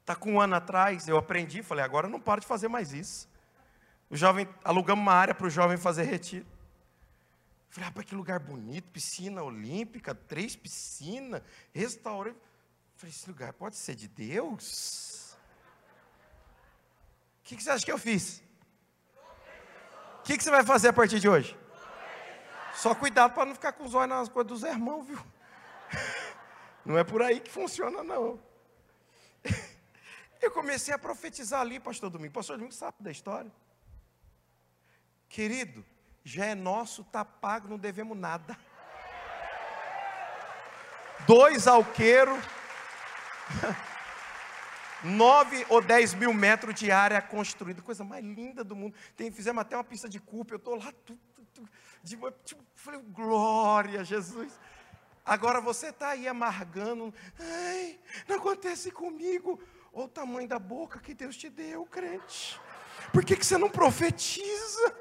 Está 0.00 0.14
com 0.14 0.34
um 0.34 0.40
ano 0.40 0.54
atrás, 0.54 1.08
eu 1.08 1.18
aprendi, 1.18 1.62
falei, 1.62 1.84
agora 1.84 2.08
não 2.08 2.20
paro 2.20 2.40
de 2.40 2.46
fazer 2.46 2.68
mais 2.68 2.92
isso. 2.92 3.28
O 4.08 4.16
jovem, 4.16 4.48
alugamos 4.64 5.02
uma 5.02 5.12
área 5.12 5.34
para 5.34 5.46
o 5.46 5.50
jovem 5.50 5.76
fazer 5.76 6.04
retiro. 6.04 6.46
Falei, 7.68 7.88
rapaz, 7.88 8.06
que 8.06 8.14
lugar 8.14 8.40
bonito, 8.40 8.90
piscina 8.90 9.42
olímpica, 9.42 10.14
três 10.14 10.56
piscinas, 10.56 11.42
restaurante. 11.72 12.38
Falei, 12.96 13.14
esse 13.14 13.28
lugar 13.28 13.52
pode 13.52 13.76
ser 13.76 13.94
de 13.94 14.08
Deus? 14.08 15.36
O 17.40 17.44
que, 17.44 17.56
que 17.56 17.62
você 17.62 17.70
acha 17.70 17.84
que 17.84 17.92
eu 17.92 17.98
fiz? 17.98 18.42
O 20.18 20.22
que, 20.22 20.36
que 20.36 20.42
você 20.42 20.50
vai 20.50 20.64
fazer 20.64 20.88
a 20.88 20.92
partir 20.92 21.20
de 21.20 21.28
hoje? 21.28 21.56
Só 22.74 22.94
cuidado 22.94 23.34
para 23.34 23.44
não 23.44 23.54
ficar 23.54 23.72
com 23.72 23.84
os 23.84 23.94
olhos 23.94 24.08
nas 24.08 24.28
coisas 24.28 24.48
dos 24.52 24.62
irmãos, 24.62 25.06
viu? 25.06 25.18
Não 26.84 26.96
é 26.96 27.04
por 27.04 27.20
aí 27.20 27.40
que 27.40 27.50
funciona, 27.50 28.02
não. 28.02 28.40
Eu 30.40 30.50
comecei 30.50 30.94
a 30.94 30.98
profetizar 30.98 31.60
ali, 31.60 31.78
pastor 31.78 32.08
Domingo. 32.08 32.32
Pastor 32.32 32.56
Domingo 32.56 32.72
sabe 32.72 32.96
da 33.00 33.10
história. 33.10 33.52
Querido, 35.28 35.84
já 36.24 36.44
é 36.46 36.54
nosso, 36.54 37.02
está 37.02 37.24
pago, 37.24 37.68
não 37.68 37.78
devemos 37.78 38.16
nada. 38.16 38.56
Dois 41.26 41.66
alqueiros, 41.66 42.38
nove 45.02 45.64
ou 45.68 45.80
dez 45.80 46.14
mil 46.14 46.32
metros 46.32 46.74
de 46.74 46.90
área 46.90 47.20
construída, 47.20 47.82
coisa 47.82 48.04
mais 48.04 48.24
linda 48.24 48.62
do 48.62 48.76
mundo. 48.76 48.94
Tem, 49.16 49.30
fizemos 49.30 49.60
até 49.60 49.76
uma 49.76 49.84
pista 49.84 50.08
de 50.08 50.20
culpa, 50.20 50.54
eu 50.54 50.58
estou 50.58 50.76
lá, 50.76 50.92
tu, 51.04 51.18
tu, 51.34 51.46
tu, 51.54 51.68
de, 52.02 52.16
tipo, 52.44 52.62
falei, 52.74 53.00
glória 53.02 54.04
Jesus. 54.04 54.58
Agora 55.24 55.60
você 55.60 55.88
está 55.88 56.10
aí 56.10 56.26
amargando, 56.26 57.12
ai, 57.38 57.98
não 58.26 58.36
acontece 58.36 58.90
comigo. 58.90 59.60
Olha 59.92 60.04
o 60.04 60.08
tamanho 60.08 60.48
da 60.48 60.58
boca 60.58 61.00
que 61.00 61.12
Deus 61.12 61.36
te 61.36 61.50
deu, 61.50 61.84
crente. 61.84 62.58
Por 63.12 63.24
que, 63.24 63.36
que 63.36 63.44
você 63.44 63.58
não 63.58 63.68
profetiza? 63.68 64.96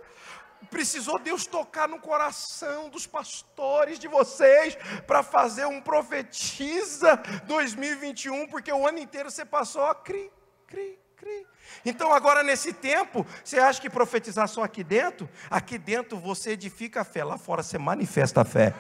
Precisou 0.70 1.20
Deus 1.20 1.46
tocar 1.46 1.88
no 1.88 2.00
coração 2.00 2.90
dos 2.90 3.08
pastores 3.08 4.00
de 4.00 4.08
vocês 4.08 4.78
para 5.06 5.24
fazer 5.24 5.66
um 5.66 5.82
profetiza 5.82 7.16
2021, 7.46 8.48
porque 8.48 8.72
o 8.72 8.88
ano 8.88 9.00
inteiro 9.00 9.30
você 9.32 9.46
passou 9.46 9.86
a 9.86 9.96
cri, 9.96 10.32
cri, 10.68 11.00
cri. 11.16 11.48
Então, 11.86 12.14
agora 12.14 12.44
nesse 12.44 12.74
tempo, 12.74 13.26
você 13.44 13.60
acha 13.60 13.82
que 13.82 13.90
profetizar 13.90 14.48
só 14.48 14.64
aqui 14.64 14.84
dentro? 14.84 15.30
Aqui 15.50 15.78
dentro 15.78 16.18
você 16.18 16.52
edifica 16.52 17.02
a 17.02 17.04
fé, 17.04 17.24
lá 17.24 17.38
fora 17.38 17.64
você 17.64 17.78
manifesta 17.78 18.42
a 18.42 18.46
fé. 18.46 18.74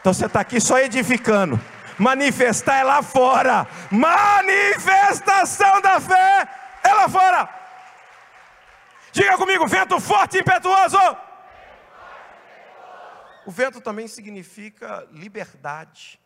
Então 0.00 0.14
você 0.14 0.26
está 0.26 0.40
aqui 0.40 0.60
só 0.60 0.78
edificando. 0.78 1.60
Manifestar 1.98 2.78
é 2.78 2.82
lá 2.82 3.02
fora. 3.02 3.66
Manifestação 3.90 5.82
da 5.82 6.00
fé 6.00 6.48
é 6.82 6.94
lá 6.94 7.06
fora. 7.08 7.59
Diga 9.12 9.36
comigo, 9.36 9.66
vento 9.66 9.98
forte 10.00 10.36
e 10.36 10.40
impetuoso. 10.40 10.98
O 13.46 13.50
vento 13.50 13.80
também 13.80 14.06
significa 14.06 15.06
liberdade. 15.10 16.20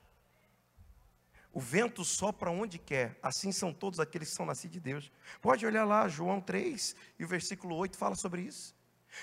O 1.52 1.60
vento 1.60 2.04
sopra 2.04 2.50
onde 2.50 2.78
quer, 2.78 3.16
assim 3.22 3.52
são 3.52 3.72
todos 3.72 4.00
aqueles 4.00 4.28
que 4.28 4.34
são 4.34 4.44
nascidos 4.44 4.72
de 4.74 4.80
Deus. 4.80 5.12
Pode 5.40 5.64
olhar 5.64 5.84
lá, 5.84 6.08
João 6.08 6.40
3 6.40 6.96
e 7.18 7.24
o 7.24 7.28
versículo 7.28 7.76
8 7.76 7.96
fala 7.96 8.16
sobre 8.16 8.42
isso. 8.42 8.74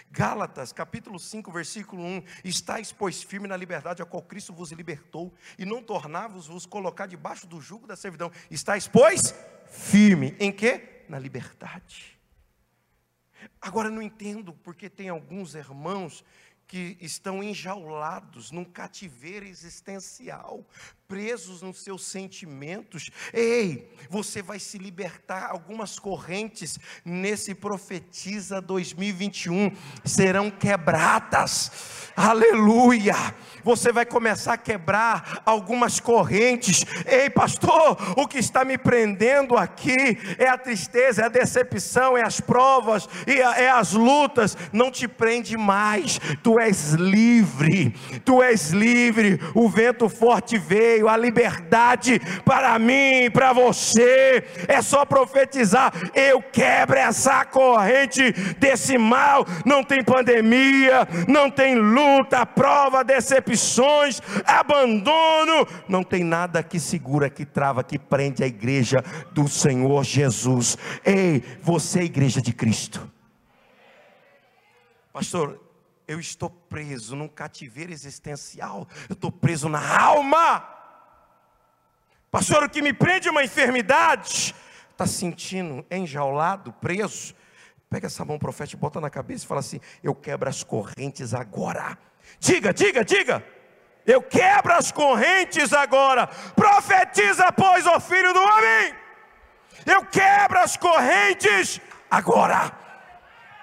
Gálatas, 0.09 0.71
capítulo 0.71 1.19
5, 1.19 1.51
versículo 1.51 2.01
1: 2.01 2.23
Estais, 2.45 2.93
pois, 2.93 3.21
firme 3.21 3.49
na 3.49 3.57
liberdade 3.57 4.01
a 4.01 4.05
qual 4.05 4.23
Cristo 4.23 4.53
vos 4.53 4.71
libertou, 4.71 5.33
e 5.59 5.65
não 5.65 5.83
tornavos 5.83 6.47
vos 6.47 6.65
colocar 6.65 7.05
debaixo 7.05 7.45
do 7.45 7.59
jugo 7.59 7.85
da 7.85 7.97
servidão. 7.97 8.31
Estais, 8.49 8.87
pois, 8.87 9.35
firme 9.67 10.33
em 10.39 10.53
quê? 10.53 11.03
Na 11.09 11.19
liberdade. 11.19 12.20
Agora 13.59 13.89
não 13.89 14.01
entendo 14.01 14.53
porque 14.53 14.89
tem 14.89 15.09
alguns 15.09 15.55
irmãos 15.55 16.23
que 16.67 16.97
estão 17.01 17.43
enjaulados 17.43 18.49
num 18.49 18.63
cativeiro 18.63 19.45
existencial, 19.45 20.65
presos 21.11 21.61
nos 21.61 21.83
seus 21.83 22.05
sentimentos. 22.05 23.11
Ei, 23.33 23.93
você 24.09 24.41
vai 24.41 24.59
se 24.59 24.77
libertar. 24.77 25.51
Algumas 25.51 25.99
correntes 25.99 26.79
nesse 27.03 27.53
profetiza 27.53 28.61
2021 28.61 29.75
serão 30.05 30.49
quebradas. 30.49 31.69
Aleluia! 32.15 33.15
Você 33.61 33.91
vai 33.91 34.05
começar 34.05 34.53
a 34.53 34.57
quebrar 34.57 35.41
algumas 35.45 35.99
correntes. 35.99 36.85
Ei, 37.05 37.29
pastor, 37.29 37.97
o 38.17 38.25
que 38.25 38.37
está 38.37 38.63
me 38.63 38.77
prendendo 38.77 39.57
aqui 39.57 40.17
é 40.37 40.47
a 40.47 40.57
tristeza, 40.57 41.23
é 41.23 41.25
a 41.25 41.29
decepção, 41.29 42.17
é 42.17 42.23
as 42.23 42.39
provas, 42.39 43.07
é 43.27 43.69
as 43.69 43.91
lutas. 43.91 44.57
Não 44.71 44.89
te 44.89 45.09
prende 45.09 45.57
mais. 45.57 46.19
Tu 46.41 46.57
és 46.57 46.93
livre. 46.93 47.91
Tu 48.23 48.41
és 48.41 48.69
livre. 48.69 49.39
O 49.53 49.67
vento 49.67 50.07
forte 50.07 50.57
veio 50.57 51.00
veio 51.01 51.09
a 51.09 51.17
liberdade 51.17 52.19
para 52.45 52.77
mim, 52.77 53.29
para 53.31 53.51
você. 53.51 54.43
É 54.67 54.81
só 54.81 55.03
profetizar. 55.03 55.91
Eu 56.13 56.41
quebro 56.41 56.97
essa 56.97 57.43
corrente 57.43 58.31
desse 58.59 58.97
mal. 58.97 59.45
Não 59.65 59.83
tem 59.83 60.03
pandemia, 60.03 61.07
não 61.27 61.49
tem 61.49 61.75
luta, 61.75 62.45
prova, 62.45 63.03
decepções, 63.03 64.21
abandono. 64.45 65.67
Não 65.87 66.03
tem 66.03 66.23
nada 66.23 66.61
que 66.61 66.79
segura, 66.79 67.29
que 67.29 67.45
trava, 67.45 67.83
que 67.83 67.97
prende 67.97 68.43
a 68.43 68.47
igreja 68.47 69.03
do 69.31 69.47
Senhor 69.47 70.03
Jesus. 70.03 70.77
Ei, 71.03 71.43
você 71.61 71.99
é 71.99 72.01
a 72.03 72.05
igreja 72.05 72.41
de 72.41 72.53
Cristo. 72.53 73.09
Pastor, 75.11 75.59
eu 76.07 76.19
estou 76.19 76.49
preso 76.49 77.15
num 77.15 77.27
cativeiro 77.27 77.91
existencial, 77.91 78.87
eu 79.09 79.13
estou 79.13 79.31
preso 79.31 79.69
na 79.69 79.99
alma. 80.01 80.80
Pastor, 82.31 82.63
o 82.63 82.69
que 82.69 82.81
me 82.81 82.93
prende 82.93 83.27
é 83.27 83.31
uma 83.31 83.43
enfermidade. 83.43 84.55
Está 84.89 85.05
sentindo 85.05 85.85
enjaulado, 85.91 86.71
preso? 86.71 87.35
Pega 87.89 88.07
essa 88.07 88.23
mão 88.23 88.39
profética, 88.39 88.79
bota 88.79 89.01
na 89.01 89.09
cabeça 89.09 89.43
e 89.43 89.47
fala 89.47 89.59
assim: 89.59 89.81
Eu 90.01 90.15
quebro 90.15 90.47
as 90.47 90.63
correntes 90.63 91.33
agora. 91.33 91.97
Diga, 92.39 92.73
diga, 92.73 93.03
diga. 93.03 93.43
Eu 94.07 94.21
quebro 94.21 94.71
as 94.71 94.93
correntes 94.93 95.73
agora. 95.73 96.25
Profetiza, 96.55 97.51
pois, 97.51 97.85
o 97.85 97.99
filho 97.99 98.33
do 98.33 98.41
homem. 98.41 98.95
Eu 99.85 100.05
quebro 100.05 100.57
as 100.59 100.77
correntes 100.77 101.81
agora. 102.09 102.71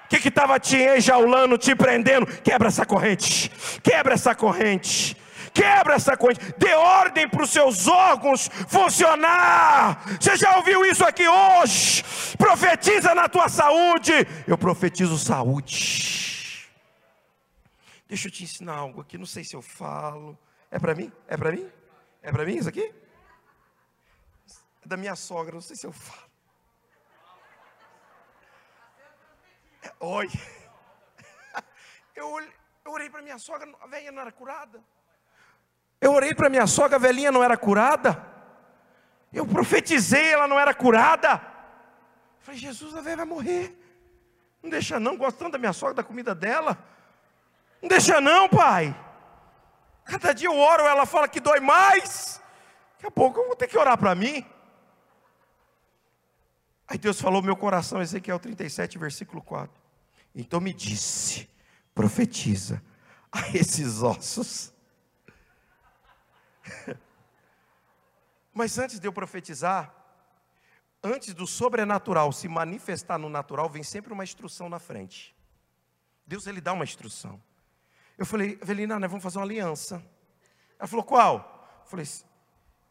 O 0.05 0.09
que 0.09 0.29
estava 0.29 0.61
te 0.61 0.77
enjaulando, 0.77 1.57
te 1.57 1.75
prendendo? 1.75 2.27
Quebra 2.27 2.69
essa 2.69 2.85
corrente. 2.85 3.51
Quebra 3.83 4.13
essa 4.13 4.35
corrente 4.35 5.17
quebra 5.59 5.95
essa 5.95 6.17
coisa, 6.17 6.41
dê 6.57 6.73
ordem 6.75 7.29
para 7.29 7.43
os 7.43 7.51
seus 7.51 7.89
órgãos 7.89 8.49
funcionar. 8.69 10.05
Você 10.21 10.37
já 10.37 10.57
ouviu 10.57 10.85
isso 10.87 11.05
aqui 11.05 11.27
hoje? 11.27 12.05
Profetiza 12.37 13.13
na 13.15 13.29
tua 13.29 13.49
saúde. 13.49 14.13
Eu 14.47 14.57
profetizo 14.57 15.19
saúde. 15.19 16.69
Deixa 18.07 18.29
eu 18.29 18.33
te 18.33 18.45
ensinar 18.45 18.77
algo 18.77 19.01
aqui, 19.01 19.19
não 19.19 19.27
sei 19.27 19.43
se 19.43 19.57
eu 19.57 19.61
falo. 19.61 20.39
É 20.71 20.79
para 20.79 20.95
mim? 20.95 21.13
É 21.27 21.37
para 21.37 21.51
mim? 21.51 21.69
É 22.23 22.31
para 22.31 22.45
mim 22.45 22.57
isso 22.57 22.69
aqui? 22.69 22.95
É 24.85 24.87
da 24.87 24.97
minha 24.97 25.17
sogra, 25.17 25.55
não 25.55 25.61
sei 25.61 25.77
se 25.77 25.87
eu 25.87 25.93
falo. 25.93 26.29
É, 29.83 29.93
oi. 30.01 30.29
Eu, 32.17 32.37
eu 32.85 32.91
orei 32.91 33.09
para 33.09 33.23
minha 33.23 33.39
sogra, 33.39 33.73
a 33.81 33.87
velha 33.87 34.11
não 34.11 34.21
era 34.21 34.33
curada. 34.33 34.83
Orei 36.29 36.35
para 36.35 36.51
minha 36.51 36.67
sogra, 36.67 36.97
a 36.97 37.01
velhinha 37.01 37.33
não 37.33 37.43
era 37.43 37.57
curada. 37.57 38.23
Eu 39.33 39.47
profetizei, 39.47 40.31
ela 40.31 40.47
não 40.47 40.61
era 40.61 40.75
curada. 40.75 41.41
falei, 42.41 42.61
Jesus, 42.61 42.95
a 42.95 43.01
velha 43.01 43.17
vai 43.17 43.25
morrer. 43.25 43.75
Não 44.63 44.69
deixa 44.69 45.01
não, 45.01 45.17
gosto 45.17 45.39
tanto 45.39 45.53
da 45.53 45.59
minha 45.59 45.73
sogra, 45.73 45.95
da 45.95 46.05
comida 46.05 46.35
dela. 46.35 46.77
Não 47.81 47.89
deixa 47.89 48.21
não, 48.21 48.47
pai. 48.47 48.95
Cada 50.05 50.35
dia 50.35 50.49
eu 50.49 50.59
oro, 50.59 50.83
ela 50.83 51.07
fala 51.07 51.27
que 51.29 51.41
dói 51.41 51.61
mais. 51.61 52.43
Daqui 52.97 53.07
a 53.07 53.11
pouco 53.11 53.41
eu 53.41 53.47
vou 53.47 53.57
ter 53.57 53.67
que 53.67 53.79
orar 53.79 53.97
para 53.97 54.15
mim. 54.15 54.45
Aí 56.87 56.99
Deus 56.99 57.19
falou 57.19 57.41
meu 57.41 57.57
coração, 57.57 58.03
Ezequiel 58.03 58.39
37, 58.39 58.99
versículo 58.99 59.41
4. 59.41 59.75
Então 60.35 60.61
me 60.61 60.75
disse, 60.75 61.49
profetiza 61.95 62.83
a 63.33 63.49
esses 63.57 64.03
ossos 64.03 64.77
Mas 68.53 68.79
antes 68.79 68.99
de 68.99 69.07
eu 69.07 69.13
profetizar, 69.13 69.95
antes 71.03 71.35
do 71.35 71.47
sobrenatural 71.47 72.33
se 72.33 72.49
manifestar 72.49 73.19
no 73.19 73.29
natural, 73.29 73.69
vem 73.69 73.83
sempre 73.83 74.13
uma 74.13 74.25
instrução 74.25 74.69
na 74.69 74.79
frente. 74.79 75.37
Deus 76.27 76.47
ele 76.47 76.61
dá 76.61 76.73
uma 76.73 76.85
instrução. 76.85 77.41
Eu 78.17 78.27
falei, 78.27 78.59
Evelina, 78.61 78.99
nós 78.99 79.11
vamos 79.11 79.23
fazer 79.23 79.39
uma 79.39 79.45
aliança. 79.45 80.05
Ela 80.79 80.89
falou, 80.89 81.05
qual? 81.05 81.81
Eu 81.85 81.87
falei, 81.87 82.07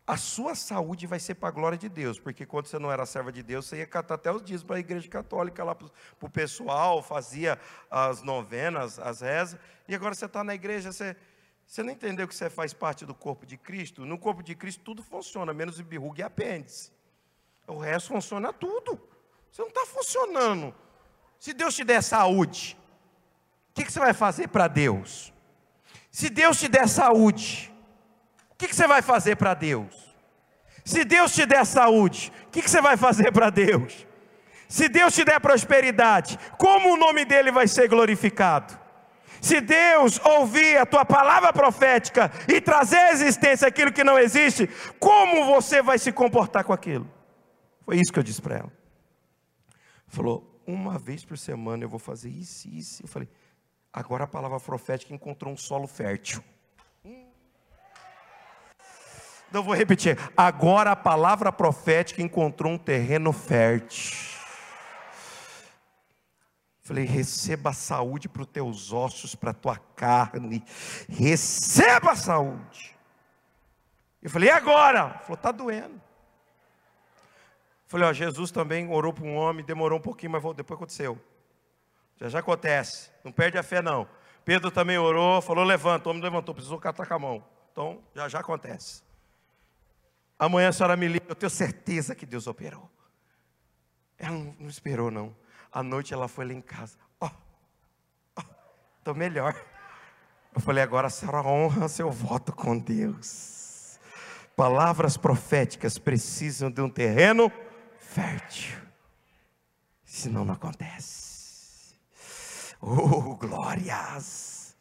a 0.08 0.16
sua 0.16 0.56
saúde 0.56 1.06
vai 1.06 1.20
ser 1.20 1.36
para 1.36 1.50
a 1.50 1.52
glória 1.52 1.78
de 1.78 1.90
Deus, 1.90 2.18
porque 2.18 2.46
quando 2.46 2.68
você 2.68 2.80
não 2.80 2.90
era 2.90 3.06
serva 3.06 3.30
de 3.30 3.44
Deus, 3.44 3.66
você 3.66 3.80
ia 3.80 3.86
catar 3.86 4.16
até 4.16 4.32
os 4.32 4.42
dias 4.42 4.64
para 4.64 4.78
a 4.78 4.80
igreja 4.80 5.10
católica 5.10 5.66
lá 5.66 5.76
para 5.76 5.88
o 6.22 6.30
pessoal, 6.30 7.04
fazia 7.04 7.60
as 7.92 8.24
novenas, 8.24 8.98
as 9.00 9.20
rezas, 9.20 9.60
e 9.86 9.94
agora 9.94 10.16
você 10.16 10.26
está 10.26 10.46
na 10.46 10.56
igreja, 10.56 10.94
você 10.94 11.14
você 11.68 11.84
não 11.84 11.92
entendeu 11.92 12.26
que 12.26 12.34
você 12.34 12.50
faz 12.50 12.74
parte 12.74 13.06
do 13.06 13.14
corpo 13.14 13.46
de 13.46 13.58
Cristo? 13.58 14.06
No 14.06 14.18
corpo 14.18 14.42
de 14.42 14.56
Cristo 14.56 14.82
tudo 14.84 15.04
funciona, 15.04 15.54
menos 15.54 15.78
o 15.78 15.84
birrugue 15.84 16.22
e 16.22 16.24
apêndice. 16.24 16.94
O 17.68 17.78
resto 17.78 18.08
funciona 18.08 18.54
tudo. 18.54 18.98
Você 19.52 19.62
não 19.62 19.68
está 19.68 19.86
funcionando. 19.86 20.74
Se 21.38 21.54
Deus 21.54 21.76
te 21.76 21.84
der 21.84 22.02
saúde, 22.02 22.78
o 23.70 23.74
que, 23.74 23.84
que 23.84 23.92
você 23.92 24.00
vai 24.00 24.14
fazer 24.14 24.48
para 24.48 24.70
Deus? 24.70 25.34
Se 26.10 26.30
Deus 26.30 26.58
te 26.58 26.70
der 26.70 26.88
saúde, 26.88 27.72
o 28.52 28.56
que, 28.56 28.70
que 28.70 28.76
você 28.76 28.88
vai 28.88 29.02
fazer 29.02 29.36
para 29.36 29.54
Deus? 29.54 30.16
Se 30.86 31.04
Deus 31.04 31.34
te 31.34 31.46
der 31.46 31.66
saúde, 31.66 32.32
o 32.48 32.50
que, 32.50 32.62
que 32.62 32.70
você 32.70 32.82
vai 32.82 32.96
fazer 32.96 33.32
para 33.34 33.50
Deus? 33.50 34.08
Se 34.70 34.88
Deus 34.88 35.14
te 35.14 35.26
der 35.26 35.40
prosperidade, 35.42 36.40
como 36.58 36.94
o 36.94 36.98
nome 36.98 37.26
dele 37.26 37.52
vai 37.52 37.68
ser 37.68 37.90
glorificado? 37.90 38.87
Se 39.42 39.62
Deus 39.62 40.20
ouvir 40.20 40.78
a 40.78 40.86
tua 40.86 41.06
palavra 41.06 41.52
profética 41.54 42.32
e 42.48 42.60
trazer 42.60 42.98
à 42.98 43.12
existência 43.12 43.68
aquilo 43.68 43.92
que 43.92 44.04
não 44.04 44.18
existe, 44.18 44.68
como 45.00 45.46
você 45.46 45.82
vai 45.82 45.98
se 45.98 46.12
comportar 46.12 46.64
com 46.64 46.74
aquilo? 46.74 47.10
Foi 47.82 47.98
isso 47.98 48.12
que 48.12 48.20
eu 48.20 48.24
disse 48.24 48.42
para 48.42 48.58
ela. 48.58 48.72
Falou, 50.08 50.62
uma 50.66 50.98
vez 50.98 51.24
por 51.24 51.38
semana 51.38 51.84
eu 51.84 51.90
vou 51.90 52.00
fazer 52.00 52.30
isso 52.30 52.68
isso. 52.68 53.04
Eu 53.04 53.08
falei, 53.08 53.30
agora 53.92 54.26
a 54.26 54.28
palavra 54.28 54.60
profética 54.60 55.14
encontrou 55.14 55.54
um 55.54 55.58
solo 55.58 55.88
fértil. 55.88 56.44
Então 59.50 59.62
eu 59.62 59.64
vou 59.64 59.74
repetir. 59.74 60.18
Agora 60.36 60.92
a 60.92 60.96
palavra 60.96 61.52
profética 61.52 62.22
encontrou 62.22 62.74
um 62.74 62.78
terreno 62.78 63.32
fértil. 63.32 64.37
Falei, 66.88 67.04
receba 67.04 67.74
saúde 67.74 68.30
para 68.30 68.44
os 68.44 68.48
teus 68.48 68.94
ossos, 68.94 69.36
para 69.36 69.52
a 69.52 69.54
tua 69.54 69.76
carne. 69.76 70.64
Receba 71.10 72.16
saúde. 72.16 72.96
Eu 74.22 74.30
falei, 74.30 74.48
e 74.48 74.52
agora? 74.54 75.10
Ele 75.10 75.20
falou, 75.20 75.34
está 75.34 75.52
doendo. 75.52 76.02
Falei, 77.88 78.08
ó, 78.08 78.14
Jesus 78.14 78.52
também 78.52 78.90
orou 78.90 79.12
para 79.12 79.26
um 79.26 79.36
homem, 79.36 79.66
demorou 79.66 80.00
um 80.00 80.02
pouquinho, 80.02 80.32
mas 80.32 80.42
depois 80.56 80.78
aconteceu. 80.78 81.22
Já 82.16 82.30
já 82.30 82.40
acontece. 82.40 83.12
Não 83.22 83.34
perde 83.34 83.58
a 83.58 83.64
fé, 83.64 83.82
não. 83.82 84.08
Pedro 84.46 84.72
também 84.72 84.98
orou, 84.98 85.42
falou, 85.42 85.66
levanta. 85.66 86.08
O 86.08 86.12
homem 86.12 86.24
levantou, 86.24 86.56
precisou 86.56 86.80
catar 86.80 87.06
com 87.06 87.14
a 87.14 87.20
mão. 87.20 87.46
Então, 87.74 88.02
já 88.16 88.30
já 88.30 88.40
acontece. 88.40 89.04
Amanhã 90.40 90.70
a 90.70 90.72
senhora 90.72 90.96
me 90.96 91.10
liga, 91.10 91.26
eu 91.28 91.36
tenho 91.36 91.50
certeza 91.50 92.16
que 92.16 92.26
Deus 92.26 92.48
operou. 92.48 92.90
Ela 94.18 94.38
não, 94.38 94.56
não 94.58 94.70
esperou, 94.70 95.12
não. 95.12 95.36
À 95.78 95.84
noite 95.84 96.12
ela 96.12 96.28
foi 96.28 96.44
lá 96.44 96.54
em 96.54 96.60
casa. 96.60 96.98
Ó, 97.22 97.30
oh, 98.36 98.42
estou 98.98 99.14
oh, 99.14 99.16
melhor. 99.16 99.56
Eu 100.56 100.60
falei, 100.60 100.84
agora 100.84 101.06
a 101.06 101.10
senhora 101.12 101.48
honra 101.48 101.88
seu 101.88 102.10
voto 102.10 102.52
com 102.52 102.80
Deus. 102.80 104.00
Palavras 104.56 105.18
proféticas 105.18 106.00
precisam 106.00 106.72
de 106.72 106.82
um 106.82 106.90
terreno 106.90 107.52
fértil. 108.00 108.76
Senão 110.04 110.44
não 110.44 110.56
acontece. 110.56 111.96
Oh, 112.82 113.36
glórias! 113.36 114.76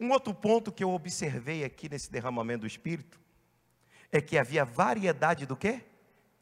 Um 0.00 0.10
outro 0.10 0.34
ponto 0.34 0.72
que 0.72 0.82
eu 0.82 0.90
observei 0.90 1.62
aqui 1.62 1.88
nesse 1.88 2.10
derramamento 2.10 2.62
do 2.62 2.66
Espírito 2.66 3.20
é 4.10 4.20
que 4.20 4.36
havia 4.36 4.64
variedade 4.64 5.46
do 5.46 5.54
quê? 5.54 5.84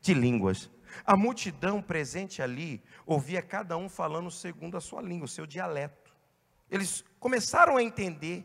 De 0.01 0.15
línguas. 0.15 0.71
A 1.05 1.17
multidão 1.17 1.83
presente 1.83 2.43
ali 2.43 2.83
ouvia 3.07 3.43
cada 3.43 3.77
um 3.77 3.89
falando 3.89 4.31
segundo 4.31 4.77
a 4.77 4.81
sua 4.81 5.03
língua, 5.03 5.27
o 5.27 5.29
seu 5.29 5.47
dialeto. 5.47 6.15
Eles 6.71 7.05
começaram 7.19 7.77
a 7.77 7.83
entender. 7.83 8.45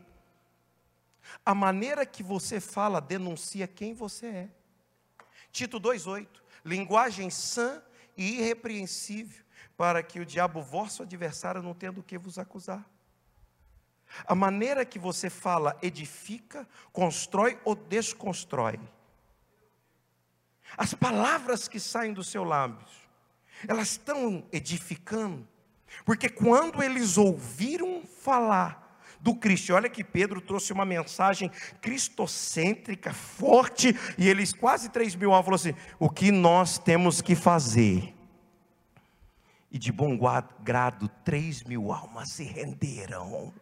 A 1.44 1.54
maneira 1.54 2.04
que 2.04 2.22
você 2.22 2.60
fala 2.60 3.00
denuncia 3.00 3.66
quem 3.66 3.94
você 3.94 4.26
é. 4.26 4.48
Tito 5.50 5.80
2,8: 5.80 6.28
linguagem 6.64 7.30
sã 7.30 7.82
e 8.16 8.40
irrepreensível, 8.40 9.44
para 9.76 10.02
que 10.02 10.20
o 10.20 10.26
diabo, 10.26 10.62
vosso 10.62 11.02
adversário, 11.02 11.62
não 11.62 11.74
tenha 11.74 11.92
do 11.92 12.02
que 12.02 12.18
vos 12.18 12.38
acusar. 12.38 12.84
A 14.26 14.34
maneira 14.34 14.84
que 14.84 14.98
você 14.98 15.28
fala 15.28 15.76
edifica, 15.82 16.68
constrói 16.92 17.58
ou 17.64 17.74
desconstrói. 17.74 18.78
As 20.76 20.94
palavras 20.94 21.68
que 21.68 21.78
saem 21.78 22.12
do 22.12 22.24
seu 22.24 22.44
lábio, 22.44 22.84
elas 23.66 23.92
estão 23.92 24.44
edificando, 24.52 25.46
porque 26.04 26.28
quando 26.28 26.82
eles 26.82 27.16
ouviram 27.16 28.02
falar 28.04 28.84
do 29.20 29.34
Cristo, 29.34 29.72
olha 29.72 29.88
que 29.88 30.04
Pedro 30.04 30.40
trouxe 30.40 30.72
uma 30.72 30.84
mensagem 30.84 31.50
cristocêntrica, 31.80 33.12
forte, 33.14 33.96
e 34.18 34.28
eles 34.28 34.52
quase 34.52 34.90
3 34.90 35.14
mil 35.14 35.32
almas 35.32 35.62
assim: 35.62 35.74
o 35.98 36.10
que 36.10 36.30
nós 36.30 36.78
temos 36.78 37.22
que 37.22 37.34
fazer? 37.34 38.14
E 39.70 39.78
de 39.78 39.90
bom 39.90 40.18
grado, 40.62 41.08
3 41.24 41.64
mil 41.64 41.92
almas 41.92 42.30
se 42.30 42.44
renderam. 42.44 43.52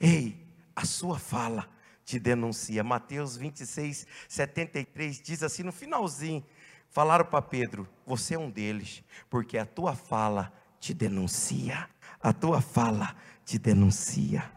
Ei, 0.00 0.36
a 0.74 0.84
sua 0.84 1.18
fala 1.18 1.68
te 2.04 2.18
denuncia. 2.18 2.84
Mateus 2.84 3.36
26, 3.36 4.06
73 4.28 5.20
diz 5.20 5.42
assim 5.42 5.62
no 5.62 5.72
finalzinho: 5.72 6.44
falaram 6.90 7.24
para 7.24 7.42
Pedro, 7.42 7.88
você 8.06 8.34
é 8.34 8.38
um 8.38 8.50
deles, 8.50 9.02
porque 9.30 9.58
a 9.58 9.66
tua 9.66 9.94
fala 9.94 10.52
te 10.78 10.92
denuncia. 10.92 11.88
A 12.20 12.32
tua 12.32 12.60
fala 12.60 13.14
te 13.44 13.58
denuncia. 13.58 14.50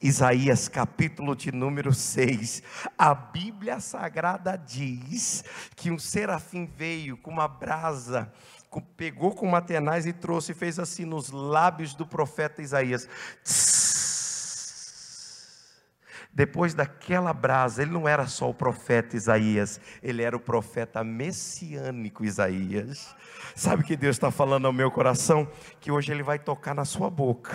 Isaías 0.00 0.68
capítulo 0.68 1.34
de 1.34 1.50
número 1.50 1.94
6, 1.94 2.62
a 2.98 3.14
Bíblia 3.14 3.80
Sagrada 3.80 4.54
diz 4.54 5.42
que 5.74 5.90
um 5.90 5.98
serafim 5.98 6.66
veio 6.66 7.16
com 7.16 7.30
uma 7.30 7.48
brasa, 7.48 8.30
pegou 8.98 9.34
com 9.34 9.46
uma 9.46 9.62
tenaz 9.62 10.04
e 10.04 10.12
trouxe 10.12 10.52
e 10.52 10.54
fez 10.54 10.78
assim 10.78 11.06
nos 11.06 11.30
lábios 11.30 11.94
do 11.94 12.06
profeta 12.06 12.60
Isaías. 12.60 13.08
Tss, 13.42 14.13
depois 16.34 16.74
daquela 16.74 17.32
brasa, 17.32 17.82
ele 17.82 17.92
não 17.92 18.08
era 18.08 18.26
só 18.26 18.50
o 18.50 18.54
profeta 18.54 19.16
Isaías, 19.16 19.80
ele 20.02 20.22
era 20.22 20.36
o 20.36 20.40
profeta 20.40 21.04
messiânico 21.04 22.24
Isaías. 22.24 23.14
Sabe 23.54 23.84
que 23.84 23.96
Deus 23.96 24.16
está 24.16 24.32
falando 24.32 24.66
ao 24.66 24.72
meu 24.72 24.90
coração? 24.90 25.46
Que 25.80 25.92
hoje 25.92 26.12
ele 26.12 26.24
vai 26.24 26.38
tocar 26.38 26.74
na 26.74 26.84
sua 26.84 27.08
boca 27.08 27.52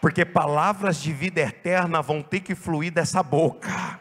porque 0.00 0.24
palavras 0.24 1.00
de 1.00 1.12
vida 1.12 1.40
eterna 1.40 2.00
vão 2.00 2.22
ter 2.22 2.40
que 2.40 2.54
fluir 2.54 2.92
dessa 2.92 3.22
boca. 3.22 3.98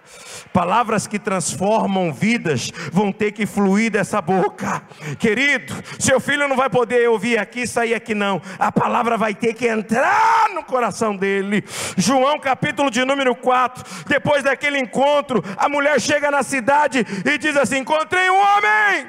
Palavras 0.53 1.07
que 1.07 1.19
transformam 1.19 2.13
vidas 2.13 2.71
vão 2.91 3.11
ter 3.11 3.31
que 3.31 3.45
fluir 3.45 3.91
dessa 3.91 4.21
boca. 4.21 4.81
Querido, 5.19 5.73
seu 5.99 6.19
filho 6.19 6.47
não 6.47 6.55
vai 6.55 6.69
poder 6.69 7.09
ouvir 7.09 7.37
aqui 7.37 7.61
e 7.61 7.67
sair 7.67 7.93
aqui 7.93 8.15
não. 8.15 8.41
A 8.57 8.71
palavra 8.71 9.17
vai 9.17 9.33
ter 9.33 9.53
que 9.53 9.67
entrar 9.67 10.49
no 10.53 10.63
coração 10.63 11.15
dele. 11.15 11.63
João 11.97 12.39
capítulo 12.39 12.89
de 12.89 13.03
número 13.03 13.35
4. 13.35 14.05
Depois 14.07 14.43
daquele 14.43 14.79
encontro, 14.79 15.43
a 15.57 15.67
mulher 15.67 15.99
chega 15.99 16.31
na 16.31 16.43
cidade 16.43 17.05
e 17.25 17.37
diz 17.37 17.55
assim: 17.57 17.77
"Encontrei 17.77 18.29
um 18.29 18.39
homem". 18.39 19.07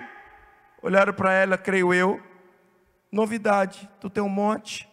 Olharam 0.83 1.13
para 1.13 1.33
ela, 1.33 1.59
creio 1.59 1.93
eu. 1.93 2.21
Novidade, 3.11 3.89
tu 4.01 4.11
tem 4.11 4.23
um 4.23 4.29
monte. 4.29 4.89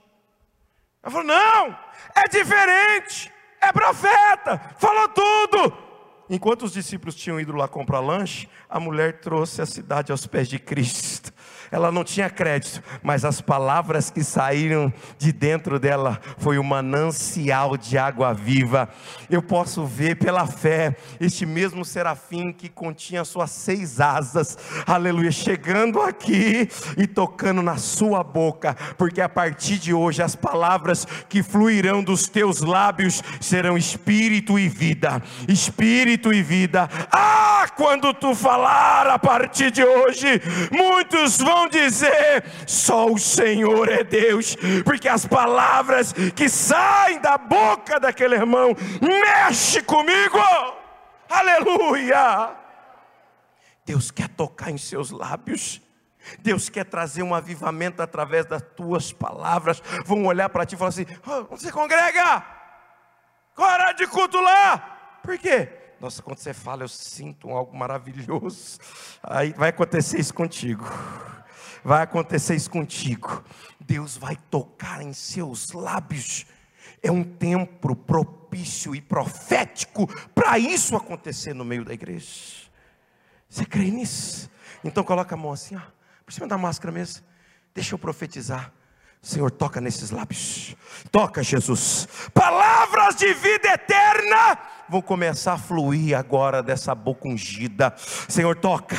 Ela 1.03 1.12
falou: 1.12 1.27
não, 1.27 1.77
é 2.15 2.27
diferente, 2.27 3.31
é 3.62 3.71
profeta, 3.71 4.60
falou 4.77 5.10
tudo. 5.10 5.86
Enquanto 6.29 6.63
os 6.63 6.73
discípulos 6.73 7.15
tinham 7.15 7.39
ido 7.39 7.53
lá 7.53 7.67
comprar 7.67 7.99
lanche, 7.99 8.49
a 8.69 8.79
mulher 8.79 9.19
trouxe 9.19 9.62
a 9.62 9.65
cidade 9.65 10.12
aos 10.12 10.25
pés 10.25 10.47
de 10.47 10.58
Cristo 10.58 11.31
ela 11.71 11.91
não 11.91 12.04
tinha 12.04 12.30
crédito, 12.30 12.82
mas 13.01 13.25
as 13.25 13.41
palavras 13.41 14.10
que 14.10 14.23
saíram 14.23 14.93
de 15.17 15.32
dentro 15.32 15.80
dela 15.80 16.19
foi 16.38 16.58
o 16.58 16.63
manancial 16.63 17.78
de 17.78 17.97
água 17.97 18.34
viva. 18.34 18.89
Eu 19.30 19.41
posso 19.41 19.86
ver 19.86 20.15
pela 20.17 20.45
fé 20.45 20.95
este 21.19 21.45
mesmo 21.45 21.84
serafim 21.84 22.51
que 22.51 22.69
continha 22.69 23.23
suas 23.23 23.51
seis 23.51 23.99
asas, 23.99 24.58
aleluia, 24.86 25.32
chegando 25.32 26.01
aqui 26.01 26.69
e 26.97 27.08
tocando 27.08 27.62
na 27.62 27.78
sua 27.78 28.23
boca, 28.23 28.75
porque 28.97 29.21
a 29.21 29.30
partir 29.30 29.78
de 29.78 29.93
hoje 29.93 30.21
as 30.21 30.36
palavras 30.36 31.06
que 31.30 31.41
fluirão 31.41 32.04
dos 32.04 32.28
teus 32.28 32.62
lábios 32.62 33.21
serão 33.39 33.78
espírito 33.78 34.60
e 34.60 34.67
vida, 34.67 35.21
espírito 35.47 36.34
e 36.34 36.41
vida. 36.41 36.89
Ah, 37.12 37.67
quando 37.75 38.13
tu 38.13 38.36
falar 38.36 39.08
a 39.08 39.19
partir 39.19 39.71
de 39.71 39.84
hoje, 39.84 40.41
muitos 40.71 41.38
vão 41.38 41.55
vão 41.56 41.70
dizer: 41.70 42.44
só 42.68 43.08
o 43.08 43.18
Senhor 43.18 43.89
é 43.89 44.04
Deus, 44.04 44.58
porque 44.84 45.08
as 45.08 45.26
palavras 45.26 46.12
que 46.36 46.50
saem 46.50 47.20
da 47.20 47.38
boca 47.38 48.00
daquele 48.00 48.36
irmão 48.36 48.76
mexe 49.02 49.82
comigo. 49.82 50.38
Aleluia! 51.30 52.52
Deus 53.86 54.12
quer 54.12 54.28
tocar 54.28 54.70
em 54.70 54.78
seus 54.78 55.12
lábios. 55.12 55.82
Deus 56.39 56.70
quer 56.70 56.86
trazer 56.86 57.22
um 57.22 57.36
avivamento 57.36 58.02
através 58.02 58.46
das 58.48 58.62
tuas 58.76 59.13
palavras. 59.13 59.82
Vão 60.06 60.26
olhar 60.26 60.50
para 60.50 60.65
ti 60.65 60.76
e 60.76 60.78
falar 60.78 60.89
assim: 60.89 61.06
oh, 61.26 61.44
você 61.56 61.72
congrega? 61.72 62.44
Hora 63.58 63.94
de 63.94 64.06
culto 64.08 64.41
lá? 64.41 65.20
Por 65.24 65.38
quê? 65.38 65.70
Nossa, 66.02 66.22
quando 66.22 66.39
você 66.39 66.54
fala, 66.54 66.84
eu 66.84 66.89
sinto 66.89 67.50
algo 67.50 67.76
maravilhoso. 67.76 68.80
Aí 69.24 69.54
vai 69.54 69.70
acontecer 69.70 70.20
isso 70.20 70.34
contigo 70.34 70.84
vai 71.86 72.01
acontecer 72.01 72.55
isso 72.55 72.69
contigo. 72.69 73.43
Deus 73.79 74.17
vai 74.17 74.36
tocar 74.49 75.03
em 75.03 75.13
seus 75.13 75.71
lábios. 75.71 76.47
É 77.01 77.11
um 77.11 77.23
tempo 77.23 77.95
propício 77.95 78.95
e 78.95 78.99
profético 78.99 80.07
para 80.33 80.57
isso 80.57 80.95
acontecer 80.95 81.53
no 81.53 81.63
meio 81.63 81.86
da 81.86 81.93
igreja. 81.93 82.65
Você 83.47 83.63
crê 83.63 83.91
nisso? 83.91 84.49
Então 84.83 85.03
coloca 85.03 85.36
a 85.36 85.38
mão 85.38 85.51
assim, 85.51 85.75
ó, 85.75 85.81
por 86.25 86.33
cima 86.33 86.47
da 86.47 86.57
máscara 86.57 86.91
mesmo. 86.91 87.23
Deixa 87.73 87.93
eu 87.93 87.99
profetizar. 87.99 88.73
Senhor, 89.21 89.51
toca 89.51 89.79
nesses 89.79 90.09
lábios. 90.09 90.75
Toca, 91.11 91.43
Jesus. 91.43 92.07
Palavras 92.33 93.15
de 93.15 93.33
vida 93.33 93.69
eterna 93.69 94.57
vão 94.89 95.01
começar 95.01 95.53
a 95.53 95.57
fluir 95.57 96.17
agora 96.17 96.61
dessa 96.61 96.93
boca 96.93 97.27
ungida. 97.27 97.93
Senhor, 98.27 98.55
toca 98.55 98.97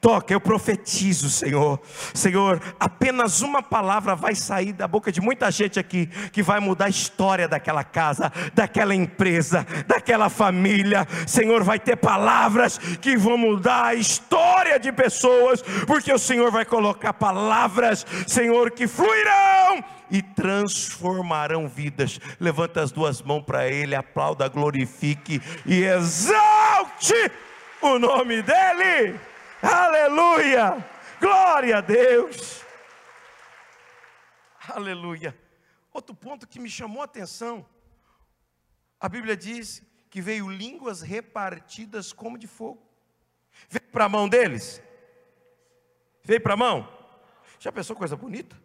toca, 0.00 0.32
eu 0.32 0.40
profetizo, 0.40 1.30
Senhor. 1.30 1.80
Senhor, 2.14 2.60
apenas 2.78 3.40
uma 3.40 3.62
palavra 3.62 4.14
vai 4.14 4.34
sair 4.34 4.72
da 4.72 4.86
boca 4.86 5.10
de 5.10 5.20
muita 5.20 5.50
gente 5.50 5.78
aqui 5.78 6.06
que 6.32 6.42
vai 6.42 6.60
mudar 6.60 6.86
a 6.86 6.90
história 6.90 7.48
daquela 7.48 7.84
casa, 7.84 8.32
daquela 8.54 8.94
empresa, 8.94 9.66
daquela 9.86 10.28
família. 10.28 11.06
Senhor, 11.26 11.62
vai 11.62 11.78
ter 11.78 11.96
palavras 11.96 12.78
que 12.78 13.16
vão 13.16 13.36
mudar 13.36 13.86
a 13.86 13.94
história 13.94 14.78
de 14.78 14.92
pessoas, 14.92 15.62
porque 15.86 16.12
o 16.12 16.18
Senhor 16.18 16.50
vai 16.50 16.64
colocar 16.64 17.12
palavras, 17.12 18.06
Senhor, 18.26 18.70
que 18.70 18.86
fluirão 18.86 19.84
e 20.10 20.22
transformarão 20.22 21.68
vidas. 21.68 22.18
Levanta 22.40 22.82
as 22.82 22.92
duas 22.92 23.22
mãos 23.22 23.42
para 23.42 23.68
Ele, 23.68 23.94
aplauda, 23.94 24.48
glorifique 24.48 25.40
e 25.66 25.82
exalte 25.82 27.14
o 27.82 27.98
nome 27.98 28.42
dEle. 28.42 29.18
Aleluia! 29.62 30.84
Glória 31.20 31.78
a 31.78 31.80
Deus! 31.80 32.64
Aleluia! 34.68 35.36
Outro 35.92 36.14
ponto 36.14 36.46
que 36.46 36.60
me 36.60 36.70
chamou 36.70 37.02
a 37.02 37.06
atenção, 37.06 37.66
a 39.00 39.08
Bíblia 39.08 39.36
diz 39.36 39.82
que 40.10 40.20
veio 40.20 40.50
línguas 40.50 41.02
repartidas 41.02 42.12
como 42.12 42.38
de 42.38 42.46
fogo. 42.46 42.86
Veio 43.68 43.90
para 43.90 44.04
a 44.04 44.08
mão 44.08 44.28
deles? 44.28 44.82
Veio 46.22 46.40
para 46.40 46.54
a 46.54 46.56
mão? 46.56 46.88
Já 47.58 47.72
pensou 47.72 47.96
coisa 47.96 48.16
bonita? 48.16 48.56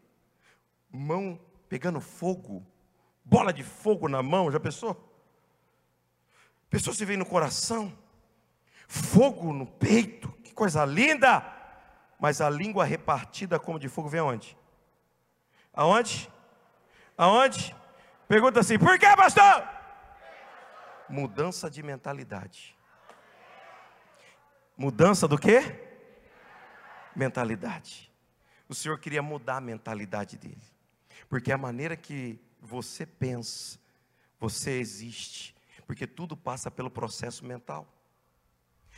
Mão 0.93 1.39
pegando 1.67 1.99
fogo, 1.99 2.63
bola 3.25 3.51
de 3.51 3.63
fogo 3.63 4.07
na 4.07 4.21
mão, 4.21 4.51
já 4.51 4.59
pensou? 4.59 5.11
Pensou 6.69 6.93
se 6.93 7.03
veio 7.03 7.17
no 7.17 7.25
coração? 7.25 7.91
Fogo 8.87 9.51
no 9.51 9.65
peito, 9.65 10.31
que 10.43 10.53
coisa 10.53 10.85
linda! 10.85 11.43
Mas 12.19 12.39
a 12.39 12.49
língua 12.49 12.85
repartida 12.85 13.59
como 13.59 13.79
de 13.79 13.89
fogo 13.89 14.07
vem 14.07 14.21
aonde? 14.21 14.57
Aonde? 15.73 16.31
Aonde? 17.17 17.75
Pergunta 18.27 18.59
assim: 18.59 18.79
por 18.79 18.97
que, 18.97 19.15
pastor? 19.15 19.67
Mudança 21.09 21.69
de 21.69 21.83
mentalidade. 21.83 22.77
Mudança 24.77 25.27
do 25.27 25.37
que? 25.37 25.59
Mentalidade. 27.15 28.11
O 28.67 28.73
Senhor 28.73 28.97
queria 28.99 29.21
mudar 29.21 29.57
a 29.57 29.61
mentalidade 29.61 30.37
dele. 30.37 30.72
Porque 31.29 31.51
a 31.51 31.57
maneira 31.57 31.95
que 31.95 32.39
você 32.61 33.05
pensa, 33.05 33.79
você 34.39 34.79
existe. 34.79 35.55
Porque 35.85 36.07
tudo 36.07 36.35
passa 36.35 36.71
pelo 36.71 36.89
processo 36.89 37.45
mental. 37.45 37.87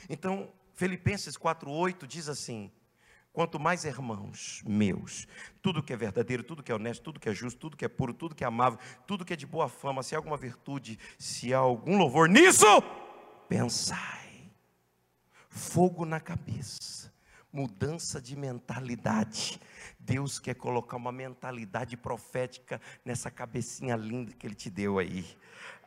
Então, 0.09 0.51
Filipenses 0.73 1.37
4,8 1.37 2.05
diz 2.05 2.29
assim: 2.29 2.71
Quanto 3.35 3.59
mais 3.59 3.83
irmãos 3.83 4.61
meus, 4.65 5.27
tudo 5.61 5.83
que 5.83 5.91
é 5.91 5.97
verdadeiro, 5.97 6.41
tudo 6.41 6.63
que 6.63 6.71
é 6.71 6.75
honesto, 6.75 7.03
tudo 7.03 7.19
que 7.19 7.27
é 7.27 7.33
justo, 7.33 7.59
tudo 7.59 7.75
que 7.75 7.83
é 7.83 7.89
puro, 7.89 8.13
tudo 8.13 8.33
que 8.33 8.45
é 8.45 8.47
amável, 8.47 8.79
tudo 9.05 9.25
que 9.25 9.33
é 9.33 9.35
de 9.35 9.45
boa 9.45 9.67
fama, 9.67 10.03
se 10.03 10.15
há 10.15 10.17
alguma 10.17 10.37
virtude, 10.37 10.97
se 11.19 11.53
há 11.53 11.57
algum 11.57 11.97
louvor 11.97 12.29
nisso, 12.29 12.65
pensai. 13.49 14.53
Fogo 15.49 16.05
na 16.05 16.19
cabeça, 16.19 17.13
mudança 17.55 18.21
de 18.21 18.35
mentalidade. 18.35 19.59
Deus 19.99 20.37
quer 20.39 20.55
colocar 20.55 20.97
uma 20.97 21.11
mentalidade 21.11 21.95
profética 21.95 22.81
nessa 23.03 23.31
cabecinha 23.31 23.95
linda 23.95 24.33
que 24.33 24.45
Ele 24.45 24.55
te 24.55 24.69
deu 24.69 24.99
aí. 24.99 25.25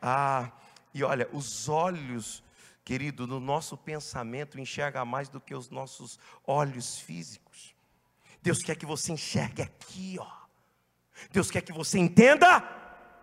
Ah, 0.01 0.51
e 0.93 1.03
olha, 1.03 1.29
os 1.31 1.69
olhos 1.69 2.43
querido, 2.89 3.27
no 3.27 3.39
nosso 3.39 3.77
pensamento 3.77 4.59
enxerga 4.59 5.05
mais 5.05 5.29
do 5.29 5.39
que 5.39 5.53
os 5.53 5.69
nossos 5.69 6.17
olhos 6.43 6.99
físicos. 6.99 7.75
Deus 8.41 8.63
quer 8.63 8.75
que 8.75 8.85
você 8.85 9.11
enxergue 9.11 9.61
aqui, 9.61 10.17
ó. 10.19 10.27
Deus 11.31 11.51
quer 11.51 11.61
que 11.61 11.71
você 11.71 11.99
entenda 11.99 12.47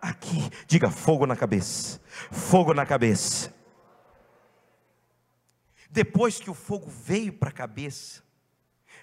aqui. 0.01 0.49
Diga 0.67 0.89
fogo 0.89 1.25
na 1.25 1.35
cabeça. 1.35 1.99
Fogo 2.31 2.73
na 2.73 2.85
cabeça. 2.85 3.53
Depois 5.89 6.39
que 6.39 6.49
o 6.49 6.53
fogo 6.53 6.89
veio 6.89 7.33
para 7.33 7.49
a 7.49 7.51
cabeça, 7.51 8.23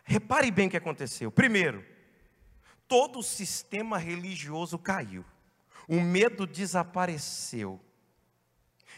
repare 0.05 0.51
bem 0.51 0.69
o 0.69 0.71
que 0.71 0.77
aconteceu. 0.77 1.31
Primeiro, 1.31 1.85
todo 2.87 3.19
o 3.19 3.23
sistema 3.23 3.99
religioso 3.99 4.79
caiu. 4.79 5.25
O 5.89 6.01
medo 6.01 6.47
desapareceu. 6.47 7.81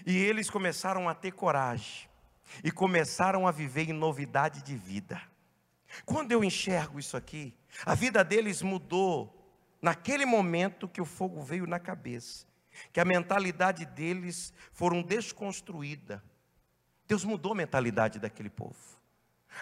E 0.04 0.16
eles 0.16 0.50
começaram 0.50 1.09
a 1.09 1.14
ter 1.14 1.32
coragem 1.32 2.09
e 2.62 2.70
começaram 2.70 3.46
a 3.46 3.50
viver 3.50 3.88
em 3.88 3.92
novidade 3.92 4.62
de 4.62 4.76
vida. 4.76 5.20
Quando 6.04 6.32
eu 6.32 6.44
enxergo 6.44 6.98
isso 6.98 7.16
aqui, 7.16 7.57
a 7.84 7.94
vida 7.94 8.22
deles 8.22 8.62
mudou 8.62 9.32
naquele 9.80 10.26
momento 10.26 10.88
que 10.88 11.00
o 11.00 11.04
fogo 11.04 11.42
veio 11.42 11.66
na 11.66 11.78
cabeça, 11.78 12.46
que 12.92 13.00
a 13.00 13.04
mentalidade 13.04 13.86
deles 13.86 14.52
foram 14.72 15.02
desconstruída. 15.02 16.22
Deus 17.07 17.24
mudou 17.24 17.52
a 17.52 17.57
mentalidade 17.57 18.18
daquele 18.18 18.50
povo. 18.50 18.95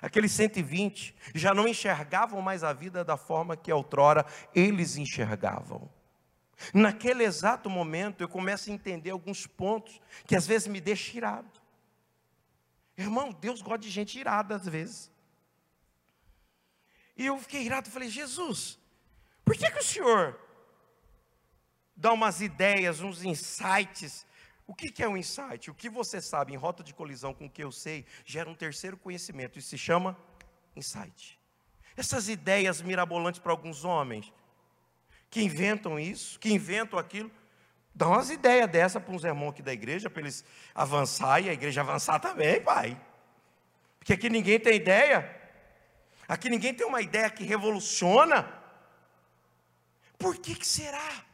Aqueles 0.02 0.32
120 0.32 1.14
já 1.34 1.54
não 1.54 1.68
enxergavam 1.68 2.40
mais 2.40 2.64
a 2.64 2.72
vida 2.72 3.04
da 3.04 3.16
forma 3.16 3.56
que 3.56 3.72
outrora 3.72 4.26
eles 4.54 4.96
enxergavam. 4.96 5.90
Naquele 6.72 7.24
exato 7.24 7.68
momento 7.68 8.22
eu 8.22 8.28
começo 8.28 8.70
a 8.70 8.72
entender 8.72 9.10
alguns 9.10 9.46
pontos 9.46 10.00
que 10.26 10.36
às 10.36 10.46
vezes 10.46 10.68
me 10.68 10.80
deixam 10.80 11.16
irado. 11.16 11.60
Irmão, 12.96 13.32
Deus 13.32 13.60
gosta 13.60 13.78
de 13.78 13.90
gente 13.90 14.18
irada 14.18 14.56
às 14.56 14.66
vezes. 14.66 15.10
E 17.16 17.26
eu 17.26 17.38
fiquei 17.38 17.62
irado 17.62 17.88
e 17.88 17.92
falei, 17.92 18.08
Jesus, 18.08 18.78
por 19.44 19.56
que, 19.56 19.70
que 19.70 19.78
o 19.78 19.84
Senhor 19.84 20.38
dá 21.94 22.12
umas 22.12 22.40
ideias, 22.40 23.00
uns 23.00 23.22
insights? 23.22 24.26
O 24.66 24.74
que, 24.74 24.90
que 24.90 25.02
é 25.02 25.08
um 25.08 25.16
insight? 25.16 25.70
O 25.70 25.74
que 25.74 25.90
você 25.90 26.20
sabe 26.20 26.52
em 26.52 26.56
rota 26.56 26.82
de 26.82 26.94
colisão 26.94 27.34
com 27.34 27.46
o 27.46 27.50
que 27.50 27.62
eu 27.62 27.70
sei 27.70 28.06
gera 28.24 28.48
um 28.48 28.54
terceiro 28.54 28.96
conhecimento, 28.96 29.58
isso 29.58 29.68
se 29.68 29.78
chama 29.78 30.16
insight. 30.74 31.38
Essas 31.96 32.28
ideias 32.28 32.80
mirabolantes 32.80 33.38
para 33.40 33.52
alguns 33.52 33.84
homens, 33.84 34.32
que 35.30 35.42
inventam 35.42 35.98
isso, 35.98 36.38
que 36.38 36.52
inventam 36.52 36.98
aquilo. 36.98 37.30
Dá 37.94 38.08
umas 38.08 38.30
ideias 38.30 38.68
dessa 38.70 39.00
para 39.00 39.14
uns 39.14 39.22
irmãos 39.22 39.50
aqui 39.50 39.62
da 39.62 39.72
igreja, 39.72 40.08
para 40.08 40.22
eles 40.22 40.44
avançar 40.74 41.40
e 41.40 41.48
a 41.48 41.52
igreja 41.52 41.82
avançar 41.82 42.18
também, 42.18 42.60
pai. 42.60 43.00
Porque 43.98 44.12
aqui 44.12 44.28
ninguém 44.30 44.58
tem 44.58 44.74
ideia. 44.74 45.40
Aqui 46.26 46.48
ninguém 46.48 46.74
tem 46.74 46.86
uma 46.86 47.00
ideia 47.00 47.30
que 47.30 47.44
revoluciona. 47.44 48.50
Por 50.18 50.36
que, 50.38 50.54
que 50.54 50.66
será 50.66 51.24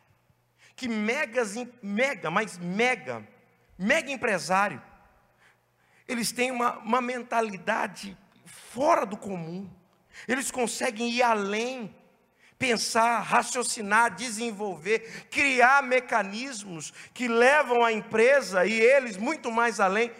que 0.81 0.89
megas, 0.89 1.57
mega, 1.83 2.31
mas 2.31 2.57
mega, 2.57 3.23
mega 3.77 4.11
empresário, 4.11 4.81
eles 6.09 6.33
têm 6.33 6.51
uma, 6.51 6.79
uma 6.79 7.03
mentalidade 7.03 8.17
fora 8.47 9.05
do 9.05 9.15
comum. 9.15 9.71
Eles 10.27 10.51
conseguem 10.51 11.11
ir 11.11 11.23
além 11.23 11.95
pensar, 12.59 13.21
raciocinar, 13.21 14.15
desenvolver, 14.15 15.27
criar 15.31 15.83
mecanismos 15.83 16.95
que 17.13 17.29
levam 17.29 17.85
a 17.85 17.93
empresa 17.93 18.65
e 18.65 18.73
eles 18.73 19.19
muito 19.19 19.53
mais 19.53 19.81
além. 19.81 20.11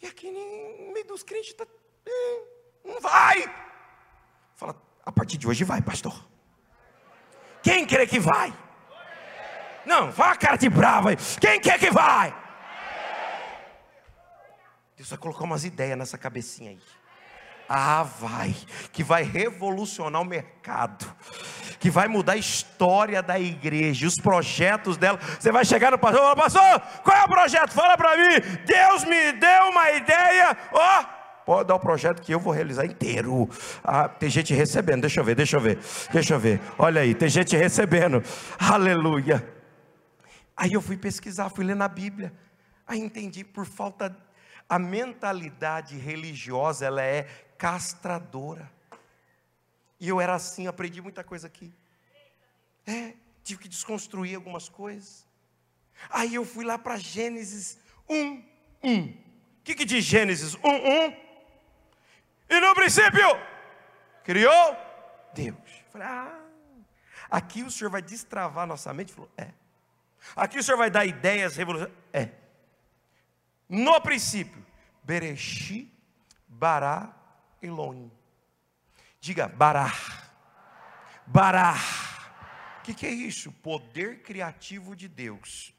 E 0.00 0.06
aqui 0.06 0.30
no 0.30 0.92
meio 0.92 1.06
dos 1.08 1.24
crentes 1.24 1.50
está. 1.50 1.66
É, 2.06 2.42
não 2.84 3.00
vai. 3.00 3.52
Fala, 4.54 4.80
a 5.04 5.10
partir 5.10 5.36
de 5.38 5.48
hoje 5.48 5.64
vai, 5.64 5.82
pastor. 5.82 6.24
Quem 7.64 7.84
crê 7.84 8.06
que 8.06 8.20
vai? 8.20 8.62
Não, 9.86 10.10
vá 10.10 10.34
cara 10.36 10.56
de 10.56 10.68
brava 10.68 11.10
aí. 11.10 11.16
Quem 11.40 11.60
quer 11.60 11.78
que 11.78 11.90
vai? 11.90 12.34
Deus 14.96 15.08
vai 15.08 15.18
colocar 15.18 15.44
umas 15.44 15.64
ideias 15.64 15.98
nessa 15.98 16.16
cabecinha 16.16 16.70
aí. 16.70 16.78
Ah, 17.68 18.02
vai, 18.02 18.54
que 18.92 19.02
vai 19.02 19.22
revolucionar 19.22 20.20
o 20.20 20.24
mercado, 20.24 21.06
que 21.80 21.90
vai 21.90 22.06
mudar 22.08 22.34
a 22.34 22.36
história 22.36 23.22
da 23.22 23.40
igreja, 23.40 24.06
os 24.06 24.16
projetos 24.16 24.98
dela. 24.98 25.18
Você 25.40 25.50
vai 25.50 25.64
chegar 25.64 25.90
no 25.90 25.98
pastor 25.98 26.20
e 26.20 26.22
falar, 26.22 26.36
pastor, 26.36 27.02
qual 27.02 27.16
é 27.16 27.24
o 27.24 27.28
projeto? 27.28 27.72
Fala 27.72 27.96
para 27.96 28.16
mim. 28.16 28.40
Deus 28.66 29.04
me 29.04 29.32
deu 29.32 29.68
uma 29.70 29.90
ideia, 29.92 30.56
ó. 30.72 31.00
Oh, 31.00 31.04
pode 31.46 31.68
dar 31.68 31.74
o 31.76 31.80
projeto 31.80 32.20
que 32.20 32.32
eu 32.32 32.38
vou 32.38 32.52
realizar 32.52 32.84
inteiro. 32.84 33.48
Ah, 33.82 34.08
tem 34.08 34.28
gente 34.28 34.52
recebendo, 34.52 35.00
deixa 35.00 35.20
eu 35.20 35.24
ver, 35.24 35.34
deixa 35.34 35.56
eu 35.56 35.60
ver, 35.60 35.78
deixa 36.12 36.34
eu 36.34 36.38
ver. 36.38 36.60
Olha 36.78 37.00
aí, 37.00 37.14
tem 37.14 37.30
gente 37.30 37.56
recebendo. 37.56 38.22
Aleluia. 38.58 39.53
Aí 40.56 40.72
eu 40.72 40.80
fui 40.80 40.96
pesquisar, 40.96 41.48
fui 41.48 41.64
ler 41.64 41.76
na 41.76 41.88
Bíblia. 41.88 42.32
Aí 42.86 43.00
entendi 43.00 43.44
por 43.44 43.66
falta 43.66 44.16
a 44.68 44.78
mentalidade 44.78 45.96
religiosa 45.96 46.86
ela 46.86 47.02
é 47.02 47.24
castradora. 47.58 48.70
E 50.00 50.08
eu 50.08 50.20
era 50.20 50.34
assim, 50.34 50.66
aprendi 50.66 51.00
muita 51.00 51.22
coisa 51.22 51.46
aqui. 51.46 51.72
É, 52.86 53.14
tive 53.42 53.62
que 53.62 53.68
desconstruir 53.68 54.34
algumas 54.36 54.68
coisas. 54.68 55.26
Aí 56.10 56.34
eu 56.34 56.44
fui 56.44 56.64
lá 56.64 56.78
para 56.78 56.96
Gênesis 56.96 57.78
1, 58.08 58.44
1. 58.82 59.04
O 59.04 59.14
que, 59.64 59.74
que 59.74 59.84
diz 59.84 60.04
Gênesis 60.04 60.54
1, 60.56 60.58
1? 60.62 61.16
E 62.50 62.60
no 62.60 62.74
princípio, 62.74 63.26
criou 64.22 64.76
Deus. 65.32 65.56
falei, 65.90 66.06
ah, 66.06 66.40
aqui 67.30 67.62
o 67.62 67.70
Senhor 67.70 67.90
vai 67.90 68.02
destravar 68.02 68.66
nossa 68.66 68.92
mente? 68.92 69.12
Falou, 69.12 69.30
é. 69.36 69.50
Aqui 70.34 70.58
o 70.58 70.62
Senhor 70.62 70.78
vai 70.78 70.90
dar 70.90 71.04
ideias 71.04 71.56
revolucionárias? 71.56 71.98
É. 72.12 72.30
No 73.68 74.00
princípio, 74.00 74.64
Bereshi, 75.02 75.92
Bará, 76.46 77.14
Elon. 77.62 78.08
Diga, 79.20 79.48
Bará. 79.48 79.92
Bará. 81.26 81.74
O 82.78 82.82
que, 82.82 82.94
que 82.94 83.06
é 83.06 83.10
isso? 83.10 83.50
Poder 83.50 84.22
criativo 84.22 84.94
de 84.94 85.08
Deus. 85.08 85.72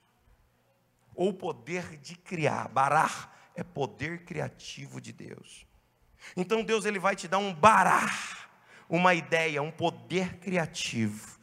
Ou 1.13 1.33
poder 1.33 1.97
de 1.97 2.15
criar. 2.15 2.67
Bará 2.67 3.31
é 3.55 3.63
poder 3.63 4.25
criativo 4.25 4.99
de 4.99 5.13
Deus. 5.13 5.65
Então 6.35 6.63
Deus 6.63 6.85
ele 6.85 6.99
vai 6.99 7.15
te 7.15 7.27
dar 7.27 7.37
um 7.37 7.53
bará, 7.53 8.09
uma 8.89 9.13
ideia, 9.13 9.61
um 9.61 9.71
poder 9.71 10.37
criativo. 10.37 11.39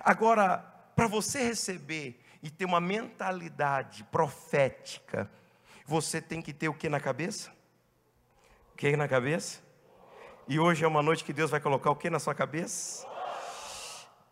Agora, 0.00 0.58
para 0.94 1.06
você 1.06 1.42
receber 1.42 2.23
e 2.44 2.50
ter 2.50 2.66
uma 2.66 2.78
mentalidade 2.78 4.04
profética, 4.04 5.30
você 5.86 6.20
tem 6.20 6.42
que 6.42 6.52
ter 6.52 6.68
o 6.68 6.74
que 6.74 6.90
na 6.90 7.00
cabeça? 7.00 7.50
O 8.74 8.76
que 8.76 8.94
na 8.98 9.08
cabeça? 9.08 9.62
E 10.46 10.58
hoje 10.58 10.84
é 10.84 10.86
uma 10.86 11.02
noite 11.02 11.24
que 11.24 11.32
Deus 11.32 11.50
vai 11.50 11.58
colocar 11.58 11.90
o 11.90 11.96
que 11.96 12.10
na 12.10 12.18
sua 12.18 12.34
cabeça? 12.34 13.08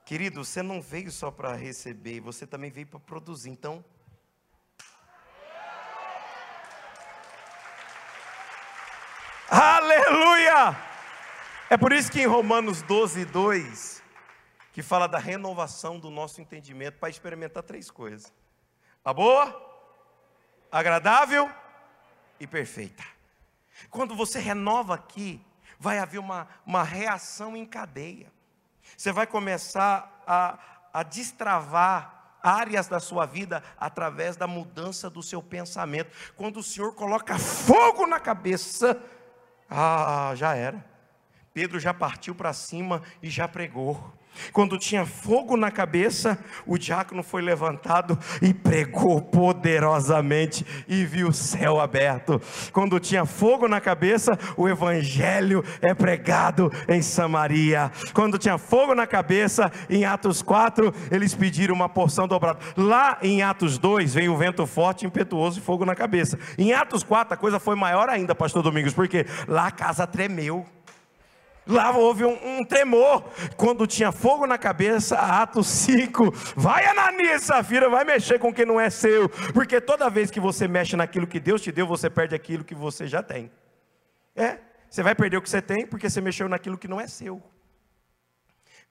Querido, 0.04 0.44
você 0.44 0.62
não 0.62 0.82
veio 0.82 1.10
só 1.10 1.30
para 1.30 1.54
receber, 1.54 2.20
você 2.20 2.46
também 2.46 2.70
veio 2.70 2.86
para 2.86 3.00
produzir. 3.00 3.48
Então, 3.48 3.82
Aleluia! 9.48 10.76
É 11.70 11.78
por 11.78 11.94
isso 11.94 12.12
que 12.12 12.20
em 12.20 12.26
Romanos 12.26 12.82
12, 12.82 13.24
2, 13.24 14.01
que 14.72 14.82
fala 14.82 15.06
da 15.06 15.18
renovação 15.18 15.98
do 15.98 16.10
nosso 16.10 16.40
entendimento 16.40 16.98
para 16.98 17.10
experimentar 17.10 17.62
três 17.62 17.90
coisas: 17.90 18.32
a 19.04 19.12
boa, 19.12 19.54
agradável 20.70 21.50
e 22.40 22.46
perfeita. 22.46 23.04
Quando 23.90 24.16
você 24.16 24.38
renova 24.38 24.94
aqui, 24.94 25.44
vai 25.78 25.98
haver 25.98 26.18
uma, 26.18 26.48
uma 26.64 26.82
reação 26.82 27.56
em 27.56 27.66
cadeia. 27.66 28.32
Você 28.96 29.12
vai 29.12 29.26
começar 29.26 30.22
a, 30.26 30.58
a 30.92 31.02
destravar 31.02 32.38
áreas 32.42 32.88
da 32.88 32.98
sua 32.98 33.26
vida 33.26 33.62
através 33.78 34.36
da 34.36 34.46
mudança 34.46 35.08
do 35.08 35.22
seu 35.22 35.42
pensamento. 35.42 36.10
Quando 36.36 36.58
o 36.58 36.62
Senhor 36.62 36.94
coloca 36.94 37.38
fogo 37.38 38.06
na 38.06 38.18
cabeça, 38.18 39.00
ah, 39.68 40.32
já 40.34 40.54
era. 40.54 40.84
Pedro 41.54 41.78
já 41.78 41.92
partiu 41.92 42.34
para 42.34 42.52
cima 42.52 43.02
e 43.22 43.28
já 43.28 43.46
pregou. 43.46 44.12
Quando 44.52 44.78
tinha 44.78 45.06
fogo 45.06 45.56
na 45.56 45.70
cabeça, 45.70 46.38
o 46.66 46.78
diácono 46.78 47.22
foi 47.22 47.42
levantado 47.42 48.18
e 48.40 48.52
pregou 48.52 49.20
poderosamente 49.20 50.64
e 50.88 51.04
viu 51.04 51.28
o 51.28 51.32
céu 51.32 51.80
aberto. 51.80 52.40
Quando 52.72 53.00
tinha 53.00 53.24
fogo 53.24 53.68
na 53.68 53.80
cabeça, 53.80 54.38
o 54.56 54.68
evangelho 54.68 55.64
é 55.80 55.94
pregado 55.94 56.72
em 56.88 57.02
Samaria. 57.02 57.90
Quando 58.12 58.38
tinha 58.38 58.58
fogo 58.58 58.94
na 58.94 59.06
cabeça, 59.06 59.70
em 59.88 60.04
Atos 60.04 60.42
4, 60.42 60.92
eles 61.10 61.34
pediram 61.34 61.74
uma 61.74 61.88
porção 61.88 62.26
dobrada. 62.26 62.58
Lá 62.76 63.18
em 63.22 63.42
Atos 63.42 63.78
2, 63.78 64.14
veio 64.14 64.32
o 64.32 64.36
vento 64.36 64.66
forte, 64.66 65.06
impetuoso 65.06 65.58
e 65.58 65.62
fogo 65.62 65.84
na 65.84 65.94
cabeça. 65.94 66.38
Em 66.58 66.72
Atos 66.72 67.02
4, 67.02 67.34
a 67.34 67.36
coisa 67.36 67.58
foi 67.58 67.76
maior 67.76 68.08
ainda, 68.08 68.34
pastor 68.34 68.62
Domingos, 68.62 68.94
porque 68.94 69.26
lá 69.46 69.66
a 69.66 69.70
casa 69.70 70.06
tremeu. 70.06 70.66
Lá 71.66 71.96
houve 71.96 72.24
um, 72.24 72.58
um, 72.58 72.64
tremor. 72.64 73.22
Quando 73.56 73.86
tinha 73.86 74.10
fogo 74.10 74.46
na 74.46 74.58
cabeça, 74.58 75.16
Atos 75.16 75.68
5. 75.68 76.30
Vai, 76.56 76.86
Ananias 76.86 77.42
Safira, 77.42 77.88
vai 77.88 78.04
mexer 78.04 78.38
com 78.38 78.48
o 78.48 78.54
que 78.54 78.64
não 78.64 78.80
é 78.80 78.90
seu. 78.90 79.28
Porque 79.52 79.80
toda 79.80 80.10
vez 80.10 80.30
que 80.30 80.40
você 80.40 80.66
mexe 80.66 80.96
naquilo 80.96 81.26
que 81.26 81.38
Deus 81.38 81.62
te 81.62 81.70
deu, 81.70 81.86
você 81.86 82.10
perde 82.10 82.34
aquilo 82.34 82.64
que 82.64 82.74
você 82.74 83.06
já 83.06 83.22
tem. 83.22 83.50
É, 84.34 84.58
você 84.90 85.02
vai 85.02 85.14
perder 85.14 85.36
o 85.36 85.42
que 85.42 85.48
você 85.48 85.62
tem 85.62 85.86
porque 85.86 86.10
você 86.10 86.20
mexeu 86.20 86.48
naquilo 86.48 86.76
que 86.76 86.88
não 86.88 87.00
é 87.00 87.06
seu. 87.06 87.42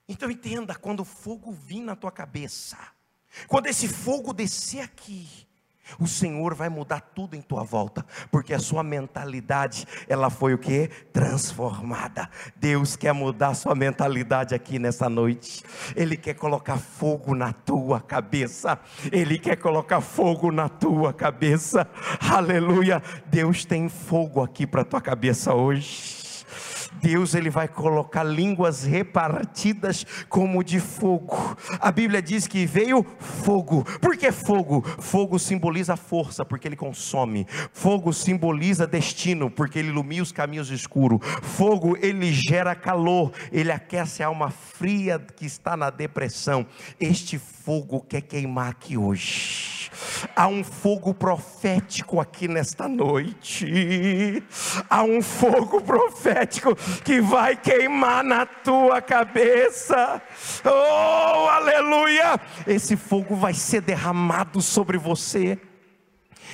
Então 0.08 0.32
entenda, 0.32 0.76
quando 0.76 1.02
o 1.02 1.06
fogo 1.06 1.52
vir 1.52 1.82
na 1.82 1.96
tua 1.96 2.12
cabeça, 2.12 2.78
quando 3.48 3.68
esse 3.68 3.88
fogo 3.88 4.34
descer 4.34 4.82
aqui, 4.82 5.48
o 6.00 6.08
Senhor 6.08 6.54
vai 6.54 6.70
mudar 6.70 7.02
tudo 7.02 7.36
em 7.36 7.42
tua 7.42 7.64
volta, 7.64 8.06
porque 8.32 8.54
a 8.54 8.60
sua 8.60 8.84
mentalidade, 8.84 9.86
ela 10.08 10.30
foi 10.30 10.54
o 10.54 10.58
que? 10.58 10.90
Transformada. 11.12 12.30
Deus 12.56 12.96
quer 12.96 13.14
mudar 13.14 13.50
a 13.50 13.54
sua 13.54 13.76
mentalidade 13.76 14.56
aqui 14.56 14.80
nessa 14.80 15.10
noite. 15.10 15.64
Ele 15.96 16.18
quer 16.18 16.36
colocar 16.36 16.78
fogo 16.78 17.36
na 17.36 17.54
tua 17.54 18.00
cabeça. 18.00 18.80
Ele 19.12 19.38
quer 19.38 19.58
colocar 19.58 20.02
fogo 20.02 20.52
na 20.52 20.70
tua 20.70 21.14
cabeça. 21.14 21.88
Aleluia. 22.20 23.02
Deus 23.28 23.66
tem 23.66 23.90
fogo 23.90 24.42
aqui 24.42 24.66
para 24.66 24.84
tua 24.84 25.02
cabeça 25.02 25.54
hoje. 25.54 26.31
Deus 27.02 27.34
ele 27.34 27.50
vai 27.50 27.68
colocar 27.68 28.24
línguas 28.24 28.84
repartidas 28.84 30.06
como 30.28 30.64
de 30.64 30.80
fogo. 30.80 31.58
A 31.80 31.92
Bíblia 31.92 32.22
diz 32.22 32.48
que 32.48 32.66
veio 32.66 33.06
fogo. 33.20 33.84
Por 34.00 34.18
que 34.18 34.32
fogo? 34.32 34.82
Fogo 35.00 35.40
simboliza 35.40 35.96
força, 35.96 36.46
porque 36.46 36.68
ele 36.68 36.76
consome. 36.76 37.48
Fogo 37.72 38.12
simboliza 38.14 38.86
destino, 38.86 39.50
porque 39.50 39.80
ele 39.80 39.90
ilumina 39.90 40.24
os 40.24 40.32
caminhos 40.32 40.70
escuros. 40.70 41.20
Fogo 41.42 41.98
ele 42.02 42.32
gera 42.34 42.76
calor, 42.76 43.32
ele 43.52 43.72
aquece 43.72 44.22
a 44.22 44.28
alma 44.28 44.50
fria 44.50 45.20
que 45.20 45.46
está 45.46 45.78
na 45.78 45.90
depressão. 45.90 46.66
Este 47.00 47.38
fogo 47.38 47.61
quer 48.08 48.22
queimar 48.22 48.70
aqui 48.70 48.98
hoje. 48.98 49.90
Há 50.36 50.48
um 50.48 50.64
fogo 50.64 51.14
profético 51.14 52.20
aqui 52.20 52.48
nesta 52.48 52.88
noite. 52.88 54.44
Há 54.90 55.04
um 55.04 55.22
fogo 55.22 55.82
profético 55.82 56.76
que 57.04 57.22
vai 57.22 57.56
queimar 57.56 58.24
na 58.24 58.46
tua 58.46 59.02
cabeça. 59.02 60.22
Oh, 60.64 61.48
aleluia! 61.50 62.40
Esse 62.66 62.96
fogo 62.96 63.36
vai 63.36 63.54
ser 63.54 63.82
derramado 63.82 64.62
sobre 64.62 64.98
você. 64.98 65.60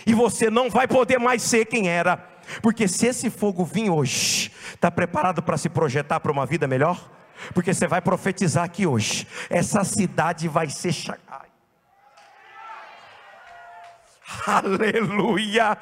E 0.05 0.13
você 0.13 0.49
não 0.49 0.69
vai 0.69 0.87
poder 0.87 1.19
mais 1.19 1.41
ser 1.41 1.65
quem 1.65 1.89
era. 1.89 2.17
Porque 2.61 2.87
se 2.87 3.07
esse 3.07 3.29
fogo 3.29 3.65
vir 3.65 3.89
hoje, 3.89 4.51
está 4.73 4.89
preparado 4.89 5.41
para 5.41 5.57
se 5.57 5.69
projetar 5.69 6.19
para 6.19 6.31
uma 6.31 6.45
vida 6.45 6.67
melhor? 6.67 7.11
Porque 7.53 7.73
você 7.73 7.87
vai 7.87 8.01
profetizar 8.01 8.63
aqui 8.63 8.85
hoje. 8.85 9.27
Essa 9.49 9.83
cidade 9.83 10.47
vai 10.47 10.69
ser 10.69 10.93
Aleluia! 14.45 15.77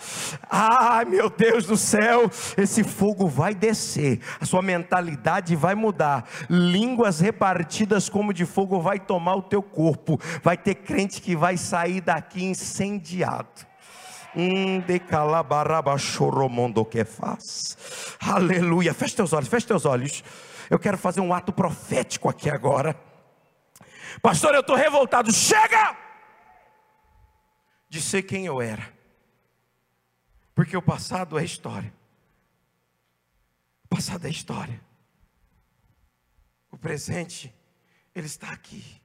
Ai, 0.50 1.06
meu 1.06 1.30
Deus 1.30 1.66
do 1.66 1.76
céu, 1.76 2.30
esse 2.58 2.84
fogo 2.84 3.28
vai 3.28 3.56
descer, 3.56 4.20
a 4.40 4.46
sua 4.46 4.62
mentalidade 4.62 5.56
vai 5.56 5.74
mudar, 5.74 6.28
línguas 6.48 7.20
repartidas 7.20 8.08
como 8.08 8.34
de 8.34 8.46
fogo 8.46 8.80
vai 8.80 9.00
tomar 9.00 9.36
o 9.36 9.42
teu 9.42 9.64
corpo, 9.64 10.20
vai 10.44 10.58
ter 10.58 10.76
crente 10.76 11.22
que 11.22 11.36
vai 11.36 11.58
sair 11.58 12.02
daqui 12.02 12.44
incendiado. 12.44 13.66
Que 16.86 17.06
faz. 17.06 17.78
Aleluia. 18.20 18.94
Feche 18.94 19.16
teus 19.16 19.34
olhos, 19.34 19.48
feche 19.48 19.68
teus 19.68 19.86
olhos. 19.86 20.24
Eu 20.70 20.80
quero 20.80 20.98
fazer 20.98 21.22
um 21.22 21.34
ato 21.34 21.54
profético 21.54 22.28
aqui 22.28 22.50
agora. 22.50 22.96
Pastor, 24.22 24.54
eu 24.54 24.62
estou 24.62 24.76
revoltado. 24.76 25.32
Chega! 25.32 26.06
de 27.96 28.02
ser 28.02 28.24
quem 28.24 28.46
eu 28.46 28.62
era. 28.62 28.94
Porque 30.54 30.76
o 30.76 30.82
passado 30.82 31.40
é 31.40 31.46
história. 31.46 31.94
O 33.86 33.88
passado 33.88 34.28
é 34.28 34.30
história. 34.30 34.82
O 36.70 36.78
presente, 36.78 37.54
ele 38.14 38.28
está 38.28 38.52
aqui. 38.52 39.02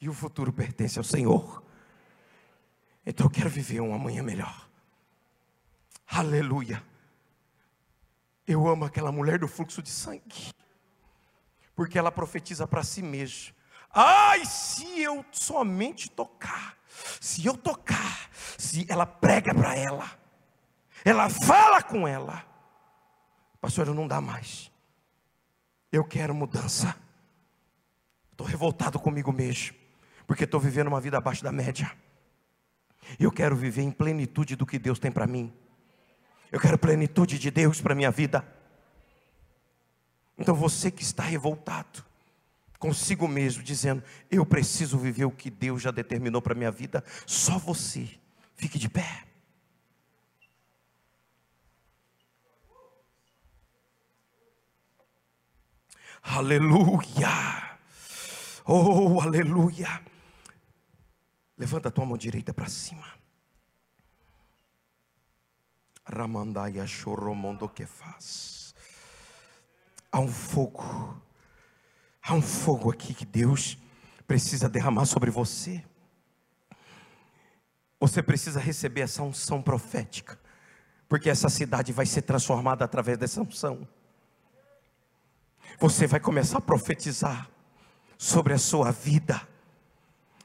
E 0.00 0.08
o 0.08 0.14
futuro 0.14 0.52
pertence 0.52 0.98
ao 0.98 1.04
Senhor. 1.04 1.62
Então 3.06 3.26
eu 3.26 3.30
quero 3.30 3.50
viver 3.50 3.80
um 3.80 3.94
amanhã 3.94 4.22
melhor. 4.22 4.68
Aleluia. 6.06 6.82
Eu 8.46 8.66
amo 8.68 8.84
aquela 8.84 9.10
mulher 9.10 9.38
do 9.38 9.48
fluxo 9.48 9.82
de 9.82 9.90
sangue. 9.90 10.52
Porque 11.74 11.98
ela 11.98 12.12
profetiza 12.12 12.66
para 12.66 12.82
si 12.82 13.02
mesma. 13.02 13.54
Ai, 13.90 14.44
se 14.44 15.00
eu 15.00 15.24
somente 15.30 16.10
tocar 16.10 16.76
se 17.20 17.44
eu 17.44 17.56
tocar, 17.56 18.30
se 18.58 18.86
ela 18.88 19.06
prega 19.06 19.54
para 19.54 19.76
ela, 19.76 20.10
ela 21.04 21.28
fala 21.28 21.82
com 21.82 22.06
ela, 22.06 22.44
pastor, 23.60 23.86
não 23.86 24.06
dá 24.06 24.20
mais. 24.20 24.70
Eu 25.90 26.04
quero 26.04 26.34
mudança. 26.34 26.96
Estou 28.30 28.46
revoltado 28.46 28.98
comigo 28.98 29.32
mesmo, 29.32 29.76
porque 30.26 30.44
estou 30.44 30.58
vivendo 30.58 30.88
uma 30.88 31.00
vida 31.00 31.18
abaixo 31.18 31.44
da 31.44 31.52
média. 31.52 31.90
Eu 33.18 33.30
quero 33.30 33.56
viver 33.56 33.82
em 33.82 33.90
plenitude 33.90 34.56
do 34.56 34.66
que 34.66 34.78
Deus 34.78 34.98
tem 34.98 35.10
para 35.10 35.26
mim. 35.26 35.52
Eu 36.50 36.60
quero 36.60 36.78
plenitude 36.78 37.38
de 37.38 37.50
Deus 37.50 37.80
para 37.80 37.94
minha 37.94 38.10
vida. 38.10 38.46
Então 40.38 40.54
você 40.54 40.90
que 40.90 41.02
está 41.02 41.22
revoltado 41.22 42.04
consigo 42.78 43.26
mesmo, 43.26 43.62
dizendo: 43.62 44.02
Eu 44.30 44.44
preciso 44.44 44.98
viver 44.98 45.24
o 45.24 45.30
que 45.30 45.48
Deus 45.48 45.80
já 45.80 45.90
determinou 45.90 46.42
para 46.42 46.54
minha 46.54 46.70
vida, 46.70 47.02
só 47.26 47.58
você, 47.58 48.08
fique 48.56 48.78
de 48.78 48.88
pé. 48.90 49.24
Aleluia! 56.22 57.78
Oh, 58.66 59.20
aleluia! 59.20 60.00
Levanta 61.56 61.88
a 61.88 61.92
tua 61.92 62.04
mão 62.04 62.16
direita 62.16 62.52
para 62.52 62.68
cima. 62.68 63.06
Ramandaia 66.04 66.86
choromondo 66.86 67.68
que 67.68 67.86
faz. 67.86 68.74
Há 70.10 70.18
um 70.18 70.28
fogo. 70.28 70.82
Há 72.22 72.34
um 72.34 72.42
fogo 72.42 72.90
aqui 72.90 73.14
que 73.14 73.24
Deus 73.24 73.78
precisa 74.26 74.68
derramar 74.68 75.06
sobre 75.06 75.30
você. 75.30 75.84
Você 78.00 78.22
precisa 78.22 78.58
receber 78.60 79.02
essa 79.02 79.22
unção 79.22 79.62
profética, 79.62 80.38
porque 81.08 81.30
essa 81.30 81.48
cidade 81.48 81.92
vai 81.92 82.04
ser 82.04 82.22
transformada 82.22 82.84
através 82.84 83.16
dessa 83.16 83.40
unção. 83.40 83.88
Você 85.78 86.06
vai 86.06 86.20
começar 86.20 86.58
a 86.58 86.60
profetizar 86.60 87.48
sobre 88.18 88.52
a 88.52 88.58
sua 88.58 88.90
vida 88.90 89.53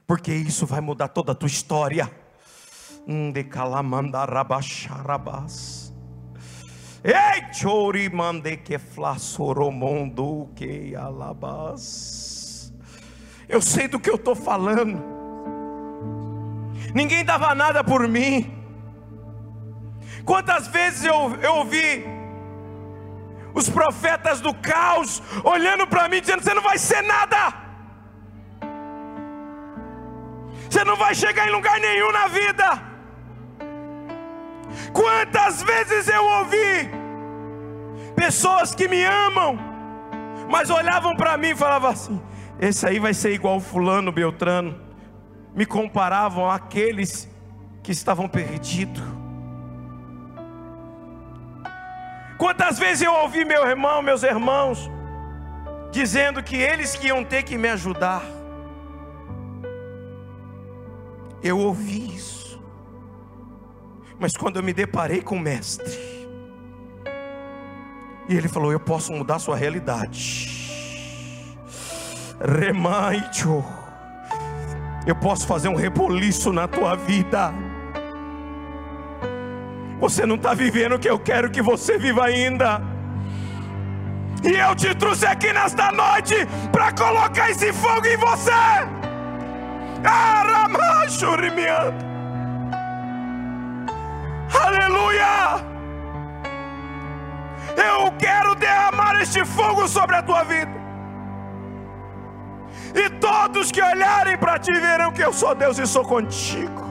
porque 0.09 0.33
isso 0.33 0.65
vai 0.65 0.81
mudar 0.81 1.09
toda 1.09 1.33
a 1.33 1.35
tua 1.35 1.45
história. 1.45 2.11
Alabás. 10.95 12.73
Eu 13.47 13.61
sei 13.61 13.87
do 13.87 13.99
que 13.99 14.09
eu 14.09 14.15
estou 14.15 14.33
falando. 14.33 14.99
Ninguém 16.95 17.23
dava 17.23 17.53
nada 17.53 17.83
por 17.83 18.07
mim. 18.07 18.51
Quantas 20.25 20.67
vezes 20.69 21.05
eu, 21.05 21.35
eu 21.35 21.53
ouvi 21.57 22.03
os 23.53 23.69
profetas 23.69 24.41
do 24.41 24.55
caos 24.55 25.21
olhando 25.43 25.85
para 25.85 26.09
mim 26.09 26.19
dizendo: 26.19 26.41
Você 26.41 26.55
não 26.55 26.63
vai 26.63 26.79
ser 26.79 27.03
nada. 27.03 27.68
Você 30.69 30.83
não 30.83 30.95
vai 30.95 31.15
chegar 31.15 31.47
em 31.47 31.51
lugar 31.51 31.79
nenhum 31.79 32.11
na 32.11 32.27
vida. 32.27 32.81
Quantas 34.93 35.63
vezes 35.63 36.07
eu 36.07 36.23
ouvi 36.23 36.89
pessoas 38.15 38.75
que 38.75 38.87
me 38.87 39.03
amam, 39.03 39.57
mas 40.49 40.69
olhavam 40.69 41.15
para 41.15 41.37
mim 41.37 41.49
e 41.49 41.55
falavam 41.55 41.89
assim: 41.89 42.21
esse 42.59 42.85
aí 42.85 42.99
vai 42.99 43.13
ser 43.13 43.31
igual 43.33 43.59
fulano 43.59 44.11
Beltrano. 44.11 44.79
Me 45.55 45.65
comparavam 45.65 46.49
àqueles 46.49 47.27
que 47.81 47.91
estavam 47.91 48.27
perdidos. 48.27 49.03
Quantas 52.37 52.77
vezes 52.77 53.01
eu 53.01 53.13
ouvi 53.13 53.43
meu 53.43 53.67
irmão, 53.67 54.01
meus 54.01 54.23
irmãos, 54.23 54.89
dizendo 55.91 56.41
que 56.43 56.55
eles 56.55 56.95
que 56.95 57.07
iam 57.07 57.23
ter 57.23 57.43
que 57.43 57.57
me 57.57 57.67
ajudar. 57.69 58.21
Eu 61.41 61.57
ouvi 61.57 62.15
isso. 62.15 62.61
Mas 64.19 64.35
quando 64.35 64.57
eu 64.57 64.63
me 64.63 64.73
deparei 64.73 65.21
com 65.21 65.35
o 65.35 65.39
mestre, 65.39 65.97
e 68.27 68.35
ele 68.35 68.47
falou: 68.47 68.71
Eu 68.71 68.79
posso 68.79 69.11
mudar 69.11 69.39
sua 69.39 69.55
realidade. 69.55 70.57
Remaito. 72.39 73.63
Eu 75.07 75.15
posso 75.15 75.47
fazer 75.47 75.69
um 75.69 75.75
reboliço 75.75 76.53
na 76.53 76.67
tua 76.67 76.95
vida. 76.95 77.53
Você 79.99 80.25
não 80.25 80.35
está 80.35 80.53
vivendo 80.53 80.95
o 80.95 80.99
que 80.99 81.09
eu 81.09 81.19
quero 81.19 81.49
que 81.49 81.61
você 81.61 81.97
viva 81.97 82.25
ainda. 82.25 82.81
E 84.43 84.55
eu 84.55 84.75
te 84.75 84.93
trouxe 84.95 85.25
aqui 85.25 85.51
nesta 85.51 85.91
noite 85.91 86.35
para 86.71 86.93
colocar 86.93 87.49
esse 87.49 87.73
fogo 87.73 88.05
em 88.05 88.17
você. 88.17 88.98
Aleluia! 94.65 95.69
Eu 97.75 98.11
quero 98.17 98.55
derramar 98.55 99.21
este 99.21 99.43
fogo 99.45 99.87
sobre 99.87 100.15
a 100.15 100.23
tua 100.23 100.43
vida. 100.43 100.71
E 102.95 103.09
todos 103.09 103.71
que 103.71 103.81
olharem 103.81 104.37
para 104.37 104.57
ti 104.57 104.71
verão 104.73 105.11
que 105.11 105.21
eu 105.21 105.33
sou 105.33 105.53
Deus 105.53 105.77
e 105.77 105.85
sou 105.85 106.03
contigo. 106.03 106.87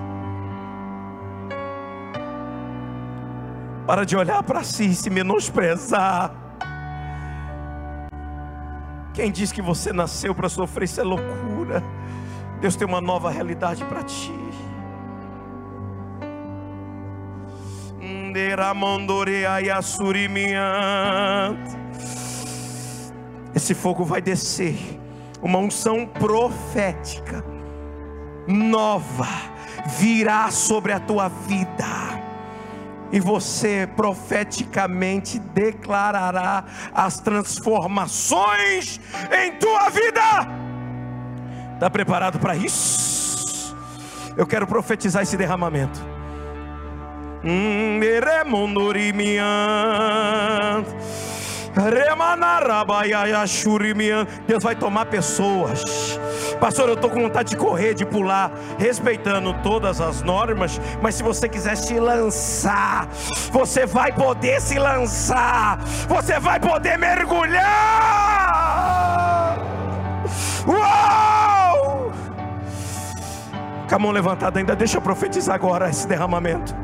Para 3.87 4.05
de 4.05 4.17
olhar 4.17 4.43
para 4.43 4.63
si 4.63 4.91
e 4.91 4.95
se 4.95 5.09
menosprezar. 5.09 6.31
Quem 9.15 9.33
diz 9.33 9.51
que 9.51 9.63
você 9.63 9.93
nasceu 9.93 10.35
para 10.35 10.49
sofrer, 10.49 10.85
isso 10.85 11.01
é 11.01 11.05
loucura. 11.05 11.83
Deus 12.61 12.77
tem 12.77 12.87
uma 12.87 13.01
nova 13.01 13.31
realidade 13.31 13.85
para 13.85 14.03
ti. 14.03 14.33
Esse 23.55 23.75
fogo 23.75 24.05
vai 24.05 24.21
descer, 24.21 24.77
uma 25.43 25.59
unção 25.59 26.07
profética 26.07 27.45
nova 28.47 29.27
virá 29.87 30.51
sobre 30.51 30.93
a 30.93 31.01
tua 31.01 31.29
vida 31.29 32.09
e 33.11 33.21
você 33.21 33.89
profeticamente 33.97 35.39
declarará 35.39 36.65
as 36.95 37.19
transformações 37.21 39.01
em 39.33 39.53
tua 39.59 39.89
vida. 39.89 40.68
Está 41.79 41.89
preparado 41.89 42.41
para 42.41 42.57
isso? 42.57 43.73
Eu 44.37 44.45
quero 44.45 44.67
profetizar 44.67 45.23
esse 45.23 45.37
derramamento. 45.37 46.01
Deus 54.45 54.65
vai 54.65 54.75
tomar 54.75 55.07
pessoas. 55.07 56.19
Pastor, 56.59 56.89
eu 56.89 56.95
estou 56.95 57.09
com 57.11 57.23
vontade 57.23 57.51
de 57.51 57.57
correr, 57.57 57.95
de 57.95 58.05
pular, 58.05 58.51
respeitando 58.77 59.55
todas 59.63 60.01
as 60.01 60.21
normas, 60.21 60.81
mas 61.01 61.15
se 61.15 61.23
você 61.23 61.49
quiser 61.49 61.77
se 61.77 62.01
lançar, 62.01 63.07
você 63.53 63.87
vai 63.87 64.11
poder 64.11 64.61
se 64.61 64.81
lançar, 64.81 65.79
você 66.09 66.41
vai 66.41 66.59
poder 66.59 66.99
mergulhar. 66.99 67.69
Uau! 70.67 71.28
Com 73.89 73.95
a 73.95 73.99
mão 73.99 74.11
levantada 74.11 74.59
ainda, 74.59 74.77
deixa 74.77 74.99
eu 74.99 75.03
profetizar 75.03 75.55
agora 75.55 75.89
esse 75.89 76.07
derramamento. 76.07 76.75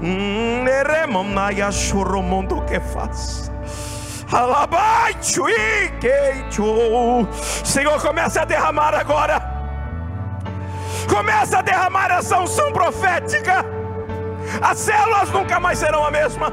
Hum, 0.00 0.62
que 2.62 2.78
faz. 2.78 3.50
Senhor, 7.64 8.00
começa 8.00 8.42
a 8.42 8.44
derramar 8.44 8.94
agora. 8.94 9.40
Começa 11.08 11.58
a 11.58 11.62
derramar 11.62 12.10
essa 12.10 12.38
unção 12.38 12.72
profética. 12.72 13.64
As 14.60 14.78
células 14.78 15.30
nunca 15.30 15.58
mais 15.58 15.78
serão 15.78 16.04
a 16.04 16.10
mesma. 16.10 16.52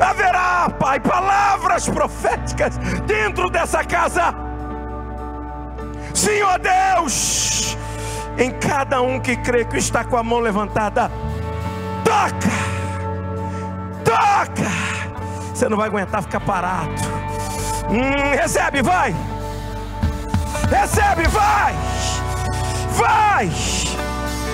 Haverá, 0.00 0.70
Pai, 0.78 0.98
palavras 1.00 1.88
proféticas 1.88 2.76
dentro 3.06 3.50
dessa 3.50 3.84
casa. 3.84 4.34
Senhor 6.14 6.58
Deus, 6.58 7.76
em 8.38 8.50
cada 8.50 9.00
um 9.02 9.20
que 9.20 9.36
crê 9.36 9.64
que 9.64 9.76
está 9.76 10.04
com 10.04 10.16
a 10.16 10.22
mão 10.22 10.40
levantada. 10.40 11.10
Toca, 12.04 12.50
toca. 14.04 14.70
Você 15.54 15.68
não 15.68 15.76
vai 15.76 15.88
aguentar 15.88 16.22
ficar 16.22 16.40
parado. 16.40 16.90
Hum, 17.88 18.34
recebe, 18.34 18.82
vai. 18.82 19.14
Recebe, 20.68 21.28
vai. 21.28 21.74
Vai. 22.90 23.50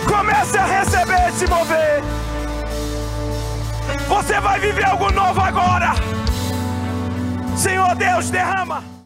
Comece 0.07 0.59
a 0.59 0.64
receber 0.64 1.28
e 1.28 1.33
se 1.33 1.47
mover. 1.47 2.03
Você 4.09 4.41
vai 4.41 4.61
viver 4.61 4.85
algo 4.85 5.11
novo 5.11 5.41
agora. 5.41 5.95
Senhor 7.57 7.95
Deus, 7.95 8.31
derrama. 8.31 8.99